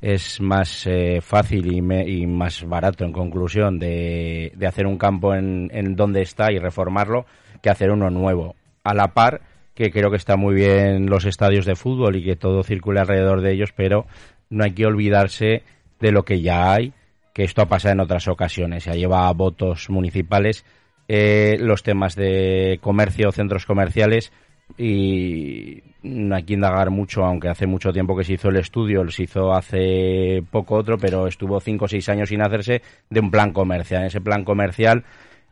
es 0.00 0.40
más 0.40 0.88
fácil 1.22 1.72
y, 1.72 1.78
y, 1.78 2.26
más 2.26 2.64
barato 2.64 3.04
en 3.04 3.12
conclusión 3.12 3.78
de, 3.78 4.52
de 4.54 4.66
hacer 4.66 4.86
un 4.86 4.98
campo 4.98 5.34
en, 5.34 5.70
en, 5.72 5.96
donde 5.96 6.22
está 6.22 6.52
y 6.52 6.58
reformarlo 6.58 7.24
que 7.62 7.70
hacer 7.70 7.90
uno 7.90 8.10
nuevo. 8.10 8.56
A 8.84 8.94
la 8.94 9.08
par 9.08 9.40
que 9.78 9.92
creo 9.92 10.10
que 10.10 10.16
está 10.16 10.36
muy 10.36 10.56
bien 10.56 11.06
los 11.06 11.24
estadios 11.24 11.64
de 11.64 11.76
fútbol 11.76 12.16
y 12.16 12.24
que 12.24 12.34
todo 12.34 12.64
circule 12.64 12.98
alrededor 12.98 13.42
de 13.42 13.52
ellos, 13.52 13.72
pero 13.72 14.06
no 14.50 14.64
hay 14.64 14.72
que 14.72 14.86
olvidarse 14.86 15.62
de 16.00 16.10
lo 16.10 16.24
que 16.24 16.40
ya 16.40 16.72
hay, 16.72 16.92
que 17.32 17.44
esto 17.44 17.62
ha 17.62 17.66
pasado 17.66 17.92
en 17.92 18.00
otras 18.00 18.26
ocasiones. 18.26 18.86
Ya 18.86 18.94
lleva 18.94 19.28
a 19.28 19.32
votos 19.32 19.88
municipales 19.88 20.64
eh, 21.06 21.58
los 21.60 21.84
temas 21.84 22.16
de 22.16 22.80
comercio, 22.82 23.30
centros 23.30 23.66
comerciales 23.66 24.32
y 24.76 25.80
no 26.02 26.34
hay 26.34 26.42
que 26.42 26.54
indagar 26.54 26.90
mucho, 26.90 27.24
aunque 27.24 27.48
hace 27.48 27.68
mucho 27.68 27.92
tiempo 27.92 28.16
que 28.16 28.24
se 28.24 28.32
hizo 28.32 28.48
el 28.48 28.56
estudio, 28.56 29.08
se 29.12 29.22
hizo 29.22 29.54
hace 29.54 30.42
poco 30.50 30.74
otro, 30.74 30.98
pero 30.98 31.28
estuvo 31.28 31.60
cinco 31.60 31.84
o 31.84 31.88
seis 31.88 32.08
años 32.08 32.30
sin 32.30 32.42
hacerse 32.42 32.82
de 33.10 33.20
un 33.20 33.30
plan 33.30 33.52
comercial. 33.52 34.00
En 34.00 34.08
ese 34.08 34.20
plan 34.20 34.42
comercial, 34.42 35.04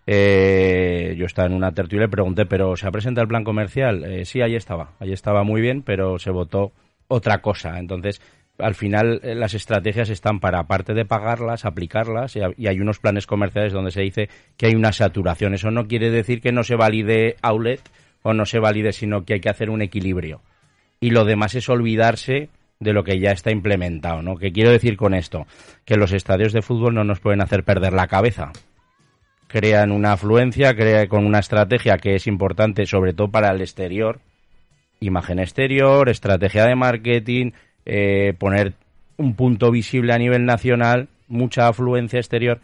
eh, 0.06 1.14
yo 1.18 1.26
estaba 1.26 1.48
en 1.48 1.54
una 1.54 1.72
tertulia 1.72 2.04
y 2.04 2.06
le 2.06 2.10
pregunté, 2.10 2.46
¿pero 2.46 2.76
se 2.76 2.86
ha 2.86 2.92
presentado 2.92 3.22
el 3.22 3.28
plan 3.28 3.44
comercial? 3.44 4.04
Eh, 4.04 4.24
sí, 4.24 4.40
ahí 4.40 4.54
estaba, 4.54 4.92
ahí 5.00 5.12
estaba 5.12 5.42
muy 5.42 5.60
bien, 5.60 5.82
pero 5.82 6.18
se 6.18 6.30
votó 6.30 6.72
otra 7.08 7.38
cosa. 7.38 7.78
Entonces, 7.78 8.20
al 8.58 8.74
final 8.74 9.20
eh, 9.22 9.34
las 9.34 9.54
estrategias 9.54 10.08
están 10.08 10.38
para, 10.38 10.60
aparte 10.60 10.94
de 10.94 11.04
pagarlas, 11.04 11.64
aplicarlas, 11.64 12.36
y, 12.36 12.66
hay 12.66 12.80
unos 12.80 13.00
planes 13.00 13.26
comerciales 13.26 13.72
donde 13.72 13.90
se 13.90 14.02
dice 14.02 14.28
que 14.56 14.66
hay 14.66 14.74
una 14.74 14.92
saturación. 14.92 15.54
Eso 15.54 15.70
no 15.70 15.88
quiere 15.88 16.10
decir 16.10 16.40
que 16.40 16.52
no 16.52 16.62
se 16.62 16.76
valide 16.76 17.36
outlet 17.42 17.80
o 18.22 18.32
no 18.32 18.46
se 18.46 18.60
valide, 18.60 18.92
sino 18.92 19.24
que 19.24 19.34
hay 19.34 19.40
que 19.40 19.50
hacer 19.50 19.70
un 19.70 19.82
equilibrio. 19.82 20.40
Y 21.00 21.10
lo 21.10 21.24
demás 21.24 21.54
es 21.54 21.68
olvidarse 21.68 22.48
de 22.78 22.92
lo 22.92 23.04
que 23.04 23.18
ya 23.18 23.30
está 23.30 23.50
implementado, 23.50 24.22
¿no? 24.22 24.36
¿Qué 24.36 24.52
quiero 24.52 24.70
decir 24.70 24.96
con 24.96 25.14
esto? 25.14 25.46
Que 25.84 25.96
los 25.96 26.12
estadios 26.12 26.52
de 26.52 26.62
fútbol 26.62 26.94
no 26.94 27.04
nos 27.04 27.20
pueden 27.20 27.40
hacer 27.40 27.64
perder 27.64 27.92
la 27.92 28.06
cabeza. 28.06 28.52
Crean 29.56 29.90
una 29.90 30.12
afluencia, 30.12 30.76
crean 30.76 31.06
con 31.06 31.24
una 31.24 31.38
estrategia 31.38 31.96
que 31.96 32.14
es 32.14 32.26
importante, 32.26 32.84
sobre 32.84 33.14
todo 33.14 33.28
para 33.28 33.50
el 33.50 33.62
exterior, 33.62 34.20
imagen 35.00 35.38
exterior, 35.38 36.10
estrategia 36.10 36.66
de 36.66 36.74
marketing, 36.74 37.52
eh, 37.86 38.34
poner 38.38 38.74
un 39.16 39.34
punto 39.34 39.70
visible 39.70 40.12
a 40.12 40.18
nivel 40.18 40.44
nacional, 40.44 41.08
mucha 41.26 41.68
afluencia 41.68 42.18
exterior, 42.18 42.60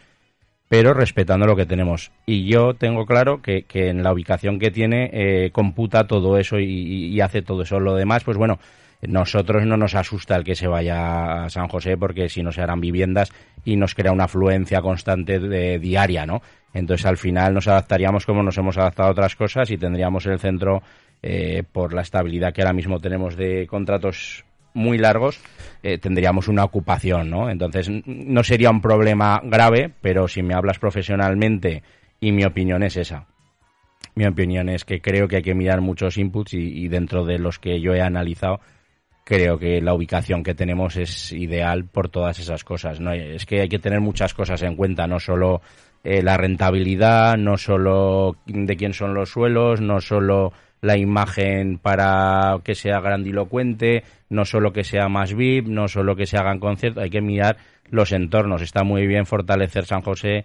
pero 0.68 0.92
respetando 0.92 1.46
lo 1.46 1.56
que 1.56 1.64
tenemos. 1.64 2.12
Y 2.26 2.44
yo 2.44 2.74
tengo 2.74 3.06
claro 3.06 3.40
que, 3.40 3.64
en 3.72 4.02
la 4.02 4.12
ubicación 4.12 4.58
que 4.58 4.70
tiene 4.70 5.08
eh, 5.14 5.50
computa 5.50 6.06
todo 6.06 6.36
eso 6.36 6.60
y, 6.60 7.18
hace 7.22 7.40
todo 7.40 7.62
eso. 7.62 7.80
Lo 7.80 7.94
demás, 7.94 8.22
pues 8.22 8.36
bueno, 8.36 8.58
nosotros 9.02 9.66
no 9.66 9.76
nos 9.76 9.94
asusta 9.94 10.36
el 10.36 10.44
que 10.44 10.54
se 10.54 10.68
vaya 10.68 11.44
a 11.44 11.50
San 11.50 11.68
José 11.68 11.96
porque 11.96 12.28
si 12.28 12.42
no 12.42 12.52
se 12.52 12.62
harán 12.62 12.80
viviendas 12.80 13.32
y 13.64 13.76
nos 13.76 13.94
crea 13.94 14.12
una 14.12 14.24
afluencia 14.24 14.80
constante 14.80 15.38
de, 15.38 15.78
diaria, 15.78 16.24
¿no? 16.24 16.40
Entonces 16.72 17.06
al 17.06 17.16
final 17.16 17.54
nos 17.54 17.68
adaptaríamos 17.68 18.24
como 18.24 18.42
nos 18.42 18.56
hemos 18.58 18.78
adaptado 18.78 19.08
a 19.08 19.12
otras 19.12 19.36
cosas 19.36 19.70
y 19.70 19.76
tendríamos 19.76 20.26
el 20.26 20.38
centro 20.38 20.82
eh, 21.22 21.62
por 21.70 21.92
la 21.92 22.02
estabilidad 22.02 22.52
que 22.52 22.62
ahora 22.62 22.72
mismo 22.72 23.00
tenemos 23.00 23.36
de 23.36 23.66
contratos 23.66 24.44
muy 24.74 24.98
largos, 24.98 25.38
eh, 25.82 25.98
tendríamos 25.98 26.48
una 26.48 26.64
ocupación, 26.64 27.28
¿no? 27.28 27.50
Entonces, 27.50 27.90
no 28.06 28.42
sería 28.42 28.70
un 28.70 28.80
problema 28.80 29.42
grave, 29.44 29.92
pero 30.00 30.28
si 30.28 30.42
me 30.42 30.54
hablas 30.54 30.78
profesionalmente, 30.78 31.82
y 32.22 32.32
mi 32.32 32.44
opinión 32.44 32.82
es 32.84 32.96
esa. 32.96 33.26
Mi 34.14 34.26
opinión 34.26 34.68
es 34.68 34.84
que 34.84 35.00
creo 35.00 35.26
que 35.26 35.36
hay 35.36 35.42
que 35.42 35.54
mirar 35.54 35.80
muchos 35.80 36.16
inputs 36.16 36.54
y, 36.54 36.88
dentro 36.88 37.24
de 37.24 37.38
los 37.38 37.58
que 37.58 37.80
yo 37.80 37.94
he 37.94 38.00
analizado, 38.00 38.60
creo 39.24 39.58
que 39.58 39.80
la 39.80 39.94
ubicación 39.94 40.42
que 40.42 40.54
tenemos 40.54 40.96
es 40.96 41.32
ideal 41.32 41.84
por 41.84 42.08
todas 42.08 42.38
esas 42.38 42.64
cosas. 42.64 43.00
¿no? 43.00 43.12
Es 43.12 43.46
que 43.46 43.60
hay 43.60 43.68
que 43.68 43.78
tener 43.78 44.00
muchas 44.00 44.34
cosas 44.34 44.62
en 44.62 44.76
cuenta, 44.76 45.06
no 45.06 45.20
solo 45.20 45.62
eh, 46.04 46.22
la 46.22 46.36
rentabilidad, 46.36 47.36
no 47.36 47.56
solo 47.56 48.36
de 48.46 48.76
quién 48.76 48.92
son 48.92 49.14
los 49.14 49.30
suelos, 49.30 49.80
no 49.80 50.00
solo 50.00 50.52
la 50.80 50.96
imagen 50.96 51.78
para 51.78 52.58
que 52.64 52.74
sea 52.74 53.00
grandilocuente, 53.00 54.02
no 54.28 54.44
solo 54.44 54.72
que 54.72 54.82
sea 54.82 55.08
más 55.08 55.32
VIP, 55.32 55.68
no 55.68 55.86
solo 55.86 56.16
que 56.16 56.26
se 56.26 56.36
hagan 56.36 56.58
conciertos, 56.58 57.04
hay 57.04 57.10
que 57.10 57.20
mirar 57.20 57.56
los 57.88 58.10
entornos. 58.10 58.62
Está 58.62 58.82
muy 58.82 59.06
bien 59.06 59.24
fortalecer 59.24 59.84
San 59.84 60.02
José, 60.02 60.44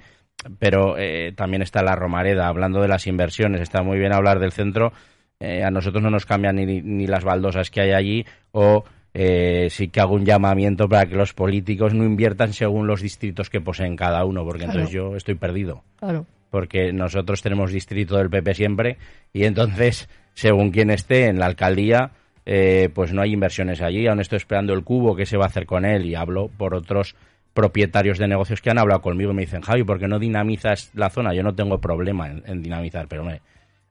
pero 0.59 0.95
eh, 0.99 1.33
también 1.35 1.63
está 1.63 1.81
la 1.81 1.95
Romareda, 1.95 2.47
hablando 2.47 2.81
de 2.81 2.87
las 2.87 3.07
inversiones, 3.07 3.61
está 3.61 3.81
muy 3.81 3.97
bien 3.97 4.13
hablar 4.13 4.39
del 4.39 4.51
centro. 4.51 4.93
Eh, 5.39 5.63
a 5.63 5.69
nosotros 5.69 6.01
no 6.01 6.09
nos 6.09 6.25
cambian 6.25 6.55
ni, 6.55 6.81
ni 6.81 7.05
las 7.05 7.23
baldosas 7.23 7.69
que 7.69 7.81
hay 7.81 7.91
allí 7.91 8.25
o 8.51 8.83
eh, 9.13 9.69
sí 9.69 9.87
que 9.87 9.99
hago 9.99 10.15
un 10.15 10.25
llamamiento 10.25 10.87
para 10.87 11.07
que 11.07 11.15
los 11.15 11.33
políticos 11.33 11.93
no 11.93 12.03
inviertan 12.03 12.53
según 12.53 12.87
los 12.87 13.01
distritos 13.01 13.49
que 13.49 13.61
poseen 13.61 13.95
cada 13.95 14.23
uno, 14.25 14.43
porque 14.43 14.65
entonces 14.65 14.91
yo 14.91 15.15
estoy 15.15 15.35
perdido. 15.35 15.83
Claro. 15.97 16.25
Porque 16.49 16.93
nosotros 16.93 17.41
tenemos 17.41 17.71
distrito 17.71 18.17
del 18.17 18.29
PP 18.29 18.53
siempre 18.53 18.97
y 19.33 19.45
entonces 19.45 20.09
según 20.33 20.69
quien 20.69 20.91
esté 20.91 21.25
en 21.25 21.39
la 21.39 21.47
alcaldía, 21.47 22.11
eh, 22.45 22.89
pues 22.93 23.11
no 23.11 23.23
hay 23.23 23.33
inversiones 23.33 23.81
allí. 23.81 24.05
Aún 24.05 24.19
estoy 24.19 24.37
esperando 24.37 24.73
el 24.73 24.83
cubo, 24.83 25.15
qué 25.15 25.25
se 25.25 25.35
va 25.35 25.45
a 25.45 25.47
hacer 25.47 25.65
con 25.65 25.83
él 25.83 26.05
y 26.05 26.13
hablo 26.13 26.49
por 26.55 26.75
otros 26.75 27.15
propietarios 27.55 28.19
de 28.19 28.27
negocios 28.27 28.61
que 28.61 28.69
han 28.69 28.77
hablado 28.77 29.01
conmigo 29.01 29.31
y 29.31 29.33
me 29.33 29.41
dicen, 29.41 29.61
Javi, 29.61 29.83
¿por 29.83 29.97
qué 29.97 30.07
no 30.07 30.19
dinamizas 30.19 30.91
la 30.93 31.09
zona? 31.09 31.33
Yo 31.33 31.41
no 31.41 31.55
tengo 31.55 31.79
problema 31.79 32.29
en, 32.29 32.61
dinamizar, 32.61 33.07
pero 33.07 33.27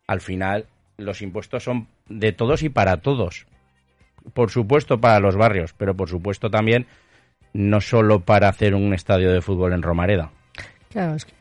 al 0.06 0.20
final 0.20 0.66
los 0.96 1.22
impuestos 1.22 1.64
son 1.64 1.88
de 2.09 2.32
todos 2.32 2.62
y 2.62 2.68
para 2.68 2.98
todos. 2.98 3.46
Por 4.35 4.50
supuesto 4.50 5.00
para 5.00 5.20
los 5.20 5.37
barrios, 5.37 5.72
pero 5.72 5.94
por 5.94 6.09
supuesto 6.09 6.50
también 6.50 6.87
no 7.52 7.80
solo 7.80 8.20
para 8.20 8.48
hacer 8.48 8.74
un 8.74 8.92
estadio 8.92 9.32
de 9.32 9.40
fútbol 9.40 9.72
en 9.72 9.82
Romareda. 9.82 10.30
Claro, 10.90 11.14
es 11.14 11.24
que 11.24 11.32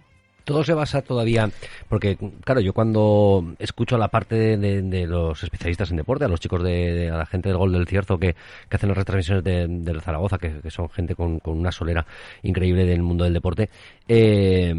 todo 0.46 0.64
se 0.64 0.74
basa 0.74 1.02
todavía, 1.02 1.50
porque 1.90 2.18
claro, 2.44 2.62
yo 2.62 2.72
cuando 2.72 3.56
escucho 3.58 3.96
a 3.96 4.00
la 4.00 4.10
parte 4.10 4.58
de, 4.58 5.08
los 5.08 5.44
especialistas 5.44 5.90
en 5.90 5.98
deporte, 5.98 6.26
a 6.26 6.28
los 6.28 6.40
chicos 6.40 6.64
de, 6.64 7.10
la 7.12 7.26
gente 7.26 7.50
del 7.50 7.58
Gol 7.58 7.74
del 7.74 7.88
Cierzo 7.88 8.20
que, 8.20 8.36
hacen 8.70 8.90
las 8.90 8.98
retransmisiones 8.98 9.44
de, 9.44 10.00
Zaragoza, 10.02 10.38
que, 10.38 10.70
son 10.70 10.90
gente 10.90 11.16
con, 11.16 11.42
una 11.46 11.72
solera 11.72 12.06
increíble 12.44 12.86
del 12.86 13.02
mundo 13.02 13.24
del 13.24 13.34
deporte, 13.34 13.70
eh, 14.08 14.74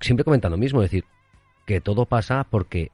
siempre 0.00 0.24
comentan 0.24 0.52
lo 0.52 0.58
mismo, 0.58 0.80
es 0.82 0.90
decir, 0.90 1.04
que 1.66 1.80
todo 1.80 2.06
pasa 2.06 2.46
porque 2.48 2.92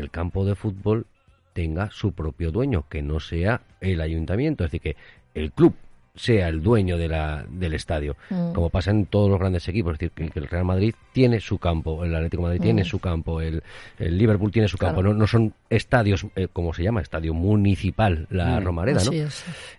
el 0.00 0.10
campo 0.10 0.44
de 0.44 0.54
fútbol 0.54 1.06
tenga 1.52 1.90
su 1.90 2.12
propio 2.12 2.50
dueño, 2.50 2.86
que 2.88 3.02
no 3.02 3.20
sea 3.20 3.62
el 3.80 4.00
ayuntamiento, 4.00 4.64
es 4.64 4.70
decir, 4.70 4.80
que 4.80 4.96
el 5.34 5.52
club 5.52 5.74
sea 6.14 6.48
el 6.48 6.62
dueño 6.62 6.98
de 6.98 7.08
la, 7.08 7.44
del 7.48 7.74
estadio, 7.74 8.16
mm. 8.30 8.52
como 8.52 8.70
pasa 8.70 8.90
en 8.90 9.06
todos 9.06 9.30
los 9.30 9.38
grandes 9.38 9.66
equipos, 9.68 9.94
es 9.94 9.98
decir, 9.98 10.30
que, 10.30 10.38
el 10.38 10.46
Real 10.46 10.64
Madrid 10.64 10.94
tiene 11.12 11.40
su 11.40 11.58
campo, 11.58 12.04
el 12.04 12.14
Atlético 12.14 12.42
de 12.42 12.48
Madrid 12.48 12.62
tiene 12.62 12.82
mm. 12.82 12.86
su 12.86 12.98
campo, 12.98 13.40
el, 13.40 13.62
el, 13.98 14.18
Liverpool 14.18 14.50
tiene 14.50 14.68
su 14.68 14.76
campo, 14.76 15.02
no, 15.02 15.14
no, 15.14 15.26
son 15.26 15.54
estadios, 15.68 16.26
eh, 16.36 16.48
como 16.52 16.74
se 16.74 16.82
llama, 16.82 17.00
estadio 17.00 17.32
municipal, 17.32 18.26
la 18.30 18.60
mm. 18.60 18.64
Romareda, 18.64 19.04
¿no? 19.04 19.12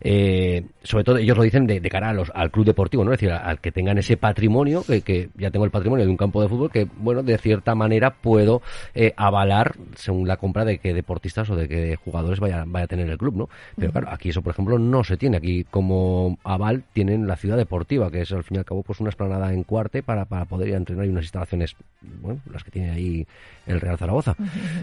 Eh, 0.02 0.65
sobre 0.84 1.04
todo 1.04 1.17
ellos 1.17 1.38
lo 1.38 1.44
dicen 1.44 1.67
de, 1.67 1.82
cara 1.89 2.10
a 2.10 2.13
los, 2.13 2.32
al 2.34 2.50
club 2.52 2.65
deportivo, 2.65 3.04
¿no? 3.04 3.12
Es 3.12 3.20
decir, 3.20 3.34
al 3.34 3.60
que 3.60 3.72
tengan 3.72 3.98
ese 3.98 4.17
patrimonio, 4.17 4.84
que, 4.84 5.02
que, 5.02 5.30
ya 5.36 5.52
tengo 5.52 5.65
el 5.65 5.72
patrimonio 5.72 6.06
de 6.06 6.12
un 6.12 6.17
campo 6.17 6.41
de 6.41 6.48
fútbol, 6.48 6.72
que, 6.72 6.88
bueno, 6.98 7.24
de 7.24 7.38
cierta 7.38 7.76
manera 7.76 8.12
puedo 8.12 8.62
eh, 8.96 9.13
avalar 9.17 9.76
según 9.96 10.28
la 10.28 10.38
compra 10.38 10.65
de 10.65 10.80
que 10.80 10.94
deportistas 10.94 11.50
o 11.50 11.56
de 11.56 11.67
que 11.67 11.96
jugadores 11.98 12.39
vaya, 12.39 12.63
vaya 12.65 12.86
a 12.86 12.88
tener 12.88 13.10
el 13.10 13.17
club, 13.17 13.36
¿no? 13.36 13.50
Pero 13.76 13.91
claro, 13.91 14.08
aquí 14.12 14.30
eso, 14.30 14.41
por 14.41 14.54
ejemplo, 14.54 14.80
no 14.80 15.04
se 15.04 15.17
tiene. 15.17 15.38
Aquí 15.38 15.65
como 15.65 16.21
aval 16.44 16.84
tienen 16.94 17.28
la 17.28 17.36
ciudad 17.36 17.58
deportiva, 17.58 18.12
que 18.12 18.22
es 18.22 18.32
al 18.32 18.44
fin 18.44 18.56
y 18.56 18.60
al 18.60 18.66
cabo 18.66 18.84
pues 18.84 19.00
una 19.00 19.10
esplanada 19.10 19.54
en 19.54 19.64
cuarte 19.64 20.04
para, 20.04 20.26
para 20.26 20.46
poder 20.46 20.70
ir 20.70 20.74
a 20.76 20.78
entrenar 20.78 21.06
y 21.06 21.10
unas 21.10 21.24
instalaciones, 21.24 21.76
bueno, 22.02 22.40
las 22.52 22.64
que 22.64 22.72
tiene 22.72 22.92
ahí 22.92 23.28
el 23.68 23.80
Real 23.80 23.98
Zaragoza. 23.98 24.36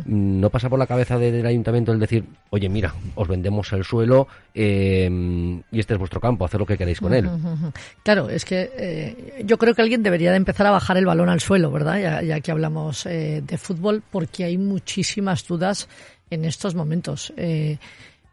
Mm, 0.05 0.40
no 0.40 0.51
pasa 0.51 0.68
por 0.68 0.79
la 0.79 0.87
cabeza 0.87 1.18
del 1.18 1.44
ayuntamiento 1.44 1.92
el 1.92 1.98
decir, 1.98 2.24
oye, 2.51 2.68
mira, 2.68 2.94
os 3.14 3.29
vendemos 3.29 3.72
el 3.72 3.85
suelo 3.85 4.29
eh, 4.55 5.09
y 5.70 5.79
este 5.79 5.94
es 5.94 5.98
vuestro 5.98 6.20
campo, 6.20 6.44
hacer 6.44 6.61
lo 6.61 6.66
que 6.66 6.77
queráis 6.77 7.01
con 7.01 7.14
él. 7.14 7.29
Claro, 8.03 8.29
es 8.29 8.44
que 8.44 8.70
eh, 8.77 9.42
yo 9.44 9.59
creo 9.59 9.74
que 9.74 9.83
alguien 9.83 10.03
debería 10.03 10.31
de 10.31 10.37
empezar 10.37 10.66
a 10.66 10.70
bajar 10.70 10.96
el 10.96 11.07
balón 11.07 11.29
al 11.29 11.40
suelo, 11.40 11.70
¿verdad? 11.70 12.22
Ya, 12.22 12.40
que 12.40 12.51
hablamos 12.51 13.07
eh, 13.07 13.42
de 13.44 13.59
fútbol, 13.59 14.03
porque 14.11 14.44
hay 14.44 14.59
muchísimas 14.59 15.46
dudas 15.46 15.88
en 16.31 16.44
estos 16.44 16.74
momentos. 16.74 17.33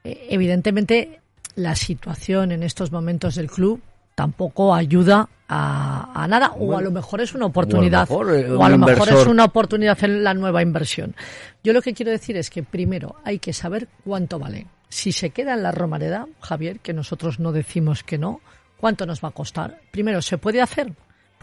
evidentemente, 0.04 1.20
la 1.56 1.76
situación 1.76 2.52
en 2.52 2.64
estos 2.64 2.92
momentos 2.92 3.36
del 3.36 3.50
club 3.50 3.82
tampoco 4.14 4.74
ayuda 4.74 5.28
a, 5.48 6.26
nada 6.28 6.54
o 6.58 6.76
a 6.76 6.82
lo 6.82 6.90
mejor 6.90 7.22
es 7.22 7.36
una 7.36 7.46
oportunidad 7.46 8.10
o 8.10 8.22
a 8.64 8.70
lo 8.70 8.78
mejor, 8.78 9.10
es 9.10 9.28
una 9.28 9.46
oportunidad 9.46 10.02
en 10.04 10.24
la 10.24 10.34
nueva 10.34 10.62
inversión. 10.62 11.16
Yo 11.64 11.74
lo 11.74 11.82
que 11.82 11.94
quiero 11.94 12.12
decir 12.12 12.38
es 12.38 12.50
que 12.50 12.64
primero 12.64 13.16
hay 13.24 13.40
que 13.40 13.54
saber 13.54 13.88
cuánto 14.04 14.40
vale. 14.40 14.68
Si 14.90 15.12
se 15.12 15.32
queda 15.32 15.54
en 15.54 15.64
la 15.64 15.72
Romareda, 15.72 16.28
Javier, 16.40 16.80
que 16.80 16.94
nosotros 16.94 17.40
no 17.40 17.52
decimos 17.52 18.04
que 18.04 18.18
no, 18.18 18.42
¿cuánto 18.78 19.06
nos 19.06 19.24
va 19.24 19.30
a 19.30 19.32
costar? 19.32 19.80
Primero, 19.92 20.22
¿se 20.22 20.38
puede 20.38 20.62
hacer? 20.62 20.94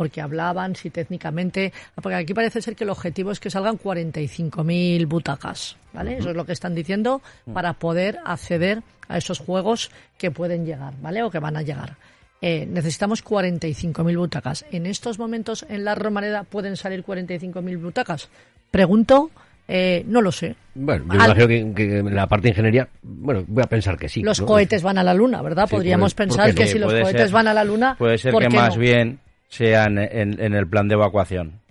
Porque 0.02 0.20
hablaban 0.20 0.74
si 0.74 0.90
técnicamente, 0.90 1.72
porque 1.94 2.16
aquí 2.16 2.34
parece 2.34 2.60
ser 2.60 2.74
que 2.74 2.82
el 2.82 2.90
objetivo 2.90 3.30
es 3.30 3.38
que 3.38 3.50
salgan 3.50 3.78
45.000 3.78 5.06
butacas, 5.06 5.76
¿vale? 5.92 6.16
Eso 6.18 6.30
es 6.30 6.36
lo 6.36 6.44
que 6.44 6.50
están 6.52 6.74
diciendo 6.74 7.22
para 7.54 7.74
poder 7.74 8.18
acceder 8.24 8.82
a 9.08 9.16
esos 9.18 9.38
juegos 9.38 9.92
que 10.18 10.32
pueden 10.32 10.66
llegar, 10.66 10.92
¿vale? 11.00 11.22
O 11.22 11.30
que 11.30 11.38
van 11.38 11.56
a 11.56 11.62
llegar. 11.62 11.94
eh, 12.40 12.66
necesitamos 12.66 13.24
45.000 13.24 14.16
butacas. 14.18 14.64
¿En 14.72 14.86
estos 14.86 15.20
momentos 15.20 15.64
en 15.68 15.84
la 15.84 15.94
Romareda 15.94 16.42
pueden 16.42 16.76
salir 16.76 17.04
45.000 17.04 17.80
butacas? 17.80 18.28
Pregunto, 18.72 19.30
eh, 19.68 20.02
no 20.08 20.20
lo 20.20 20.32
sé. 20.32 20.56
Bueno, 20.74 21.04
yo 21.08 21.14
imagino 21.14 21.74
que, 21.74 21.98
en 21.98 22.14
la 22.16 22.26
parte 22.26 22.44
de 22.44 22.48
ingeniería, 22.48 22.88
bueno, 23.02 23.44
voy 23.46 23.62
a 23.62 23.68
pensar 23.68 23.96
que 23.96 24.08
sí. 24.08 24.22
Los 24.22 24.40
cohetes 24.40 24.82
van 24.82 24.98
a 24.98 25.04
la 25.04 25.14
luna, 25.14 25.40
¿verdad? 25.40 25.68
Podríamos 25.70 26.14
pensar 26.14 26.52
que 26.52 26.66
si 26.66 26.80
los 26.80 26.92
cohetes 26.92 27.30
van 27.30 27.46
a 27.46 27.54
la 27.54 27.62
luna. 27.62 27.94
Puede 27.96 28.18
ser 28.18 28.34
que 28.34 28.48
más 28.48 28.76
bien 28.76 29.20
sean 29.52 29.98
en 29.98 30.54
el 30.54 30.66
plan 30.66 30.88
de 30.88 30.94
evacuación. 30.94 31.62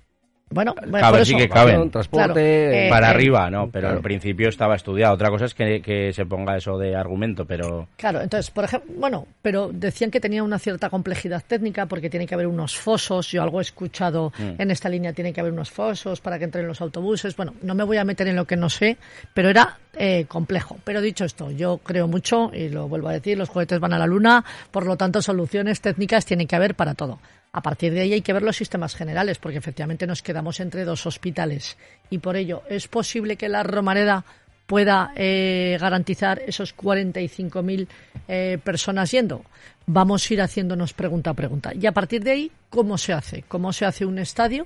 Bueno, 0.51 0.75
por 0.75 1.25
sí 1.25 1.35
que 1.35 1.49
caben. 1.49 1.89
transporte 1.89 2.87
eh, 2.87 2.89
para 2.89 3.07
eh, 3.07 3.11
arriba, 3.11 3.49
¿no? 3.49 3.69
Pero 3.71 3.89
al 3.89 4.01
principio 4.01 4.49
estaba 4.49 4.75
estudiado. 4.75 5.13
Otra 5.13 5.29
cosa 5.29 5.45
es 5.45 5.53
que, 5.53 5.81
que, 5.81 6.11
se 6.13 6.25
ponga 6.25 6.57
eso 6.57 6.77
de 6.77 6.95
argumento, 6.95 7.45
pero... 7.45 7.87
Claro, 7.95 8.21
entonces, 8.21 8.51
por 8.51 8.65
ejemplo, 8.65 8.91
bueno, 8.97 9.27
pero 9.41 9.69
decían 9.71 10.11
que 10.11 10.19
tenía 10.19 10.43
una 10.43 10.59
cierta 10.59 10.89
complejidad 10.89 11.43
técnica 11.47 11.85
porque 11.85 12.09
tiene 12.09 12.27
que 12.27 12.33
haber 12.33 12.47
unos 12.47 12.75
fosos. 12.75 13.31
Yo 13.31 13.41
algo 13.41 13.59
he 13.59 13.63
escuchado 13.63 14.33
mm. 14.37 14.61
en 14.61 14.71
esta 14.71 14.89
línea, 14.89 15.13
tiene 15.13 15.31
que 15.31 15.39
haber 15.39 15.53
unos 15.53 15.71
fosos 15.71 16.19
para 16.19 16.37
que 16.37 16.45
entren 16.45 16.67
los 16.67 16.81
autobuses. 16.81 17.35
Bueno, 17.35 17.53
no 17.61 17.73
me 17.73 17.85
voy 17.85 17.97
a 17.97 18.03
meter 18.03 18.27
en 18.27 18.35
lo 18.35 18.45
que 18.45 18.57
no 18.57 18.69
sé, 18.69 18.97
pero 19.33 19.49
era 19.49 19.77
eh, 19.93 20.25
complejo. 20.27 20.77
Pero 20.83 20.99
dicho 20.99 21.23
esto, 21.23 21.49
yo 21.51 21.77
creo 21.77 22.07
mucho, 22.07 22.51
y 22.53 22.67
lo 22.67 22.89
vuelvo 22.89 23.07
a 23.07 23.13
decir, 23.13 23.37
los 23.37 23.49
cohetes 23.49 23.79
van 23.79 23.93
a 23.93 23.99
la 23.99 24.05
luna, 24.05 24.43
por 24.69 24.85
lo 24.85 24.97
tanto, 24.97 25.21
soluciones 25.21 25.79
técnicas 25.79 26.25
tienen 26.25 26.47
que 26.47 26.57
haber 26.57 26.75
para 26.75 26.93
todo. 26.93 27.19
A 27.53 27.61
partir 27.61 27.93
de 27.93 28.01
ahí 28.01 28.13
hay 28.13 28.21
que 28.21 28.31
ver 28.33 28.43
los 28.43 28.55
sistemas 28.55 28.95
generales, 28.95 29.37
porque 29.37 29.57
efectivamente 29.57 30.07
nos 30.07 30.21
quedamos 30.21 30.59
entre 30.61 30.85
dos 30.85 31.05
hospitales. 31.05 31.77
Y 32.09 32.19
por 32.19 32.37
ello, 32.37 32.63
¿es 32.69 32.87
posible 32.87 33.35
que 33.35 33.49
la 33.49 33.63
Romareda 33.63 34.23
pueda 34.67 35.11
eh, 35.17 35.77
garantizar 35.79 36.41
esos 36.47 36.75
45.000 36.75 37.87
eh, 38.29 38.57
personas 38.63 39.11
yendo? 39.11 39.43
Vamos 39.85 40.29
a 40.29 40.33
ir 40.33 40.41
haciéndonos 40.41 40.93
pregunta 40.93 41.31
a 41.31 41.33
pregunta. 41.33 41.73
Y 41.73 41.85
a 41.85 41.91
partir 41.91 42.23
de 42.23 42.31
ahí, 42.31 42.51
¿cómo 42.69 42.97
se 42.97 43.11
hace? 43.11 43.43
¿Cómo 43.49 43.73
se 43.73 43.85
hace 43.85 44.05
un 44.05 44.19
estadio? 44.19 44.65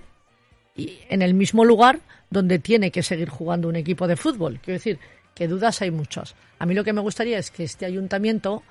Y 0.76 1.00
en 1.10 1.24
el 1.24 1.34
mismo 1.34 1.66
lugar 1.66 2.00
donde 2.30 2.60
tiene 2.60 2.92
que 2.92 3.02
seguir 3.02 3.30
jugando 3.30 3.68
un 3.68 3.78
equipo 3.78 4.08
de 4.08 4.16
fútbol. 4.16 4.60
Quiero 4.62 4.78
decir, 4.78 5.00
que 5.34 5.48
dudas 5.48 5.82
hay 5.82 5.90
muchas. 5.90 6.36
A 6.60 6.66
mí 6.68 6.76
lo 6.76 6.84
que 6.84 6.94
me 6.94 7.02
gustaría 7.02 7.40
es 7.40 7.50
que 7.50 7.64
este 7.64 7.86
ayuntamiento 7.86 8.62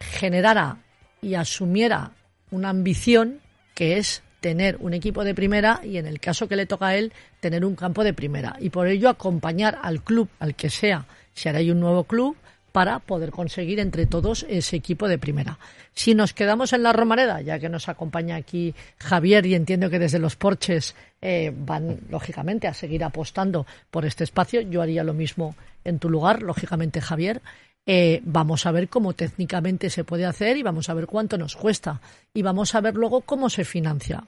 generara 0.00 0.78
y 1.20 1.34
asumiera 1.34 2.12
una 2.50 2.70
ambición 2.70 3.40
que 3.74 3.98
es 3.98 4.22
tener 4.40 4.76
un 4.80 4.94
equipo 4.94 5.24
de 5.24 5.34
primera 5.34 5.80
y 5.84 5.98
en 5.98 6.06
el 6.06 6.18
caso 6.18 6.48
que 6.48 6.56
le 6.56 6.66
toca 6.66 6.88
a 6.88 6.96
él 6.96 7.12
tener 7.40 7.64
un 7.64 7.76
campo 7.76 8.04
de 8.04 8.14
primera 8.14 8.56
y 8.58 8.70
por 8.70 8.88
ello 8.88 9.08
acompañar 9.08 9.78
al 9.82 10.02
club 10.02 10.28
al 10.38 10.54
que 10.54 10.70
sea 10.70 11.06
si 11.34 11.48
ahora 11.48 11.58
hay 11.58 11.70
un 11.70 11.80
nuevo 11.80 12.04
club 12.04 12.36
para 12.72 13.00
poder 13.00 13.30
conseguir 13.30 13.80
entre 13.80 14.06
todos 14.06 14.46
ese 14.48 14.76
equipo 14.76 15.08
de 15.08 15.18
primera. 15.18 15.58
Si 15.92 16.14
nos 16.14 16.32
quedamos 16.32 16.72
en 16.72 16.82
la 16.82 16.92
Romareda, 16.92 17.40
ya 17.40 17.58
que 17.58 17.68
nos 17.68 17.88
acompaña 17.88 18.36
aquí 18.36 18.74
Javier 18.98 19.44
y 19.46 19.54
entiendo 19.54 19.90
que 19.90 19.98
desde 19.98 20.18
los 20.18 20.36
porches 20.36 20.94
eh, 21.20 21.52
van 21.54 21.98
lógicamente 22.08 22.68
a 22.68 22.74
seguir 22.74 23.02
apostando 23.02 23.66
por 23.90 24.04
este 24.04 24.24
espacio, 24.24 24.60
yo 24.60 24.82
haría 24.82 25.04
lo 25.04 25.14
mismo 25.14 25.56
en 25.84 25.98
tu 25.98 26.08
lugar, 26.08 26.42
lógicamente 26.42 27.00
Javier. 27.00 27.42
Eh, 27.86 28.20
vamos 28.24 28.66
a 28.66 28.72
ver 28.72 28.88
cómo 28.88 29.14
técnicamente 29.14 29.90
se 29.90 30.04
puede 30.04 30.26
hacer 30.26 30.56
y 30.56 30.62
vamos 30.62 30.88
a 30.88 30.94
ver 30.94 31.06
cuánto 31.06 31.38
nos 31.38 31.56
cuesta 31.56 32.00
y 32.34 32.42
vamos 32.42 32.74
a 32.74 32.80
ver 32.80 32.94
luego 32.94 33.22
cómo 33.22 33.48
se 33.48 33.64
financia. 33.64 34.22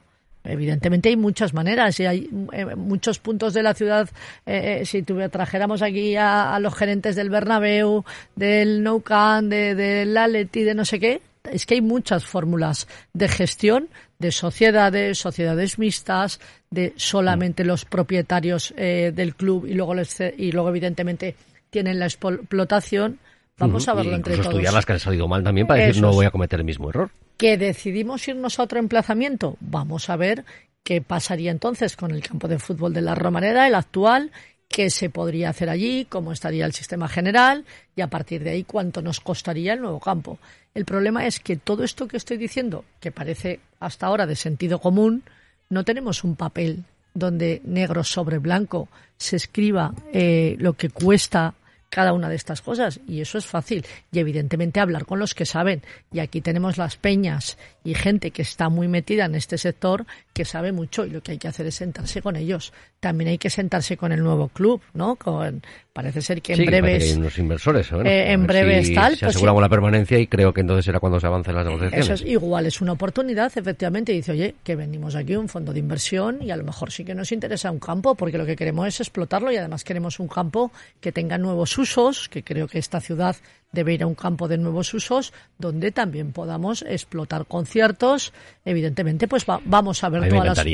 Evidentemente 0.45 1.09
hay 1.09 1.17
muchas 1.17 1.55
maneras 1.55 2.01
y 2.01 2.07
hay 2.07 2.31
eh, 2.53 2.75
muchos 2.75 3.21
puntos 3.21 3.55
de 3.55 3.63
la 3.63 3.75
ciudad. 3.75 4.09
Eh, 4.45 4.83
si 4.85 5.03
trajéramos 5.03 5.83
aquí 5.83 6.17
a, 6.17 6.59
los 6.59 6.75
gerentes 6.75 7.15
del 7.15 7.31
Bernabéu, 7.31 8.05
del 8.35 8.83
Nou 8.83 9.03
Camp, 9.03 9.49
de, 9.49 9.77
del 9.77 10.17
Atleti, 10.17 10.65
de 10.65 10.75
no 10.75 10.85
sé 10.85 10.99
qué, 10.99 11.23
es 11.49 11.65
que 11.65 11.75
hay 11.75 11.81
muchas 11.81 12.25
fórmulas 12.25 12.89
de 13.13 13.29
gestión 13.29 13.89
de 14.19 14.33
sociedades, 14.33 15.19
sociedades 15.19 15.79
mixtas, 15.79 16.41
de 16.71 16.95
solamente 16.97 17.65
los 17.65 17.85
propietarios 17.85 18.73
del 18.77 19.35
club 19.35 19.67
y 19.67 19.75
luego 19.75 19.95
y 20.37 20.53
luego 20.53 20.69
evidentemente 20.69 21.35
tienen 21.71 21.99
la 21.99 22.07
explotación 22.07 23.19
Vamos 23.63 23.89
a 23.89 23.95
verlo 23.95 24.15
entre 24.15 24.35
todos. 24.35 24.47
estudiar 24.47 24.73
las 24.73 24.85
que 24.85 24.93
han 24.93 25.01
salido 25.01 25.29
mal 25.29 25.43
también 25.43 25.67
para 25.67 25.85
decir 25.85 26.03
no 26.03 26.13
voy 26.13 26.27
a 26.27 26.31
cometer 26.31 26.61
el 26.61 26.65
mismo 26.65 26.91
error. 26.91 27.11
Que 27.37 27.57
decidimos 27.57 28.27
irnos 28.29 28.59
a 28.59 28.65
otro 28.65 28.79
emplazamiento. 28.79 29.57
Vamos 29.61 30.11
a 30.11 30.17
ver 30.17 30.45
qué 30.83 31.01
pasaría 31.01 31.51
entonces 31.51 31.97
con 31.97 32.11
el 32.11 32.23
campo 32.23 32.49
de 32.49 32.59
fútbol 32.59 32.93
de 32.93 33.03
la 33.03 33.15
Romareda, 33.15 33.67
el 33.67 33.75
actual, 33.75 34.33
qué 34.69 34.91
se 34.91 35.11
podría 35.11 35.51
hacer 35.51 35.69
allí, 35.69 36.07
cómo 36.09 36.33
estaría 36.33 36.67
el 36.67 36.73
sistema 36.73 37.07
general 37.07 37.65
y 37.95 38.01
a 38.01 38.09
partir 38.09 38.43
de 38.43 38.51
ahí 38.51 38.65
cuánto 38.65 39.03
nos 39.03 39.21
costaría 39.21 39.75
el 39.75 39.81
nuevo 39.81 40.01
campo. 40.01 40.39
El 40.75 40.85
problema 40.85 41.27
es 41.27 41.39
que 41.39 41.57
todo 41.57 41.85
esto 41.85 42.09
que 42.09 42.17
estoy 42.17 42.39
diciendo, 42.39 42.85
que 42.99 43.13
parece 43.13 43.61
hasta 43.79 44.07
ahora 44.07 44.27
de 44.27 44.35
sentido 44.35 44.81
común, 44.81 45.23
no 45.69 45.85
tenemos 45.85 46.25
un 46.25 46.37
papel 46.37 46.85
donde 47.15 47.61
negro 47.65 48.03
sobre 48.03 48.39
blanco 48.39 48.89
se 49.17 49.37
escriba 49.37 49.95
eh, 50.13 50.57
lo 50.59 50.73
que 50.73 50.89
cuesta 50.89 51.55
cada 51.93 52.15
una 52.15 52.31
de 52.31 52.37
estas 52.37 52.63
cosas 52.63 53.01
y 53.07 53.21
eso 53.21 53.37
es 53.37 53.45
fácil. 53.45 53.85
Y 54.11 54.19
evidentemente 54.19 54.81
hablar 54.81 55.05
con 55.05 55.19
los 55.19 55.35
que 55.35 55.45
saben. 55.45 55.83
Y 56.11 56.21
aquí 56.21 56.41
tenemos 56.41 56.79
las 56.79 56.97
peñas 56.97 57.59
y 57.85 57.93
gente 57.93 58.31
que 58.31 58.41
está 58.41 58.71
muy 58.71 58.89
metida 58.89 59.27
en 59.27 59.35
este 59.35 59.59
sector 59.59 60.07
que 60.33 60.47
sabe 60.47 60.73
mucho 60.73 61.05
y 61.05 61.11
lo 61.11 61.23
que 61.23 61.33
hay 61.33 61.39
que 61.39 61.49
hacer 61.49 61.67
es 61.67 61.75
sentarse 61.75 62.23
con 62.23 62.37
ellos. 62.37 62.73
También 62.99 63.29
hay 63.29 63.37
que 63.37 63.51
sentarse 63.51 63.99
con 63.99 64.11
el 64.11 64.23
nuevo 64.23 64.49
club 64.49 64.81
no 64.95 65.17
con 65.17 65.63
parece 65.93 66.23
ser 66.23 66.41
que 66.41 66.55
en 66.55 66.65
breves 66.65 67.13
hay 67.13 67.19
unos 67.19 67.39
inversores 67.39 67.93
eh, 67.93 68.33
en 68.33 68.47
breves 68.47 68.95
tal 68.95 69.15
se 69.15 69.21
pues 69.21 69.37
aseguramos 69.37 69.61
la 69.63 69.69
permanencia 69.69 70.19
y 70.19 70.27
creo 70.27 70.53
que 70.53 70.63
entonces 70.63 70.85
será 70.85 71.01
cuando 71.01 71.21
se 71.21 71.27
avancen 71.27 71.55
las 71.55 71.65
negociaciones 71.67 72.07
eso 72.07 72.15
es 72.15 72.23
igual 72.23 72.67
es 72.67 72.81
una 72.81 72.93
oportunidad 72.93 73.53
efectivamente 73.55 74.13
dice 74.13 74.33
oye 74.33 74.55
que 74.65 74.77
venimos 74.77 75.15
aquí 75.15 75.37
un 75.37 75.49
fondo 75.49 75.73
de 75.73 75.79
inversión 75.79 76.43
y 76.43 76.51
a 76.51 76.57
lo 76.57 76.65
mejor 76.65 76.91
sí 76.91 77.05
que 77.05 77.15
nos 77.15 77.31
interesa 77.33 77.71
un 77.71 77.79
campo 77.79 78.15
porque 78.15 78.39
lo 78.39 78.47
que 78.47 78.57
queremos 78.57 78.87
es 78.89 79.01
explotarlo 79.01 79.53
y 79.53 79.57
además 79.57 79.85
queremos 79.85 80.19
un 80.19 80.29
campo 80.29 80.73
que 81.01 81.13
tenga 81.13 81.39
nuevos 81.39 81.77
usos 81.77 82.29
que 82.29 82.43
creo 82.43 82.69
que 82.69 82.79
esta 82.79 83.01
ciudad 83.01 83.37
debe 83.73 83.95
ir 83.95 84.03
a 84.03 84.07
un 84.07 84.15
campo 84.15 84.49
de 84.49 84.59
nuevos 84.59 84.95
usos 84.95 85.33
donde 85.59 85.91
también 85.91 86.33
podamos 86.33 86.83
explotar 86.83 87.47
conciertos. 87.47 88.33
Evidentemente 88.65 89.27
pues 89.27 89.45
vamos 89.47 90.05
a 90.05 90.09
ver 90.09 90.29
todas 90.29 90.59
las 90.59 90.65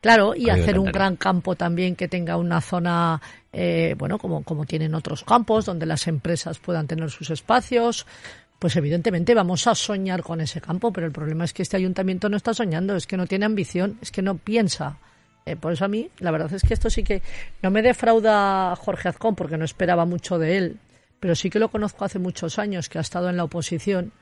Claro, 0.00 0.34
y 0.36 0.48
hacer 0.48 0.78
un 0.78 0.92
gran 0.92 1.16
campo 1.16 1.56
también 1.56 1.96
que 1.96 2.06
tenga 2.06 2.36
una 2.36 2.60
zona, 2.60 3.20
eh, 3.52 3.96
bueno, 3.98 4.18
como, 4.18 4.44
como 4.44 4.64
tienen 4.64 4.94
otros 4.94 5.24
campos, 5.24 5.64
donde 5.64 5.86
las 5.86 6.06
empresas 6.06 6.58
puedan 6.58 6.86
tener 6.86 7.10
sus 7.10 7.30
espacios. 7.30 8.06
Pues 8.60 8.76
evidentemente 8.76 9.34
vamos 9.34 9.66
a 9.66 9.74
soñar 9.74 10.22
con 10.22 10.40
ese 10.40 10.60
campo, 10.60 10.92
pero 10.92 11.06
el 11.06 11.12
problema 11.12 11.44
es 11.44 11.52
que 11.52 11.62
este 11.62 11.76
ayuntamiento 11.76 12.28
no 12.28 12.36
está 12.36 12.54
soñando, 12.54 12.94
es 12.94 13.06
que 13.06 13.16
no 13.16 13.26
tiene 13.26 13.46
ambición, 13.46 13.98
es 14.00 14.10
que 14.12 14.22
no 14.22 14.36
piensa. 14.36 14.98
Eh, 15.46 15.56
por 15.56 15.72
eso 15.72 15.84
a 15.84 15.88
mí, 15.88 16.10
la 16.18 16.30
verdad 16.30 16.52
es 16.52 16.62
que 16.62 16.74
esto 16.74 16.90
sí 16.90 17.02
que 17.02 17.22
no 17.62 17.70
me 17.70 17.82
defrauda 17.82 18.76
Jorge 18.76 19.08
Azcón, 19.08 19.34
porque 19.34 19.56
no 19.56 19.64
esperaba 19.64 20.04
mucho 20.04 20.38
de 20.38 20.58
él, 20.58 20.78
pero 21.18 21.34
sí 21.34 21.50
que 21.50 21.58
lo 21.58 21.70
conozco 21.70 22.04
hace 22.04 22.18
muchos 22.18 22.58
años, 22.58 22.88
que 22.88 22.98
ha 22.98 23.00
estado 23.00 23.30
en 23.30 23.36
la 23.36 23.44
oposición 23.44 24.12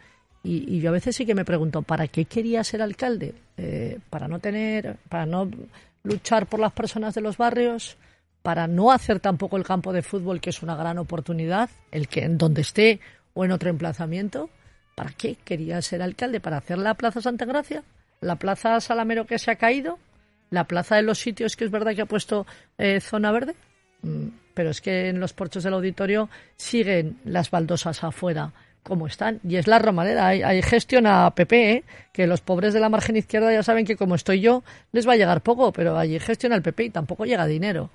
y, 0.42 0.80
yo 0.80 0.90
a 0.90 0.92
veces 0.92 1.16
sí 1.16 1.26
que 1.26 1.34
me 1.34 1.44
pregunto, 1.44 1.82
¿para 1.82 2.06
qué 2.08 2.24
quería 2.24 2.62
ser 2.62 2.82
alcalde? 2.82 3.34
Eh, 3.56 3.98
¿Para 4.10 4.28
no 4.28 4.38
tener, 4.38 4.96
para 5.08 5.26
no 5.26 5.50
luchar 6.04 6.46
por 6.46 6.60
las 6.60 6.72
personas 6.72 7.14
de 7.14 7.20
los 7.20 7.36
barrios? 7.36 7.96
¿Para 8.42 8.68
no 8.68 8.92
hacer 8.92 9.18
tampoco 9.18 9.56
el 9.56 9.64
campo 9.64 9.92
de 9.92 10.02
fútbol, 10.02 10.40
que 10.40 10.50
es 10.50 10.62
una 10.62 10.76
gran 10.76 10.98
oportunidad, 10.98 11.68
el 11.90 12.06
que 12.06 12.24
en 12.24 12.38
donde 12.38 12.60
esté 12.60 13.00
o 13.34 13.44
en 13.44 13.50
otro 13.50 13.70
emplazamiento? 13.70 14.50
¿Para 14.94 15.10
qué 15.10 15.36
quería 15.44 15.82
ser 15.82 16.00
alcalde? 16.00 16.40
¿Para 16.40 16.58
hacer 16.58 16.78
la 16.78 16.94
Plaza 16.94 17.20
Santa 17.20 17.44
Gracia? 17.44 17.82
¿La 18.20 18.36
Plaza 18.36 18.80
Salamero 18.80 19.26
que 19.26 19.38
se 19.38 19.50
ha 19.50 19.56
caído? 19.56 19.98
¿La 20.50 20.64
Plaza 20.64 20.96
de 20.96 21.02
los 21.02 21.18
Sitios 21.18 21.56
que 21.56 21.64
es 21.64 21.70
verdad 21.70 21.94
que 21.94 22.02
ha 22.02 22.06
puesto 22.06 22.46
eh, 22.78 23.00
zona 23.00 23.32
verde? 23.32 23.56
Mm, 24.02 24.28
pero 24.54 24.70
es 24.70 24.80
que 24.80 25.08
en 25.08 25.18
los 25.18 25.32
porches 25.32 25.64
del 25.64 25.74
auditorio 25.74 26.30
siguen 26.56 27.18
las 27.24 27.50
baldosas 27.50 28.04
afuera 28.04 28.52
como 28.86 29.06
están. 29.06 29.40
Y 29.42 29.56
es 29.56 29.66
la 29.66 29.78
Romareda. 29.78 30.28
Hay, 30.28 30.42
hay 30.42 30.62
gestión 30.62 31.06
a 31.06 31.30
PP, 31.34 31.72
¿eh? 31.72 31.84
que 32.12 32.26
los 32.26 32.40
pobres 32.40 32.72
de 32.72 32.80
la 32.80 32.88
margen 32.88 33.16
izquierda 33.16 33.52
ya 33.52 33.62
saben 33.62 33.84
que 33.84 33.96
como 33.96 34.14
estoy 34.14 34.40
yo, 34.40 34.62
les 34.92 35.06
va 35.06 35.12
a 35.12 35.16
llegar 35.16 35.42
poco, 35.42 35.72
pero 35.72 35.98
allí 35.98 36.18
gestiona 36.18 36.56
el 36.56 36.62
PP 36.62 36.84
y 36.84 36.90
tampoco 36.90 37.26
llega 37.26 37.46
dinero. 37.46 37.90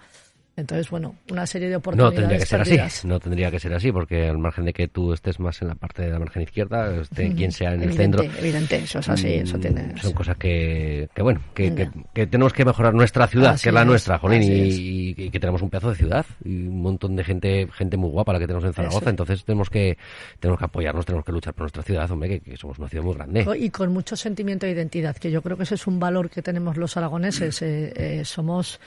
Entonces, 0.57 0.89
bueno, 0.89 1.15
una 1.31 1.45
serie 1.47 1.69
de 1.69 1.77
oportunidades. 1.77 2.13
No 2.13 2.19
tendría 2.19 2.39
que 2.39 2.45
ser 2.45 2.61
así, 2.61 3.07
no 3.07 3.19
tendría 3.19 3.51
que 3.51 3.59
ser 3.59 3.73
así, 3.73 3.91
porque 3.91 4.27
al 4.27 4.37
margen 4.37 4.65
de 4.65 4.73
que 4.73 4.87
tú 4.89 5.13
estés 5.13 5.39
más 5.39 5.61
en 5.61 5.69
la 5.69 5.75
parte 5.75 6.01
de 6.01 6.09
la 6.09 6.19
margen 6.19 6.41
izquierda, 6.41 6.93
esté 7.01 7.33
quien 7.33 7.51
sea 7.51 7.73
en 7.73 7.83
el 7.83 7.93
centro. 7.93 8.23
Evidente, 8.23 8.77
eso 8.77 8.99
es 8.99 9.09
así, 9.09 9.35
eso 9.35 9.57
mm, 9.57 9.61
tiene. 9.61 9.97
Son 10.01 10.11
cosas 10.11 10.35
que, 10.35 11.09
que 11.15 11.21
bueno, 11.21 11.41
que, 11.53 11.89
que, 12.13 12.27
tenemos 12.27 12.51
que 12.51 12.65
mejorar 12.65 12.93
nuestra 12.93 13.27
ciudad, 13.27 13.59
que 13.59 13.69
es 13.69 13.73
la 13.73 13.85
nuestra, 13.85 14.17
Jolín, 14.17 14.43
y, 14.43 15.29
que 15.29 15.39
tenemos 15.39 15.61
un 15.61 15.69
pedazo 15.69 15.89
de 15.89 15.95
ciudad 15.95 16.25
y 16.43 16.67
un 16.67 16.81
montón 16.81 17.15
de 17.15 17.23
gente 17.23 17.67
gente 17.73 17.95
muy 17.95 18.09
guapa 18.09 18.33
la 18.33 18.39
que 18.39 18.47
tenemos 18.47 18.65
en 18.65 18.73
Zaragoza, 18.73 19.09
entonces 19.09 19.45
tenemos 19.45 19.69
que 19.69 19.97
tenemos 20.39 20.59
que 20.59 20.65
apoyarnos, 20.65 21.05
tenemos 21.05 21.25
que 21.25 21.31
luchar 21.31 21.53
por 21.53 21.63
nuestra 21.63 21.83
ciudad, 21.83 22.11
hombre, 22.11 22.41
que, 22.41 22.57
somos 22.57 22.77
una 22.77 22.89
ciudad 22.89 23.05
muy 23.05 23.15
grande. 23.15 23.45
Y 23.57 23.69
con 23.69 23.93
mucho 23.93 24.17
sentimiento 24.17 24.65
de 24.65 24.73
identidad, 24.73 25.15
que 25.15 25.31
yo 25.31 25.41
creo 25.41 25.55
que 25.55 25.63
ese 25.63 25.75
es 25.75 25.87
un 25.87 25.99
valor 25.99 26.29
que 26.29 26.41
tenemos 26.41 26.75
los 26.75 26.97
aragoneses. 26.97 27.61
Eh, 27.61 27.93
eh, 27.95 28.25
somos 28.25 28.79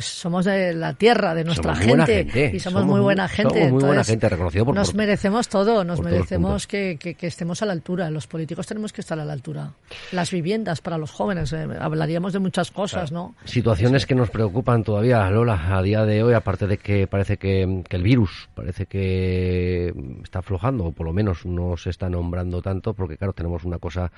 somos 0.00 0.44
de 0.44 0.74
la 0.74 0.94
tierra, 0.94 1.07
de 1.14 1.44
nuestra 1.44 1.74
gente, 1.74 2.52
y 2.52 2.60
somos, 2.60 2.84
muy 2.84 3.00
buena 3.00 3.28
gente. 3.28 3.68
Somos 3.68 3.72
muy 3.72 3.84
buena 3.84 4.04
gente, 4.04 4.28
reconocido 4.28 4.66
por 4.66 4.74
Nos 4.74 4.94
merecemos 4.94 5.48
todo, 5.48 5.82
nos 5.82 6.02
merecemos 6.02 6.66
que, 6.66 6.98
que, 6.98 7.26
estemos 7.26 7.62
a 7.62 7.66
la 7.66 7.72
altura. 7.72 8.10
Los 8.10 8.26
políticos 8.26 8.66
tenemos 8.66 8.92
que 8.92 9.00
estar 9.00 9.18
a 9.18 9.24
la 9.24 9.32
altura. 9.32 9.72
Las 10.12 10.30
viviendas 10.30 10.80
para 10.80 10.98
los 10.98 11.10
jóvenes, 11.10 11.52
eh, 11.52 11.66
hablaríamos 11.80 12.32
de 12.32 12.40
muchas 12.40 12.70
cosas, 12.70 13.10
¿no? 13.10 13.34
Situaciones 13.44 14.04
que 14.04 14.14
nos 14.14 14.30
preocupan 14.30 14.84
todavía, 14.84 15.28
Lola, 15.30 15.76
a 15.76 15.82
día 15.82 16.04
de 16.04 16.22
hoy, 16.22 16.34
aparte 16.34 16.66
de 16.66 16.76
que 16.76 17.06
parece 17.06 17.38
que, 17.38 17.82
que 17.88 17.96
el 17.96 18.02
virus 18.02 18.48
parece 18.54 18.86
que 18.86 19.94
está 20.22 20.40
aflojando, 20.40 20.86
o 20.86 20.92
por 20.92 21.06
lo 21.06 21.12
menos 21.12 21.46
no 21.46 21.76
se 21.76 21.90
está 21.90 22.10
nombrando 22.10 22.60
tanto, 22.60 22.92
porque 22.92 23.16
claro, 23.16 23.32
tenemos 23.32 23.64
una 23.64 23.78
cosa, 23.78 24.12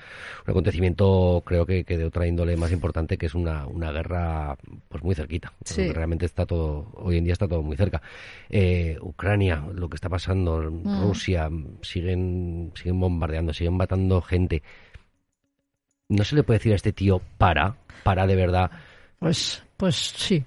un 0.45 0.51
acontecimiento 0.51 1.41
creo 1.45 1.65
que, 1.65 1.85
que 1.85 1.97
de 1.97 2.05
otra 2.05 2.27
índole 2.27 2.57
más 2.57 2.71
importante, 2.71 3.17
que 3.17 3.27
es 3.27 3.35
una, 3.35 3.65
una 3.67 3.91
guerra 3.91 4.57
pues 4.89 5.03
muy 5.03 5.15
cerquita 5.15 5.53
realmente 6.01 6.25
está 6.25 6.45
todo, 6.45 6.80
hoy 6.95 7.17
en 7.17 7.23
día 7.23 7.33
está 7.33 7.47
todo 7.47 7.63
muy 7.63 7.77
cerca. 7.77 8.01
Eh, 8.49 8.97
Ucrania, 9.01 9.63
lo 9.73 9.89
que 9.89 9.95
está 9.95 10.09
pasando, 10.09 10.59
mm. 10.61 11.01
Rusia, 11.01 11.49
siguen, 11.81 12.71
siguen 12.75 12.99
bombardeando, 12.99 13.53
siguen 13.53 13.75
matando 13.75 14.21
gente. 14.21 14.63
¿No 16.09 16.23
se 16.23 16.35
le 16.35 16.43
puede 16.43 16.59
decir 16.59 16.73
a 16.73 16.75
este 16.75 16.93
tío 16.93 17.21
para, 17.37 17.75
para 18.03 18.27
de 18.27 18.35
verdad? 18.35 18.71
Pues, 19.21 19.61
pues 19.77 19.95
sí, 19.95 20.43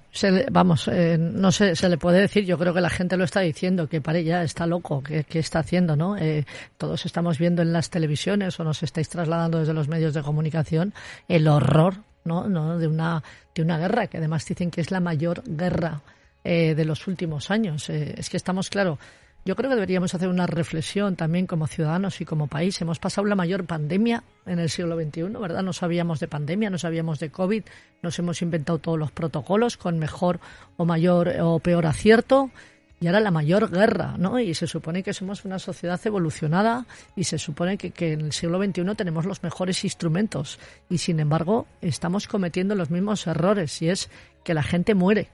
vamos, 0.51 0.89
eh, 0.89 1.17
no 1.17 1.51
sé, 1.51 1.75
se 1.75 1.87
le 1.87 1.97
puede 1.97 2.19
decir, 2.19 2.45
yo 2.45 2.57
creo 2.57 2.73
que 2.73 2.81
la 2.81 2.89
gente 2.89 3.15
lo 3.15 3.23
está 3.23 3.39
diciendo, 3.39 3.87
que 3.87 4.01
pare 4.01 4.23
ya, 4.23 4.43
está 4.43 4.67
loco, 4.67 5.01
que, 5.01 5.25
está 5.29 5.59
haciendo, 5.59 5.95
¿no? 5.95 6.17
Eh, 6.17 6.45
todos 6.77 7.05
estamos 7.05 7.39
viendo 7.39 7.61
en 7.61 7.71
las 7.71 7.89
televisiones 7.89 8.59
o 8.59 8.63
nos 8.65 8.83
estáis 8.83 9.07
trasladando 9.07 9.59
desde 9.59 9.73
los 9.73 9.87
medios 9.87 10.13
de 10.13 10.21
comunicación 10.23 10.93
el 11.27 11.47
horror 11.47 11.95
¿no? 12.25 12.49
¿no? 12.49 12.77
de, 12.77 12.87
una, 12.87 13.23
de 13.53 13.61
una 13.61 13.77
guerra, 13.77 14.07
que 14.07 14.17
además 14.17 14.45
dicen 14.45 14.71
que 14.71 14.81
es 14.81 14.91
la 14.91 14.99
mayor 14.99 15.41
guerra 15.45 16.01
eh, 16.45 16.75
de 16.75 16.85
los 16.85 17.07
últimos 17.07 17.49
años. 17.49 17.89
Eh, 17.89 18.13
es 18.17 18.29
que 18.29 18.37
estamos, 18.37 18.69
claro, 18.69 18.99
yo 19.45 19.55
creo 19.55 19.67
que 19.67 19.75
deberíamos 19.75 20.13
hacer 20.13 20.29
una 20.29 20.45
reflexión 20.45 21.15
también 21.15 21.47
como 21.47 21.65
ciudadanos 21.65 22.21
y 22.21 22.25
como 22.25 22.45
país. 22.45 22.79
Hemos 22.81 22.99
pasado 22.99 23.25
la 23.25 23.33
mayor 23.35 23.65
pandemia 23.65 24.23
en 24.45 24.59
el 24.59 24.69
siglo 24.69 24.95
XXI, 24.95 25.23
¿verdad? 25.39 25.63
No 25.63 25.73
sabíamos 25.73 26.19
de 26.19 26.27
pandemia, 26.27 26.69
no 26.69 26.77
sabíamos 26.77 27.19
de 27.19 27.31
COVID, 27.31 27.63
nos 28.03 28.19
hemos 28.19 28.43
inventado 28.43 28.77
todos 28.77 28.99
los 28.99 29.11
protocolos 29.11 29.75
con 29.75 29.97
mejor 29.97 30.39
o 30.77 30.85
mayor 30.85 31.33
o 31.41 31.57
peor 31.57 31.87
acierto 31.87 32.51
y 32.99 33.07
ahora 33.07 33.21
la 33.21 33.31
mayor 33.31 33.71
guerra, 33.71 34.15
¿no? 34.19 34.39
Y 34.39 34.53
se 34.53 34.67
supone 34.67 35.01
que 35.01 35.13
somos 35.13 35.45
una 35.45 35.57
sociedad 35.57 35.99
evolucionada 36.05 36.85
y 37.15 37.23
se 37.23 37.39
supone 37.39 37.77
que, 37.77 37.89
que, 37.89 38.13
en 38.13 38.21
el 38.21 38.33
siglo 38.33 38.63
XXI 38.63 38.95
tenemos 38.95 39.25
los 39.25 39.41
mejores 39.41 39.83
instrumentos 39.83 40.59
y 40.89 40.99
sin 40.99 41.19
embargo 41.19 41.65
estamos 41.81 42.27
cometiendo 42.27 42.75
los 42.75 42.91
mismos 42.91 43.25
errores 43.25 43.81
y 43.81 43.89
es 43.89 44.11
que 44.43 44.53
la 44.53 44.63
gente 44.63 44.93
muere, 44.93 45.29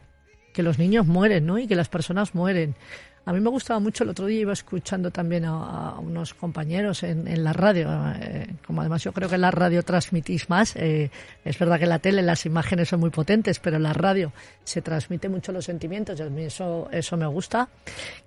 que 0.54 0.64
los 0.64 0.80
niños 0.80 1.08
mueren, 1.08 1.46
¿no? 1.46 1.58
Y 1.58 1.68
que 1.68 1.76
las 1.76 1.90
personas 1.90 2.36
mueren. 2.36 2.76
A 3.24 3.34
mí 3.34 3.40
me 3.40 3.52
gustaba 3.52 3.80
mucho, 3.80 4.04
el 4.04 4.10
otro 4.10 4.26
día 4.26 4.42
iba 4.42 4.54
escuchando 4.54 5.12
también 5.12 5.46
a, 5.46 6.00
unos 6.00 6.34
compañeros 6.34 7.04
en, 7.04 7.44
la 7.44 7.54
radio, 7.54 7.88
eh, 8.20 8.48
como 8.66 8.82
además 8.82 9.04
yo 9.04 9.14
creo 9.14 9.30
que 9.30 9.38
la 9.38 9.52
radio 9.52 9.84
transmitís 9.84 10.50
más, 10.50 10.76
eh, 10.76 11.12
es 11.46 11.60
verdad 11.60 11.78
que 11.78 11.86
la 11.86 12.00
tele 12.00 12.24
las 12.24 12.48
imágenes 12.48 12.90
son 12.90 13.00
muy 13.00 13.12
potentes, 13.12 13.60
pero 13.60 13.78
en 13.78 13.84
la 13.84 13.94
radio 13.94 14.34
se 14.64 14.82
transmite 14.82 15.30
mucho 15.30 15.52
los 15.52 15.66
sentimientos 15.66 16.20
y 16.20 16.24
a 16.24 16.30
mí 16.30 16.46
eso, 16.46 16.90
eso 16.92 17.16
me 17.16 17.28
gusta, 17.28 17.70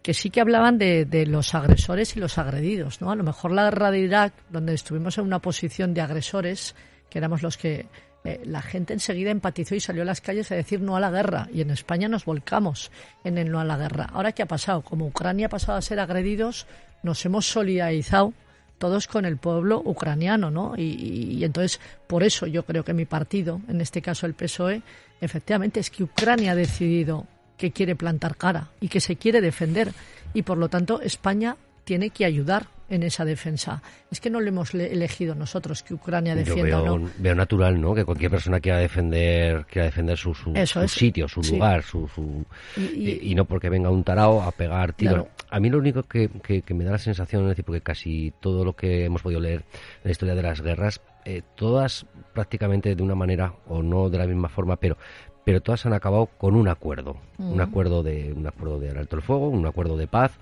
que 0.00 0.14
sí 0.14 0.30
que 0.30 0.40
hablaban 0.40 0.78
de, 0.78 1.06
de 1.06 1.26
los 1.26 1.56
agresores 1.56 2.16
y 2.16 2.20
los 2.20 2.38
agredidos, 2.38 3.00
¿no? 3.00 3.10
A 3.10 3.16
lo 3.16 3.24
mejor 3.24 3.50
la 3.50 3.68
de 3.90 3.98
Irak, 3.98 4.32
donde 4.48 4.74
estuvimos 4.74 5.18
en 5.18 5.24
una 5.24 5.40
posición 5.40 5.92
de 5.92 6.02
agresores, 6.02 6.76
que 7.10 7.18
éramos 7.18 7.42
los 7.42 7.56
que 7.56 7.86
eh, 8.26 8.40
la 8.46 8.62
gente 8.62 8.94
enseguida 8.94 9.30
empatizó 9.30 9.74
y 9.74 9.80
salió 9.80 10.00
a 10.00 10.06
las 10.06 10.22
calles 10.22 10.50
a 10.50 10.54
decir 10.54 10.80
no 10.80 10.96
a 10.96 11.00
la 11.00 11.10
guerra. 11.10 11.46
Y 11.52 11.60
en 11.60 11.70
España 11.70 12.08
nos 12.08 12.24
volcamos 12.24 12.90
en 13.22 13.36
el 13.36 13.50
no 13.50 13.60
a 13.60 13.64
la 13.64 13.76
guerra. 13.76 14.08
Ahora, 14.12 14.32
¿qué 14.32 14.42
ha 14.42 14.46
pasado? 14.46 14.80
Como 14.80 15.06
Ucrania 15.06 15.46
ha 15.46 15.50
pasado 15.50 15.76
a 15.76 15.82
ser 15.82 16.00
agredidos, 16.00 16.66
nos 17.02 17.22
hemos 17.26 17.46
solidarizado 17.46 18.32
todos 18.78 19.08
con 19.08 19.26
el 19.26 19.36
pueblo 19.36 19.82
ucraniano, 19.84 20.50
¿no? 20.50 20.74
Y, 20.74 21.36
y, 21.38 21.44
entonces, 21.44 21.80
por 22.06 22.22
eso 22.22 22.46
yo 22.46 22.64
creo 22.64 22.82
que 22.82 22.94
mi 22.94 23.04
partido, 23.04 23.60
en 23.68 23.82
este 23.82 24.00
caso 24.00 24.24
el 24.24 24.32
PSOE, 24.32 24.80
efectivamente 25.20 25.80
es 25.80 25.90
que 25.90 26.04
Ucrania 26.04 26.52
ha 26.52 26.56
decidido 26.56 27.26
que 27.58 27.72
quiere 27.72 27.94
plantar 27.94 28.36
cara 28.36 28.70
y 28.80 28.88
que 28.88 29.00
se 29.00 29.16
quiere 29.16 29.42
defender. 29.42 29.92
Y 30.32 30.42
por 30.42 30.56
lo 30.56 30.70
tanto, 30.70 31.02
España 31.02 31.56
tiene 31.84 32.08
que 32.08 32.24
ayudar 32.24 32.68
en 32.88 33.02
esa 33.02 33.24
defensa. 33.24 33.82
Es 34.10 34.20
que 34.20 34.30
no 34.30 34.40
lo 34.40 34.48
hemos 34.48 34.74
elegido 34.74 35.34
nosotros 35.34 35.82
que 35.82 35.94
Ucrania 35.94 36.34
defienda 36.34 36.68
Yo 36.70 36.98
veo, 36.98 37.10
veo 37.18 37.34
natural, 37.34 37.80
¿no? 37.80 37.94
Que 37.94 38.04
cualquier 38.04 38.30
persona 38.30 38.60
quiera 38.60 38.78
defender, 38.78 39.64
quiera 39.66 39.86
defender 39.86 40.18
su, 40.18 40.34
su, 40.34 40.52
sitio, 40.88 41.28
su 41.28 41.42
lugar, 41.42 41.82
su, 41.82 42.08
su 42.08 42.44
y, 42.76 43.34
no 43.34 43.44
porque 43.44 43.68
venga 43.68 43.90
un 43.90 44.04
tarao 44.04 44.42
a 44.42 44.52
pegar 44.52 44.92
tiros. 44.92 45.26
A 45.50 45.60
mí 45.60 45.70
lo 45.70 45.78
único 45.78 46.02
que, 46.02 46.28
que, 46.28 46.74
me 46.74 46.84
da 46.84 46.92
la 46.92 46.98
sensación, 46.98 47.42
es 47.42 47.50
decir, 47.50 47.64
porque 47.64 47.80
casi 47.80 48.32
todo 48.40 48.64
lo 48.64 48.74
que 48.74 49.04
hemos 49.04 49.22
podido 49.22 49.40
leer 49.40 49.60
en 49.60 50.04
la 50.04 50.10
historia 50.10 50.34
de 50.34 50.42
las 50.42 50.60
guerras, 50.60 51.00
eh, 51.24 51.42
todas 51.54 52.06
prácticamente 52.32 52.94
de 52.94 53.02
una 53.02 53.14
manera 53.14 53.54
o 53.66 53.82
no 53.82 54.10
de 54.10 54.18
la 54.18 54.26
misma 54.26 54.48
forma, 54.48 54.76
pero 54.76 54.96
pero 55.44 55.60
todas 55.60 55.84
han 55.86 55.92
acabado 55.92 56.26
con 56.26 56.56
un 56.56 56.68
acuerdo, 56.68 57.16
un 57.38 57.60
acuerdo 57.60 58.02
de 58.02 58.32
un 58.32 58.46
acuerdo 58.46 58.80
de 58.80 58.90
alto 58.90 59.16
el 59.16 59.22
fuego, 59.22 59.48
un 59.48 59.66
acuerdo 59.66 59.96
de 59.96 60.06
paz 60.06 60.38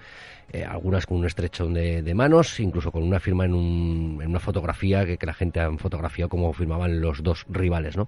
eh, 0.53 0.64
algunas 0.64 1.07
con 1.07 1.18
un 1.18 1.26
estrechón 1.26 1.72
de, 1.72 2.14
manos, 2.14 2.61
incluso 2.61 2.92
con 2.92 3.03
una 3.03 3.20
firma 3.20 3.46
en, 3.46 3.55
un, 3.55 4.18
en 4.22 4.28
una 4.28 4.40
fotografía 4.40 5.07
que, 5.07 5.18
la 5.24 5.32
gente 5.32 5.61
ha 5.61 5.70
fotografiado 5.78 6.28
como 6.28 6.53
firmaban 6.53 7.00
los 7.00 7.22
dos 7.22 7.46
rivales, 7.48 7.96
¿no? 7.96 8.07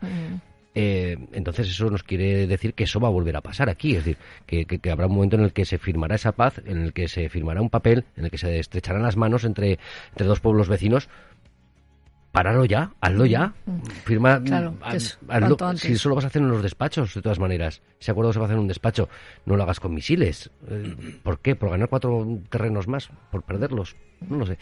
Eh, 0.74 1.16
entonces 1.32 1.68
eso 1.68 1.88
nos 1.88 2.02
quiere 2.02 2.46
decir 2.46 2.74
que 2.74 2.84
eso 2.84 2.98
va 3.00 3.08
a 3.08 3.10
volver 3.12 3.36
a 3.36 3.40
pasar 3.40 3.70
aquí, 3.70 3.92
es 3.92 4.04
decir, 4.04 4.18
que, 4.44 4.66
que, 4.66 4.90
habrá 4.90 5.06
un 5.06 5.14
momento 5.14 5.36
en 5.36 5.44
el 5.44 5.52
que 5.52 5.64
se 5.64 5.78
firmará 5.78 6.16
esa 6.16 6.32
paz, 6.32 6.60
en 6.66 6.82
el 6.82 6.92
que 6.92 7.08
se 7.08 7.28
firmará 7.30 7.62
un 7.62 7.70
papel, 7.70 8.04
en 8.16 8.24
el 8.24 8.30
que 8.30 8.38
se 8.38 8.58
estrecharán 8.58 9.02
las 9.02 9.16
manos 9.16 9.44
entre, 9.44 9.78
entre 10.10 10.26
dos 10.26 10.40
pueblos 10.40 10.68
vecinos 10.68 11.08
pararlo 12.34 12.64
ya, 12.64 12.90
hazlo 13.00 13.26
ya. 13.26 13.54
Firma, 14.04 14.42
claro, 14.42 14.74
Si 15.76 15.96
solo 15.96 16.16
vas 16.16 16.24
a 16.24 16.26
hacer 16.26 16.42
en 16.42 16.48
los 16.48 16.64
despachos, 16.64 17.14
de 17.14 17.22
todas 17.22 17.38
maneras. 17.38 17.80
Si 18.00 18.10
acuerdo 18.10 18.32
se 18.32 18.40
va 18.40 18.46
a 18.46 18.48
hacer 18.48 18.56
en 18.56 18.62
un 18.62 18.66
despacho, 18.66 19.08
no 19.46 19.56
lo 19.56 19.62
hagas 19.62 19.78
con 19.78 19.94
misiles. 19.94 20.50
Eh, 20.68 21.20
¿Por 21.22 21.38
qué? 21.38 21.54
¿Por 21.54 21.70
ganar 21.70 21.88
cuatro 21.88 22.26
terrenos 22.50 22.88
más? 22.88 23.08
¿Por 23.30 23.44
perderlos? 23.44 23.94
No 24.28 24.38
lo 24.38 24.46
sé 24.46 24.58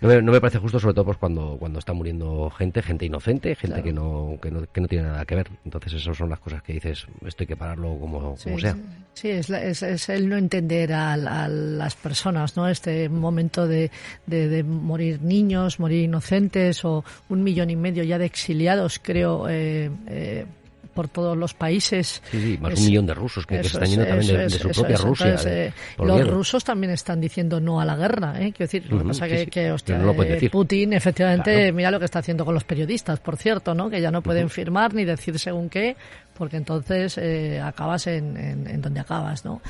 no 0.00 0.32
me, 0.32 0.40
parece 0.40 0.58
justo, 0.58 0.78
sobre 0.78 0.94
todo 0.94 1.06
pues, 1.06 1.18
cuando, 1.18 1.56
cuando 1.58 1.78
está 1.78 1.92
muriendo 1.92 2.50
gente, 2.50 2.82
gente 2.82 3.06
inocente, 3.06 3.54
gente 3.54 3.82
que, 3.82 3.92
no, 3.92 4.38
que, 4.40 4.50
no, 4.50 4.66
que 4.70 4.80
no 4.80 4.88
tiene 4.88 5.04
nada 5.04 5.24
que 5.24 5.34
ver. 5.34 5.48
Entonces, 5.64 5.94
esas 5.94 6.16
son 6.16 6.28
las 6.28 6.40
cosas 6.40 6.62
que 6.62 6.74
dices, 6.74 7.06
esto 7.24 7.42
hay 7.42 7.46
que 7.46 7.56
pararlo 7.56 7.98
como, 7.98 8.36
sea. 8.36 8.76
Sí, 9.14 9.30
es, 9.30 9.48
es, 9.50 10.08
el 10.08 10.28
no 10.28 10.36
entender 10.36 10.92
a, 10.92 11.16
las 11.16 11.94
personas, 11.94 12.56
¿no? 12.56 12.68
Este 12.68 13.08
momento 13.08 13.66
de, 13.66 13.90
de, 14.26 14.62
morir 14.62 15.22
niños, 15.22 15.78
morir 15.80 16.04
inocentes 16.04 16.84
o 16.84 17.04
un 17.28 17.42
millón 17.42 17.70
y 17.70 17.76
medio 17.76 18.02
ya 18.04 18.18
de 18.18 18.26
exiliados, 18.26 19.00
creo. 19.02 19.48
Eh, 19.48 19.90
eh, 20.06 20.46
por 20.94 21.08
todos 21.08 21.36
los 21.36 21.52
países. 21.52 22.22
Sí, 22.30 22.40
sí, 22.40 22.58
más 22.58 22.78
un 22.78 22.86
millón 22.86 23.06
de 23.06 23.14
rusos 23.14 23.46
que, 23.46 23.60
están 23.60 23.84
yendo 23.84 24.06
también 24.06 24.36
de, 24.36 24.50
su 24.50 24.68
propia 24.70 24.96
Rusia. 24.96 25.36
Eh, 25.44 25.72
los 25.98 26.26
rusos 26.26 26.64
también 26.64 26.92
están 26.92 27.20
diciendo 27.20 27.60
no 27.60 27.80
a 27.80 27.84
la 27.84 27.96
guerra, 27.96 28.34
¿eh? 28.36 28.52
Quiero 28.52 28.70
decir, 28.70 28.86
lo 28.90 28.98
que 28.98 29.04
pasa 29.04 29.28
que, 29.28 29.46
que 29.48 29.72
hostia, 29.72 30.00
eh, 30.00 30.50
Putin, 30.50 30.92
efectivamente, 30.92 31.72
mira 31.72 31.90
lo 31.90 31.98
que 31.98 32.04
está 32.06 32.20
haciendo 32.20 32.44
con 32.44 32.54
los 32.54 32.64
periodistas, 32.64 33.20
por 33.20 33.36
cierto, 33.36 33.74
¿no? 33.74 33.90
Que 33.90 34.00
ya 34.00 34.10
no 34.10 34.22
pueden 34.22 34.48
firmar 34.48 34.94
ni 34.94 35.04
decir 35.04 35.38
según 35.38 35.68
qué, 35.68 35.96
porque 36.36 36.56
entonces 36.56 37.18
eh, 37.18 37.60
acabas 37.60 38.06
en, 38.06 38.36
en, 38.36 38.80
donde 38.80 39.00
acabas, 39.00 39.44
¿no? 39.44 39.60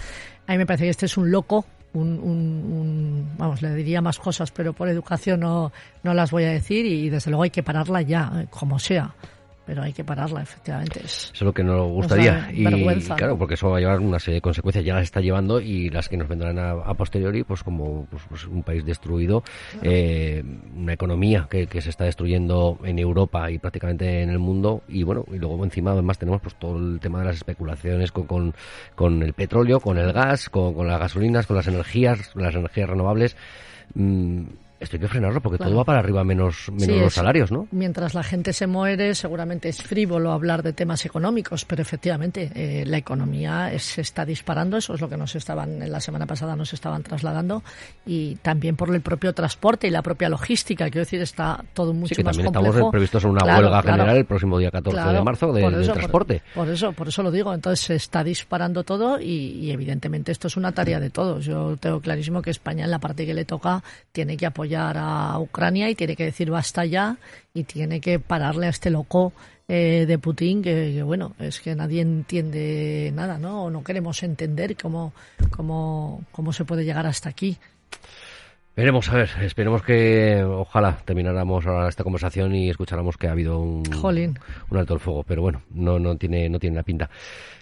A 0.46 0.52
mí 0.52 0.58
me 0.58 0.66
parece 0.66 0.84
que 0.84 0.90
este 0.90 1.06
es 1.06 1.16
un 1.16 1.30
loco 1.30 1.66
un, 1.94 2.18
un, 2.18 3.30
vamos, 3.38 3.62
le 3.62 3.72
diría 3.72 4.00
más 4.00 4.18
cosas, 4.18 4.50
pero 4.50 4.72
por 4.72 4.88
educación 4.88 5.40
no, 5.40 5.72
no 6.02 6.12
las 6.12 6.32
voy 6.32 6.42
a 6.42 6.50
decir 6.50 6.84
y 6.86 7.08
desde 7.08 7.30
luego 7.30 7.44
hay 7.44 7.50
que 7.50 7.62
pararla 7.62 8.02
ya, 8.02 8.46
como 8.50 8.80
sea 8.80 9.14
pero 9.66 9.82
hay 9.82 9.92
que 9.92 10.04
pararla, 10.04 10.42
efectivamente. 10.42 11.00
Eso 11.04 11.32
es 11.32 11.42
lo 11.42 11.52
que 11.52 11.64
nos 11.64 11.88
gustaría. 11.88 12.50
y 12.52 12.64
claro, 13.16 13.38
porque 13.38 13.54
eso 13.54 13.70
va 13.70 13.78
a 13.78 13.80
llevar 13.80 14.00
una 14.00 14.18
serie 14.18 14.36
de 14.36 14.40
consecuencias, 14.40 14.84
ya 14.84 14.94
las 14.94 15.04
está 15.04 15.20
llevando 15.20 15.60
y 15.60 15.88
las 15.90 16.08
que 16.08 16.16
nos 16.16 16.28
vendrán 16.28 16.58
a, 16.58 16.94
posteriori, 16.94 17.44
pues 17.44 17.62
como 17.62 18.06
pues, 18.06 18.22
pues 18.28 18.44
un 18.46 18.62
país 18.62 18.84
destruido, 18.84 19.42
eh, 19.82 20.42
una 20.76 20.92
economía 20.92 21.48
que, 21.50 21.66
se 21.80 21.90
está 21.90 22.04
destruyendo 22.04 22.78
en 22.84 22.98
Europa 22.98 23.50
y 23.50 23.58
prácticamente 23.58 24.22
en 24.22 24.30
el 24.30 24.38
mundo, 24.38 24.82
y 24.88 25.02
bueno, 25.02 25.24
y 25.32 25.38
luego 25.38 25.62
encima 25.64 25.92
además 25.92 26.18
tenemos 26.18 26.40
pues 26.40 26.54
todo 26.54 26.78
el 26.78 27.00
tema 27.00 27.18
de 27.18 27.26
las 27.26 27.36
especulaciones 27.36 28.12
con, 28.12 28.26
con, 28.26 28.54
con 28.94 29.22
el 29.22 29.32
petróleo, 29.32 29.80
con 29.80 29.98
el 29.98 30.12
gas, 30.12 30.48
con, 30.48 30.74
con 30.74 30.86
las 30.86 31.00
gasolinas, 31.00 31.46
con 31.46 31.56
las 31.56 31.66
energías, 31.66 32.34
las 32.34 32.54
energías 32.54 32.88
renovables. 32.88 33.36
Mm, 33.94 34.44
Esto 34.84 34.96
hay 34.96 35.00
que 35.00 35.08
frenarlo 35.08 35.40
porque 35.40 35.58
todo 35.58 35.74
va 35.76 35.84
para 35.84 35.98
arriba 35.98 36.22
menos, 36.24 36.68
menos 36.70 36.84
Sí, 36.86 36.92
los 36.98 37.06
es- 37.08 37.14
salarios, 37.14 37.50
¿no? 37.52 37.66
Mientras 37.72 38.14
la 38.14 38.22
gente 38.22 38.52
se 38.52 38.66
muere, 38.66 39.14
seguramente 39.14 39.68
es 39.68 39.82
frívolo 39.82 40.32
hablar 40.32 40.62
de 40.62 40.72
temas 40.72 41.04
económicos, 41.04 41.64
pero 41.64 41.82
efectivamente 41.82 42.50
eh, 42.54 42.84
la 42.86 42.98
economía 42.98 43.72
es- 43.72 43.82
se 43.82 44.00
está 44.00 44.24
disparando, 44.24 44.76
eso 44.76 44.94
es 44.94 45.00
lo 45.00 45.08
que 45.08 45.16
nos 45.16 45.34
estaban, 45.34 45.82
en 45.82 45.90
la 45.92 46.00
semana 46.00 46.26
pasada 46.26 46.54
nos 46.56 46.72
estaban 46.72 47.02
trasladando, 47.02 47.62
y 48.06 48.36
también 48.36 48.76
por 48.76 48.94
el 48.94 49.00
propio 49.00 49.32
transporte 49.32 49.86
y 49.88 49.90
la 49.90 50.02
propia 50.02 50.28
logística, 50.28 50.84
quiero 50.86 51.00
decir, 51.04 51.20
está 51.20 51.64
todo 51.74 51.92
mucho 51.92 52.14
Sí, 52.14 52.16
que 52.16 52.24
más 52.24 52.36
también 52.36 52.52
complejo. 52.52 52.76
estamos 52.76 52.90
previstos 52.92 53.24
en 53.24 53.30
una 53.30 53.40
Claro, 53.40 53.62
huelga 53.66 53.82
claro. 53.82 53.96
general 53.96 54.16
el 54.18 54.24
próximo 54.26 54.58
día 54.58 54.70
14 54.70 55.12
de 55.12 55.22
marzo 55.22 55.52
de, 55.52 55.62
por 55.62 55.74
eso, 55.74 55.86
por- 55.92 55.94
transporte. 55.98 56.42
Por, 56.54 56.68
eso, 56.68 56.92
por 56.92 57.08
eso 57.08 57.22
lo 57.22 57.30
digo. 57.30 57.52
Entonces 57.54 57.80
se 57.86 57.94
está 57.94 58.22
disparando 58.22 58.84
todo 58.84 59.18
y, 59.20 59.24
y 59.24 59.70
evidentemente 59.70 60.32
esto 60.32 60.48
es 60.48 60.56
una 60.56 60.72
tarea 60.72 61.00
de 61.00 61.10
todos. 61.10 61.44
Yo 61.44 61.76
tengo 61.78 62.00
clarísimo 62.00 62.42
que 62.42 62.50
España 62.50 62.84
en 62.84 62.90
la 62.90 62.98
parte 62.98 63.24
que 63.26 63.34
le 63.34 63.44
toca 63.44 63.82
tiene 64.12 64.36
que 64.36 64.46
apoyar 64.46 64.73
a 64.76 65.38
Ucrania 65.38 65.88
y 65.90 65.94
tiene 65.94 66.16
que 66.16 66.24
decir 66.24 66.50
basta 66.50 66.84
ya 66.84 67.16
y 67.52 67.64
tiene 67.64 68.00
que 68.00 68.18
pararle 68.18 68.66
a 68.66 68.70
este 68.70 68.90
loco 68.90 69.32
eh, 69.68 70.04
de 70.06 70.18
Putin 70.18 70.62
que, 70.62 70.92
que, 70.94 71.02
bueno 71.02 71.34
es 71.38 71.60
que 71.60 71.74
nadie 71.74 72.02
entiende 72.02 73.10
nada, 73.14 73.38
¿no? 73.38 73.64
O 73.64 73.70
no 73.70 73.82
queremos 73.82 74.22
entender 74.22 74.76
cómo 74.76 75.12
cómo 75.50 76.24
cómo 76.32 76.52
se 76.52 76.64
puede 76.64 76.84
llegar 76.84 77.06
hasta 77.06 77.28
aquí. 77.28 77.58
Veremos, 78.76 79.08
a 79.08 79.14
ver, 79.14 79.30
esperemos 79.42 79.82
que 79.82 80.42
ojalá 80.42 80.98
termináramos 81.04 81.64
ahora 81.64 81.88
esta 81.88 82.02
conversación 82.02 82.56
y 82.56 82.68
escucháramos 82.70 83.16
que 83.16 83.28
ha 83.28 83.30
habido 83.30 83.60
un, 83.60 83.84
Jolín. 83.84 84.36
un 84.68 84.78
alto 84.78 84.94
el 84.94 85.00
fuego, 85.00 85.22
pero 85.22 85.42
bueno, 85.42 85.62
no, 85.70 86.00
no 86.00 86.16
tiene, 86.16 86.48
no 86.48 86.58
tiene 86.58 86.74
la 86.74 86.82
pinta. 86.82 87.08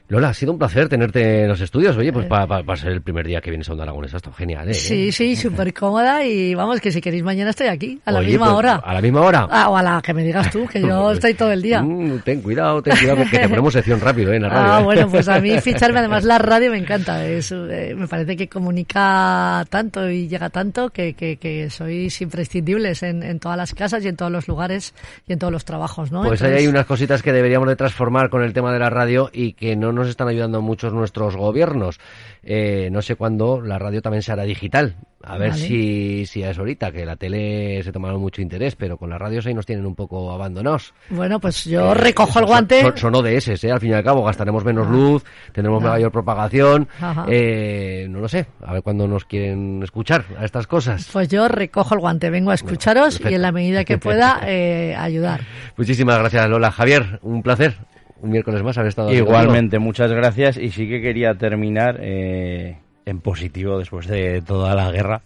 Lola, 0.09 0.29
ha 0.29 0.35
sido 0.35 0.53
un 0.53 0.59
placer 0.59 0.89
tenerte 0.89 1.43
en 1.43 1.49
los 1.49 1.61
estudios. 1.61 1.97
Oye, 1.97 2.13
pues 2.13 2.27
para 2.27 2.77
ser 2.77 2.93
el 2.93 3.03
primer 3.03 3.27
día 3.27 3.41
que 3.41 3.51
vienes 3.51 3.69
a 3.69 3.73
Onda 3.73 3.85
Aragonesa, 3.85 4.19
esto 4.19 4.33
genial, 4.33 4.69
¿eh? 4.69 4.73
Eh. 4.73 4.75
Sí, 4.75 5.13
sí, 5.13 5.37
súper 5.37 5.73
cómoda 5.73 6.25
y 6.25 6.55
vamos, 6.55 6.81
que 6.81 6.93
si 6.93 7.01
queréis 7.01 7.23
mañana 7.23 7.51
estoy 7.51 7.69
aquí, 7.69 8.01
a 8.05 8.13
la 8.13 8.19
Oye, 8.19 8.29
misma 8.29 8.47
pues, 8.47 8.57
hora. 8.59 8.75
¿A 8.77 8.95
la 8.95 9.01
misma 9.01 9.21
hora? 9.23 9.49
Ah, 9.51 9.71
o 9.71 9.77
a 9.77 9.83
la 9.83 10.03
que 10.03 10.13
me 10.13 10.23
digas 10.23 10.51
tú, 10.51 10.67
que 10.67 10.81
yo 10.81 11.13
estoy 11.13 11.35
todo 11.35 11.53
el 11.53 11.63
día. 11.63 11.83
Mm, 11.83 12.21
ten 12.21 12.43
cuidado, 12.43 12.83
ten 12.83 12.97
cuidado, 12.97 13.25
que 13.31 13.39
te 13.39 13.49
ponemos 13.49 13.73
sección 13.73 14.01
rápido 14.01 14.33
¿eh? 14.33 14.37
en 14.37 14.43
la 14.43 14.49
radio. 14.49 14.73
Ah, 14.73 14.81
¿eh? 14.81 14.85
bueno, 14.85 15.09
pues 15.09 15.29
a 15.29 15.41
mí 15.41 15.59
ficharme, 15.63 16.01
además 16.01 16.25
la 16.25 16.39
radio 16.39 16.71
me 16.71 16.79
encanta. 16.79 17.25
Es, 17.27 17.53
eh, 17.53 17.95
me 17.97 18.07
parece 18.07 18.37
que 18.37 18.49
comunica 18.49 19.65
tanto 19.71 20.11
y 20.11 20.29
llega 20.29 20.51
tanto 20.51 20.91
que, 20.91 21.15
que, 21.15 21.37
que 21.37 21.71
sois 21.71 22.21
imprescindibles 22.21 23.03
en, 23.03 23.23
en 23.23 23.39
todas 23.39 23.57
las 23.57 23.75
casas 23.75 24.05
y 24.05 24.09
en 24.09 24.17
todos 24.17 24.33
los 24.33 24.49
lugares 24.49 24.95
y 25.27 25.33
en 25.33 25.39
todos 25.39 25.53
los 25.53 25.65
trabajos, 25.65 26.13
¿no? 26.13 26.23
Pues 26.23 26.43
ahí 26.43 26.55
hay 26.55 26.67
unas 26.67 26.87
cositas 26.87 27.23
que 27.23 27.33
deberíamos 27.33 27.69
de 27.69 27.77
transformar 27.77 28.31
con 28.31 28.43
el 28.43 28.53
tema 28.53 28.73
de 28.73 28.79
la 28.79 28.91
radio 28.91 29.31
y 29.33 29.53
que 29.55 29.77
no 29.77 29.92
nos 29.93 30.09
están 30.09 30.29
ayudando 30.29 30.61
muchos 30.63 30.93
nuestros 30.93 31.37
gobiernos. 31.37 32.01
Eh, 32.43 32.89
no 32.91 33.03
sé 33.03 33.17
cuándo 33.17 33.61
la 33.61 33.79
radio 33.79 34.03
también 34.03 34.23
se 34.23 34.33
hará 34.33 34.43
digital. 34.45 34.97
A 35.25 35.39
ver 35.39 35.51
Vale. 35.51 35.63
si, 35.63 36.27
si 36.27 36.43
es 36.43 36.59
ahorita, 36.59 36.91
que 36.91 37.07
la 37.07 37.15
tele 37.15 37.81
se 37.85 37.93
tomaron 37.93 38.21
mucho 38.21 38.43
interés, 38.43 38.75
pero 38.75 38.97
con 38.99 39.09
las 39.09 39.21
radios 39.21 39.47
ahí 39.47 39.55
nos 39.55 39.65
tienen 39.67 39.87
un 39.87 39.95
poco 39.95 40.33
abandonados. 40.33 40.93
Bueno, 41.11 41.39
pues 41.39 41.65
yo 41.65 41.93
Eh, 41.93 41.95
recojo 41.95 42.41
el 42.41 42.47
guante. 42.47 42.81
Son, 42.83 42.97
son 42.97 43.15
ODS, 43.15 43.63
¿eh? 43.65 43.71
al 43.71 43.79
fin 43.79 43.91
y 43.91 43.93
al 43.95 44.03
cabo, 44.03 44.25
gastaremos 44.25 44.65
menos 44.65 44.89
luz, 44.89 45.23
tendremos 45.53 45.85
Ah. 45.85 45.91
mayor 45.91 46.11
propagación. 46.11 46.89
Eh, 47.29 48.07
no 48.11 48.19
lo 48.19 48.29
sé, 48.29 48.47
a 48.67 48.73
ver 48.73 48.83
cuándo 48.83 49.07
nos 49.07 49.25
quieren 49.25 49.81
escuchar 49.85 50.25
a 50.37 50.45
estas 50.45 50.67
cosas. 50.67 51.09
Pues 51.13 51.29
yo 51.29 51.47
recojo 51.47 51.95
el 51.95 52.01
guante, 52.01 52.29
vengo 52.29 52.51
a 52.51 52.55
escucharos 52.55 53.21
y 53.21 53.35
en 53.35 53.43
la 53.43 53.53
medida 53.53 53.85
que 53.85 53.99
pueda 53.99 54.41
eh, 54.47 54.97
ayudar. 54.99 55.43
Muchísimas 55.77 56.19
gracias, 56.19 56.49
Lola. 56.51 56.73
Javier, 56.73 57.21
un 57.23 57.45
placer. 57.45 57.77
Un 58.23 58.31
miércoles 58.31 58.63
más 58.63 58.79
haber 58.79 58.91
estado 58.91 59.09
aquí 59.09 59.17
Igualmente, 59.17 59.81
muchas 59.81 60.13
gracias. 60.13 60.57
Y 60.57 60.71
sí 60.71 60.89
que 60.89 61.03
quería 61.03 61.35
terminar 61.35 61.99
eh, 62.01 62.79
en 63.05 63.21
positivo 63.21 63.79
después 63.79 64.07
de 64.07 64.41
toda 64.43 64.77
la 64.77 64.93
guerra, 64.93 65.23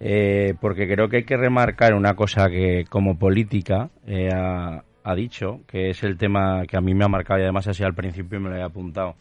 eh, 0.00 0.54
porque 0.60 0.88
creo 0.88 1.08
que 1.08 1.18
hay 1.18 1.24
que 1.24 1.36
remarcar 1.36 1.94
una 1.94 2.14
cosa 2.14 2.48
que 2.50 2.86
como 2.90 3.16
política 3.16 3.90
eh, 4.04 4.30
ha, 4.34 4.82
ha 5.04 5.14
dicho, 5.14 5.60
que 5.68 5.90
es 5.90 6.02
el 6.02 6.18
tema 6.18 6.64
que 6.66 6.76
a 6.76 6.80
mí 6.80 6.92
me 6.92 7.04
ha 7.04 7.08
marcado 7.08 7.38
y 7.38 7.44
además 7.44 7.68
así 7.68 7.84
al 7.84 7.94
principio 7.94 8.40
me 8.40 8.50
lo 8.50 8.56
he 8.56 8.62
apuntado, 8.62 9.14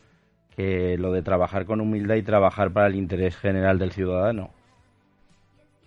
que 0.56 0.98
lo 0.98 1.12
de 1.12 1.22
trabajar 1.22 1.66
con 1.66 1.82
humildad 1.82 2.16
y 2.16 2.24
trabajar 2.24 2.74
para 2.74 2.88
el 2.88 2.96
interés 2.96 3.38
general 3.38 3.78
del 3.78 3.92
ciudadano. 3.92 4.50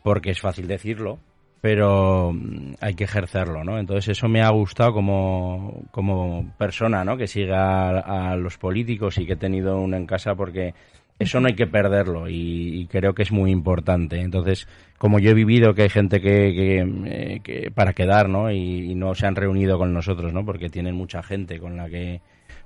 Porque 0.05 0.31
es 0.31 0.41
fácil 0.41 0.69
decirlo, 0.69 1.19
pero 1.63 2.33
mm, 2.35 2.75
hay 2.81 2.95
que 2.95 3.05
ejercerlo, 3.05 3.65
¿no? 3.65 3.79
Entonces 3.79 4.19
eso 4.19 4.29
me 4.29 4.43
ha 4.43 4.51
gustado 4.51 4.93
como, 4.93 5.85
como 5.93 6.53
persona, 6.59 7.05
¿no? 7.05 7.17
Que 7.17 7.29
siga 7.29 8.01
a, 8.01 8.37
los 8.37 8.59
políticos 8.59 9.17
y 9.19 9.27
que 9.27 9.35
he 9.35 9.37
tenido 9.37 9.81
uno 9.81 9.97
en 9.97 10.05
casa 10.05 10.35
porque 10.35 10.75
eso 11.21 11.41
no 11.41 11.47
hay 11.47 11.55
que 11.55 11.69
perderlo 11.69 12.29
y, 12.29 12.81
y 12.81 12.87
creo 12.89 13.15
que 13.15 13.23
es 13.23 13.31
muy 13.31 13.53
importante. 13.53 14.21
Entonces, 14.21 14.67
como 14.99 15.21
yo 15.21 15.31
he 15.31 15.35
vivido 15.35 15.73
que 15.75 15.83
hay 15.83 15.89
gente 15.89 16.21
que, 16.21 16.53
que, 16.53 16.79
eh, 17.07 17.41
que 17.45 17.71
para 17.71 17.93
quedar, 17.93 18.29
¿no? 18.29 18.51
Y, 18.51 18.91
y 18.91 18.95
no 18.97 19.15
se 19.15 19.27
han 19.27 19.37
reunido 19.37 19.79
con 19.79 19.95
nosotros, 19.95 20.33
¿no? 20.33 20.45
Porque 20.45 20.69
tienen 20.69 20.97
mucha 20.97 21.23
gente 21.23 21.61
con 21.61 21.77
la 21.77 21.89
que 21.89 22.21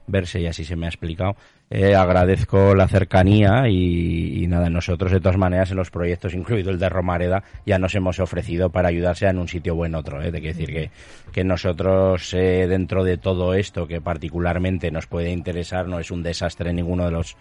verse 0.06 0.40
y 0.40 0.46
así 0.46 0.64
se 0.64 0.76
me 0.76 0.86
ha 0.86 0.88
explicado. 0.88 1.36
Eh, 1.68 1.96
agradezco 1.96 2.76
la 2.76 2.86
cercanía 2.86 3.68
y, 3.68 4.44
y 4.44 4.46
nada, 4.46 4.70
nosotros 4.70 5.10
de 5.10 5.18
todas 5.18 5.36
maneras 5.36 5.70
en 5.72 5.76
los 5.76 5.90
proyectos, 5.90 6.32
incluido 6.34 6.70
el 6.70 6.78
de 6.78 6.88
Romareda, 6.88 7.42
ya 7.64 7.78
nos 7.78 7.94
hemos 7.96 8.20
ofrecido 8.20 8.70
para 8.70 8.88
ayudar 8.88 9.16
sea 9.16 9.30
en 9.30 9.38
un 9.38 9.48
sitio 9.48 9.74
o 9.74 9.84
en 9.84 9.96
otro. 9.96 10.22
¿eh? 10.22 10.30
De 10.30 10.40
que 10.40 10.48
decir 10.48 10.72
que, 10.72 10.90
que 11.32 11.42
nosotros 11.42 12.32
eh, 12.34 12.66
dentro 12.68 13.02
de 13.02 13.18
todo 13.18 13.54
esto 13.54 13.88
que 13.88 14.00
particularmente 14.00 14.90
nos 14.92 15.06
puede 15.06 15.30
interesar, 15.30 15.88
no 15.88 15.98
es 15.98 16.10
un 16.10 16.22
desastre 16.22 16.72
ninguno 16.72 17.06
de 17.06 17.10
las 17.10 17.36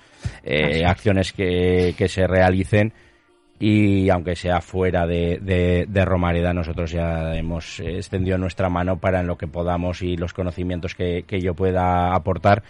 acciones 0.86 1.32
que, 1.32 1.94
que 1.98 2.08
se 2.08 2.26
realicen 2.26 2.94
y 3.60 4.10
aunque 4.10 4.36
sea 4.36 4.60
fuera 4.60 5.08
de, 5.08 5.40
de, 5.42 5.86
de, 5.88 6.06
Romareda, 6.06 6.54
nosotros 6.54 6.92
ya 6.92 7.36
hemos 7.36 7.80
extendido 7.80 8.38
nuestra 8.38 8.70
mano 8.70 8.98
para 8.98 9.22
en 9.22 9.28
lo 9.28 9.38
que 9.38 9.48
podamos 9.48 10.02
y 10.02 10.18
los 10.18 10.34
conocimientos 10.34 10.94
que, 10.94 11.24
que 11.26 11.40
yo 11.40 11.54
pueda 11.54 12.14
aportar, 12.14 12.64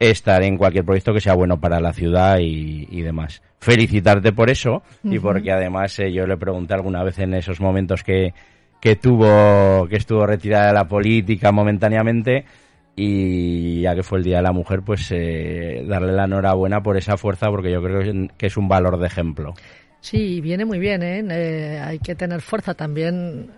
estar 0.00 0.42
en 0.42 0.56
cualquier 0.56 0.84
proyecto 0.84 1.14
que 1.14 1.20
sea 1.20 1.34
bueno 1.34 1.60
para 1.60 1.80
la 1.80 1.92
ciudad 1.92 2.38
y, 2.40 2.88
y 2.90 3.02
demás. 3.02 3.42
Felicitarte 3.60 4.32
por 4.32 4.50
eso 4.50 4.82
uh 5.04 5.08
-huh. 5.08 5.14
y 5.14 5.18
porque 5.20 5.52
además 5.52 5.98
eh, 6.00 6.12
yo 6.12 6.26
le 6.26 6.36
pregunté 6.36 6.74
alguna 6.74 7.04
vez 7.04 7.18
en 7.20 7.34
esos 7.34 7.60
momentos 7.60 8.02
que, 8.02 8.34
que 8.80 8.96
tuvo, 8.96 9.86
que 9.88 9.96
estuvo 9.96 10.26
retirada 10.26 10.66
de 10.66 10.74
la 10.74 10.88
política 10.88 11.52
momentáneamente 11.52 12.44
y 12.96 13.82
ya 13.82 13.94
que 13.94 14.02
fue 14.02 14.18
el 14.18 14.24
Día 14.24 14.36
de 14.36 14.42
la 14.42 14.52
Mujer, 14.52 14.82
pues 14.84 15.10
eh, 15.10 15.84
darle 15.88 16.12
la 16.12 16.24
enhorabuena 16.24 16.82
por 16.82 16.96
esa 16.96 17.16
fuerza 17.16 17.48
porque 17.50 17.72
yo 17.72 17.82
creo 17.82 18.28
que 18.36 18.46
es 18.46 18.56
un 18.56 18.68
valor 18.68 18.98
de 18.98 19.06
ejemplo. 19.06 19.54
Sí, 20.04 20.42
viene 20.42 20.66
muy 20.66 20.78
bien, 20.78 21.02
¿eh? 21.02 21.24
eh 21.30 21.80
hay 21.82 21.98
que 21.98 22.14
tener 22.14 22.42
fuerza 22.42 22.74
también. 22.74 23.50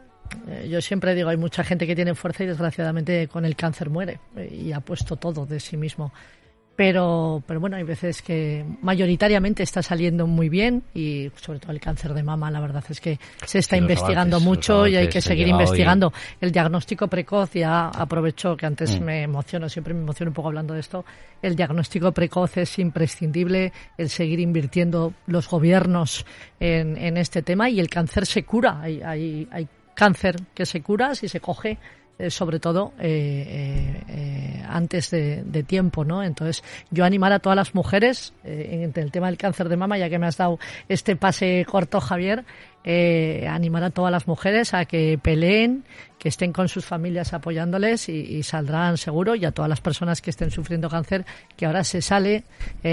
Eh, 0.46 0.68
yo 0.70 0.80
siempre 0.80 1.12
digo, 1.12 1.28
hay 1.28 1.36
mucha 1.36 1.64
gente 1.64 1.88
que 1.88 1.96
tiene 1.96 2.14
fuerza 2.14 2.44
y 2.44 2.46
desgraciadamente 2.46 3.26
con 3.26 3.44
el 3.44 3.56
cáncer 3.56 3.90
muere 3.90 4.20
eh, 4.36 4.54
y 4.54 4.70
ha 4.70 4.78
puesto 4.78 5.16
todo 5.16 5.44
de 5.44 5.58
sí 5.58 5.76
mismo. 5.76 6.12
Pero, 6.76 7.42
pero 7.46 7.58
bueno, 7.58 7.76
hay 7.76 7.84
veces 7.84 8.20
que 8.20 8.64
mayoritariamente 8.82 9.62
está 9.62 9.82
saliendo 9.82 10.26
muy 10.26 10.50
bien 10.50 10.82
y 10.94 11.30
sobre 11.36 11.58
todo 11.58 11.72
el 11.72 11.80
cáncer 11.80 12.12
de 12.12 12.22
mama, 12.22 12.50
la 12.50 12.60
verdad 12.60 12.84
es 12.90 13.00
que 13.00 13.18
se 13.46 13.60
está 13.60 13.76
Sí, 13.76 13.82
investigando 13.82 14.36
avances, 14.36 14.46
mucho 14.46 14.86
y 14.86 14.94
hay 14.94 15.08
que 15.08 15.22
seguir 15.22 15.48
investigando. 15.48 16.12
El 16.38 16.52
diagnóstico 16.52 17.08
precoz, 17.08 17.52
ya 17.54 17.88
aprovecho 17.88 18.56
que 18.56 18.66
antes 18.66 19.00
Mm. 19.00 19.04
me 19.04 19.22
emociono, 19.22 19.68
siempre 19.70 19.94
me 19.94 20.00
emociono 20.00 20.30
un 20.30 20.34
poco 20.34 20.48
hablando 20.48 20.74
de 20.74 20.80
esto. 20.80 21.04
El 21.40 21.56
diagnóstico 21.56 22.12
precoz 22.12 22.58
es 22.58 22.78
imprescindible, 22.78 23.72
el 23.96 24.10
seguir 24.10 24.40
invirtiendo 24.40 25.14
los 25.26 25.48
gobiernos 25.48 26.26
en, 26.60 26.96
en 26.98 27.16
este 27.16 27.40
tema 27.42 27.70
y 27.70 27.80
el 27.80 27.88
cáncer 27.88 28.26
se 28.26 28.44
cura. 28.44 28.80
Hay, 28.82 29.00
hay, 29.02 29.48
hay 29.50 29.66
cáncer 29.94 30.36
que 30.54 30.66
se 30.66 30.82
cura 30.82 31.14
si 31.14 31.26
se 31.26 31.40
coge 31.40 31.78
eh, 32.18 32.30
sobre 32.30 32.60
todo 32.60 32.94
eh, 32.98 34.02
eh, 34.08 34.64
antes 34.66 35.10
de, 35.10 35.42
de, 35.42 35.62
tiempo, 35.62 36.02
¿no? 36.02 36.22
Entonces, 36.22 36.64
yo 36.90 37.04
animar 37.04 37.30
a 37.32 37.40
todas 37.40 37.56
las 37.56 37.74
mujeres 37.74 38.32
en 38.42 38.90
el 38.94 39.12
tema 39.12 39.26
del 39.26 39.36
cáncer 39.36 39.68
de 39.68 39.76
mama, 39.76 39.98
ya 39.98 40.08
que 40.08 40.18
me 40.18 40.26
has 40.26 40.38
dado 40.38 40.58
este 40.88 41.14
pase 41.16 41.66
corto, 41.68 42.00
Javier, 42.00 42.44
animar 42.86 43.82
a 43.84 43.90
todas 43.90 44.12
las 44.12 44.26
mujeres 44.26 44.74
a 44.74 44.84
que 44.84 45.18
peleen, 45.20 45.84
que 46.18 46.28
estén 46.28 46.52
con 46.52 46.68
sus 46.68 46.84
familias 46.84 47.34
apoyándoles 47.34 48.08
y, 48.08 48.12
y, 48.12 48.42
saldrán 48.42 48.96
seguro, 48.96 49.34
y 49.34 49.44
a 49.44 49.52
todas 49.52 49.68
las 49.68 49.80
personas 49.80 50.22
que 50.22 50.30
estén 50.30 50.50
sufriendo 50.50 50.88
cáncer, 50.88 51.24
que 51.56 51.66
ahora 51.66 51.84
se 51.84 52.00
sale 52.00 52.44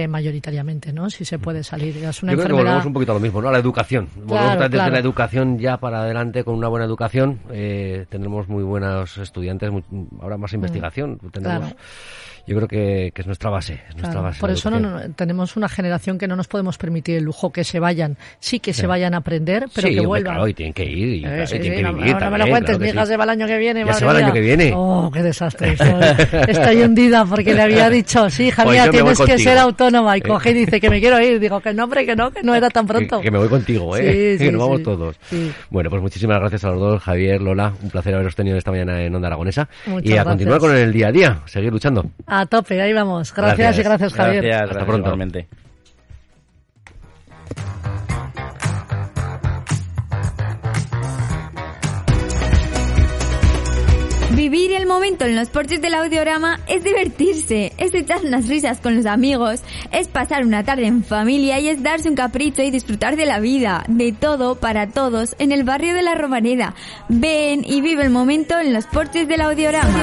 mayoritariamente, 0.10 0.92
¿no? 0.92 1.10
Si 1.10 1.26
se 1.26 1.40
puede 1.40 1.64
salir. 1.64 1.96
Es 1.98 2.24
una 2.24 2.34
yo 2.34 2.38
creo 2.38 2.46
enfermedad... 2.48 2.48
que 2.48 2.54
volvemos 2.54 2.86
un 2.86 2.94
poquito 2.94 3.12
a 3.12 3.16
lo 3.16 3.22
mismo, 3.22 3.42
¿no? 3.42 3.50
A 3.50 3.52
la 3.52 3.60
educación. 3.60 4.08
Claro, 4.08 4.28
volvemos 4.28 4.58
desde 4.58 4.70
claro. 4.70 4.92
la 4.92 5.00
educación 5.00 5.60
ya 5.60 5.78
para 5.78 6.02
adelante 6.02 6.44
con 6.44 6.56
una 6.56 6.68
buena 6.68 6.86
educación. 6.86 7.40
Eh, 7.52 8.06
tendremos 8.10 8.48
muy 8.48 8.64
buenos 8.64 9.18
estudiantes, 9.18 9.72
muy, 9.72 9.84
ahora 10.22 10.38
más 10.38 10.54
investigación. 10.54 11.20
Tendremos, 11.32 11.72
Claro. 11.72 11.76
Yo 12.46 12.56
creo 12.58 12.68
que, 12.68 13.12
que 13.14 13.22
es 13.22 13.26
nuestra 13.28 13.50
base. 13.50 13.82
Es 13.90 13.96
nuestra 13.98 14.22
base 14.22 14.40
por 14.40 14.52
eso 14.52 14.70
no, 14.70 15.00
tenemos 15.16 15.56
una 15.56 15.70
generación 15.70 16.18
que 16.18 16.28
no 16.28 16.36
nos 16.36 16.48
podemos 16.48 16.78
permitir 16.78 17.18
el 17.18 17.24
lujo 17.24 17.52
que 17.52 17.64
se 17.64 17.80
vayan. 17.80 18.18
Sí 18.40 18.60
que 18.60 18.74
se 18.74 18.86
vayan 18.88 19.14
a 19.14 19.18
aprender, 19.18 19.66
pero 19.74 19.88
Sí, 19.88 19.96
que 19.96 20.02
vuelvan. 20.06 20.34
claro, 20.36 20.48
y 20.48 20.54
tienen 20.54 20.74
que 20.74 20.84
ir, 20.86 21.08
y, 21.22 21.26
Eh, 21.26 21.48
sí, 21.48 21.60
tienen 21.60 21.84
no, 21.84 21.94
me 22.32 22.38
lo 22.38 22.48
cuentes, 22.48 22.80
mi 22.80 22.90
hija 22.90 23.06
se 23.06 23.18
va 23.18 23.24
el 23.24 23.30
año 23.30 23.48
que 23.48 23.58
viene. 23.58 23.80
Ya 23.82 23.86
madre 23.86 24.00
se 24.00 24.06
va 24.06 24.12
el 24.18 24.24
año 24.24 24.34
que 24.34 24.42
viene. 24.42 24.74
Oh, 24.76 25.10
qué 25.14 25.24
desastre. 25.24 25.74
Estoy, 25.74 25.88
estoy 26.50 26.82
hundida 26.84 27.26
porque 27.26 27.54
le 27.54 27.62
había 27.62 27.90
dicho, 27.90 28.30
sí, 28.30 28.48
hija 28.48 28.64
Pues 28.64 28.82
mía, 28.82 28.90
tienes 28.92 29.20
que 29.20 29.38
ser 29.38 29.58
autónoma. 29.58 30.18
Y 30.18 30.20
Eh. 30.20 30.24
coge 30.24 30.52
y 30.52 30.54
dice 30.54 30.80
que 30.82 30.90
me 30.90 31.00
quiero 31.00 31.20
ir. 31.22 31.40
Digo 31.40 31.60
que 31.62 31.74
no, 31.74 31.86
hombre, 31.86 32.06
que 32.06 32.16
no, 32.16 32.32
que 32.32 32.44
no 32.44 32.54
era 32.56 32.70
tan 32.70 32.86
pronto. 32.88 33.22
que 33.22 33.32
me 33.32 33.38
voy 33.38 33.48
contigo, 33.50 33.96
¿eh? 33.98 34.36
Que 34.40 34.52
nos 34.52 34.62
vamos 34.62 34.84
todos. 34.84 35.16
Bueno, 35.70 35.90
pues 35.90 36.02
muchísimas 36.02 36.40
gracias 36.40 36.64
a 36.66 36.70
los 36.72 36.80
dos, 36.80 37.02
Javier, 37.02 37.42
Lola. 37.42 37.74
Un 37.82 37.90
placer 37.90 38.14
haberos 38.16 38.36
tenido 38.36 38.58
esta 38.58 38.72
mañana 38.72 39.02
en 39.02 39.16
Onda 39.16 39.28
Aragonesa. 39.28 39.68
Muchas 39.86 40.06
y 40.10 40.12
a 40.12 40.16
gracias. 40.16 40.32
continuar 40.34 40.60
con 40.60 40.76
el 40.76 40.92
día 40.92 41.08
a 41.08 41.12
día, 41.12 41.42
seguir 41.46 41.72
luchando. 41.72 42.06
A 42.36 42.48
tope, 42.48 42.82
ahí 42.82 42.94
vamos. 42.94 43.32
Gracias, 43.32 43.58
Gracias. 43.58 43.80
y 43.80 43.84
gracias, 43.88 44.14
Javier. 44.14 44.44
Gracias, 44.44 44.62
Hasta 44.62 44.74
gracias, 44.74 44.88
pronto. 44.88 45.08
igualmente. 45.08 45.48
Vivir 54.36 54.72
el 54.72 54.88
momento 54.88 55.26
en 55.26 55.36
los 55.36 55.50
porches 55.50 55.80
del 55.80 55.94
audiorama 55.94 56.60
es 56.68 56.84
divertirse, 56.84 57.72
es 57.78 57.94
echar 57.94 58.26
unas 58.26 58.48
risas 58.48 58.80
con 58.80 58.96
los 58.96 59.06
amigos, 59.06 59.62
es 59.92 60.08
pasar 60.08 60.44
una 60.44 60.64
tarde 60.64 60.88
en 60.88 61.04
familia 61.04 61.60
y 61.60 61.68
es 61.70 61.84
darse 61.84 62.10
un 62.10 62.16
capricho 62.16 62.64
y 62.64 62.72
disfrutar 62.72 63.16
de 63.16 63.28
la 63.28 63.40
vida, 63.40 63.84
de 63.88 64.12
todo 64.12 64.56
para 64.56 64.88
todos 64.90 65.36
en 65.38 65.52
el 65.52 65.64
barrio 65.64 65.94
de 65.94 66.02
la 66.02 66.16
Romareda. 66.16 66.74
Ven 67.10 67.64
y 67.64 67.82
vive 67.82 68.04
el 68.04 68.10
momento 68.10 68.60
en 68.60 68.74
los 68.74 68.88
porches 68.88 69.28
del 69.28 69.42
audiorama. 69.42 70.00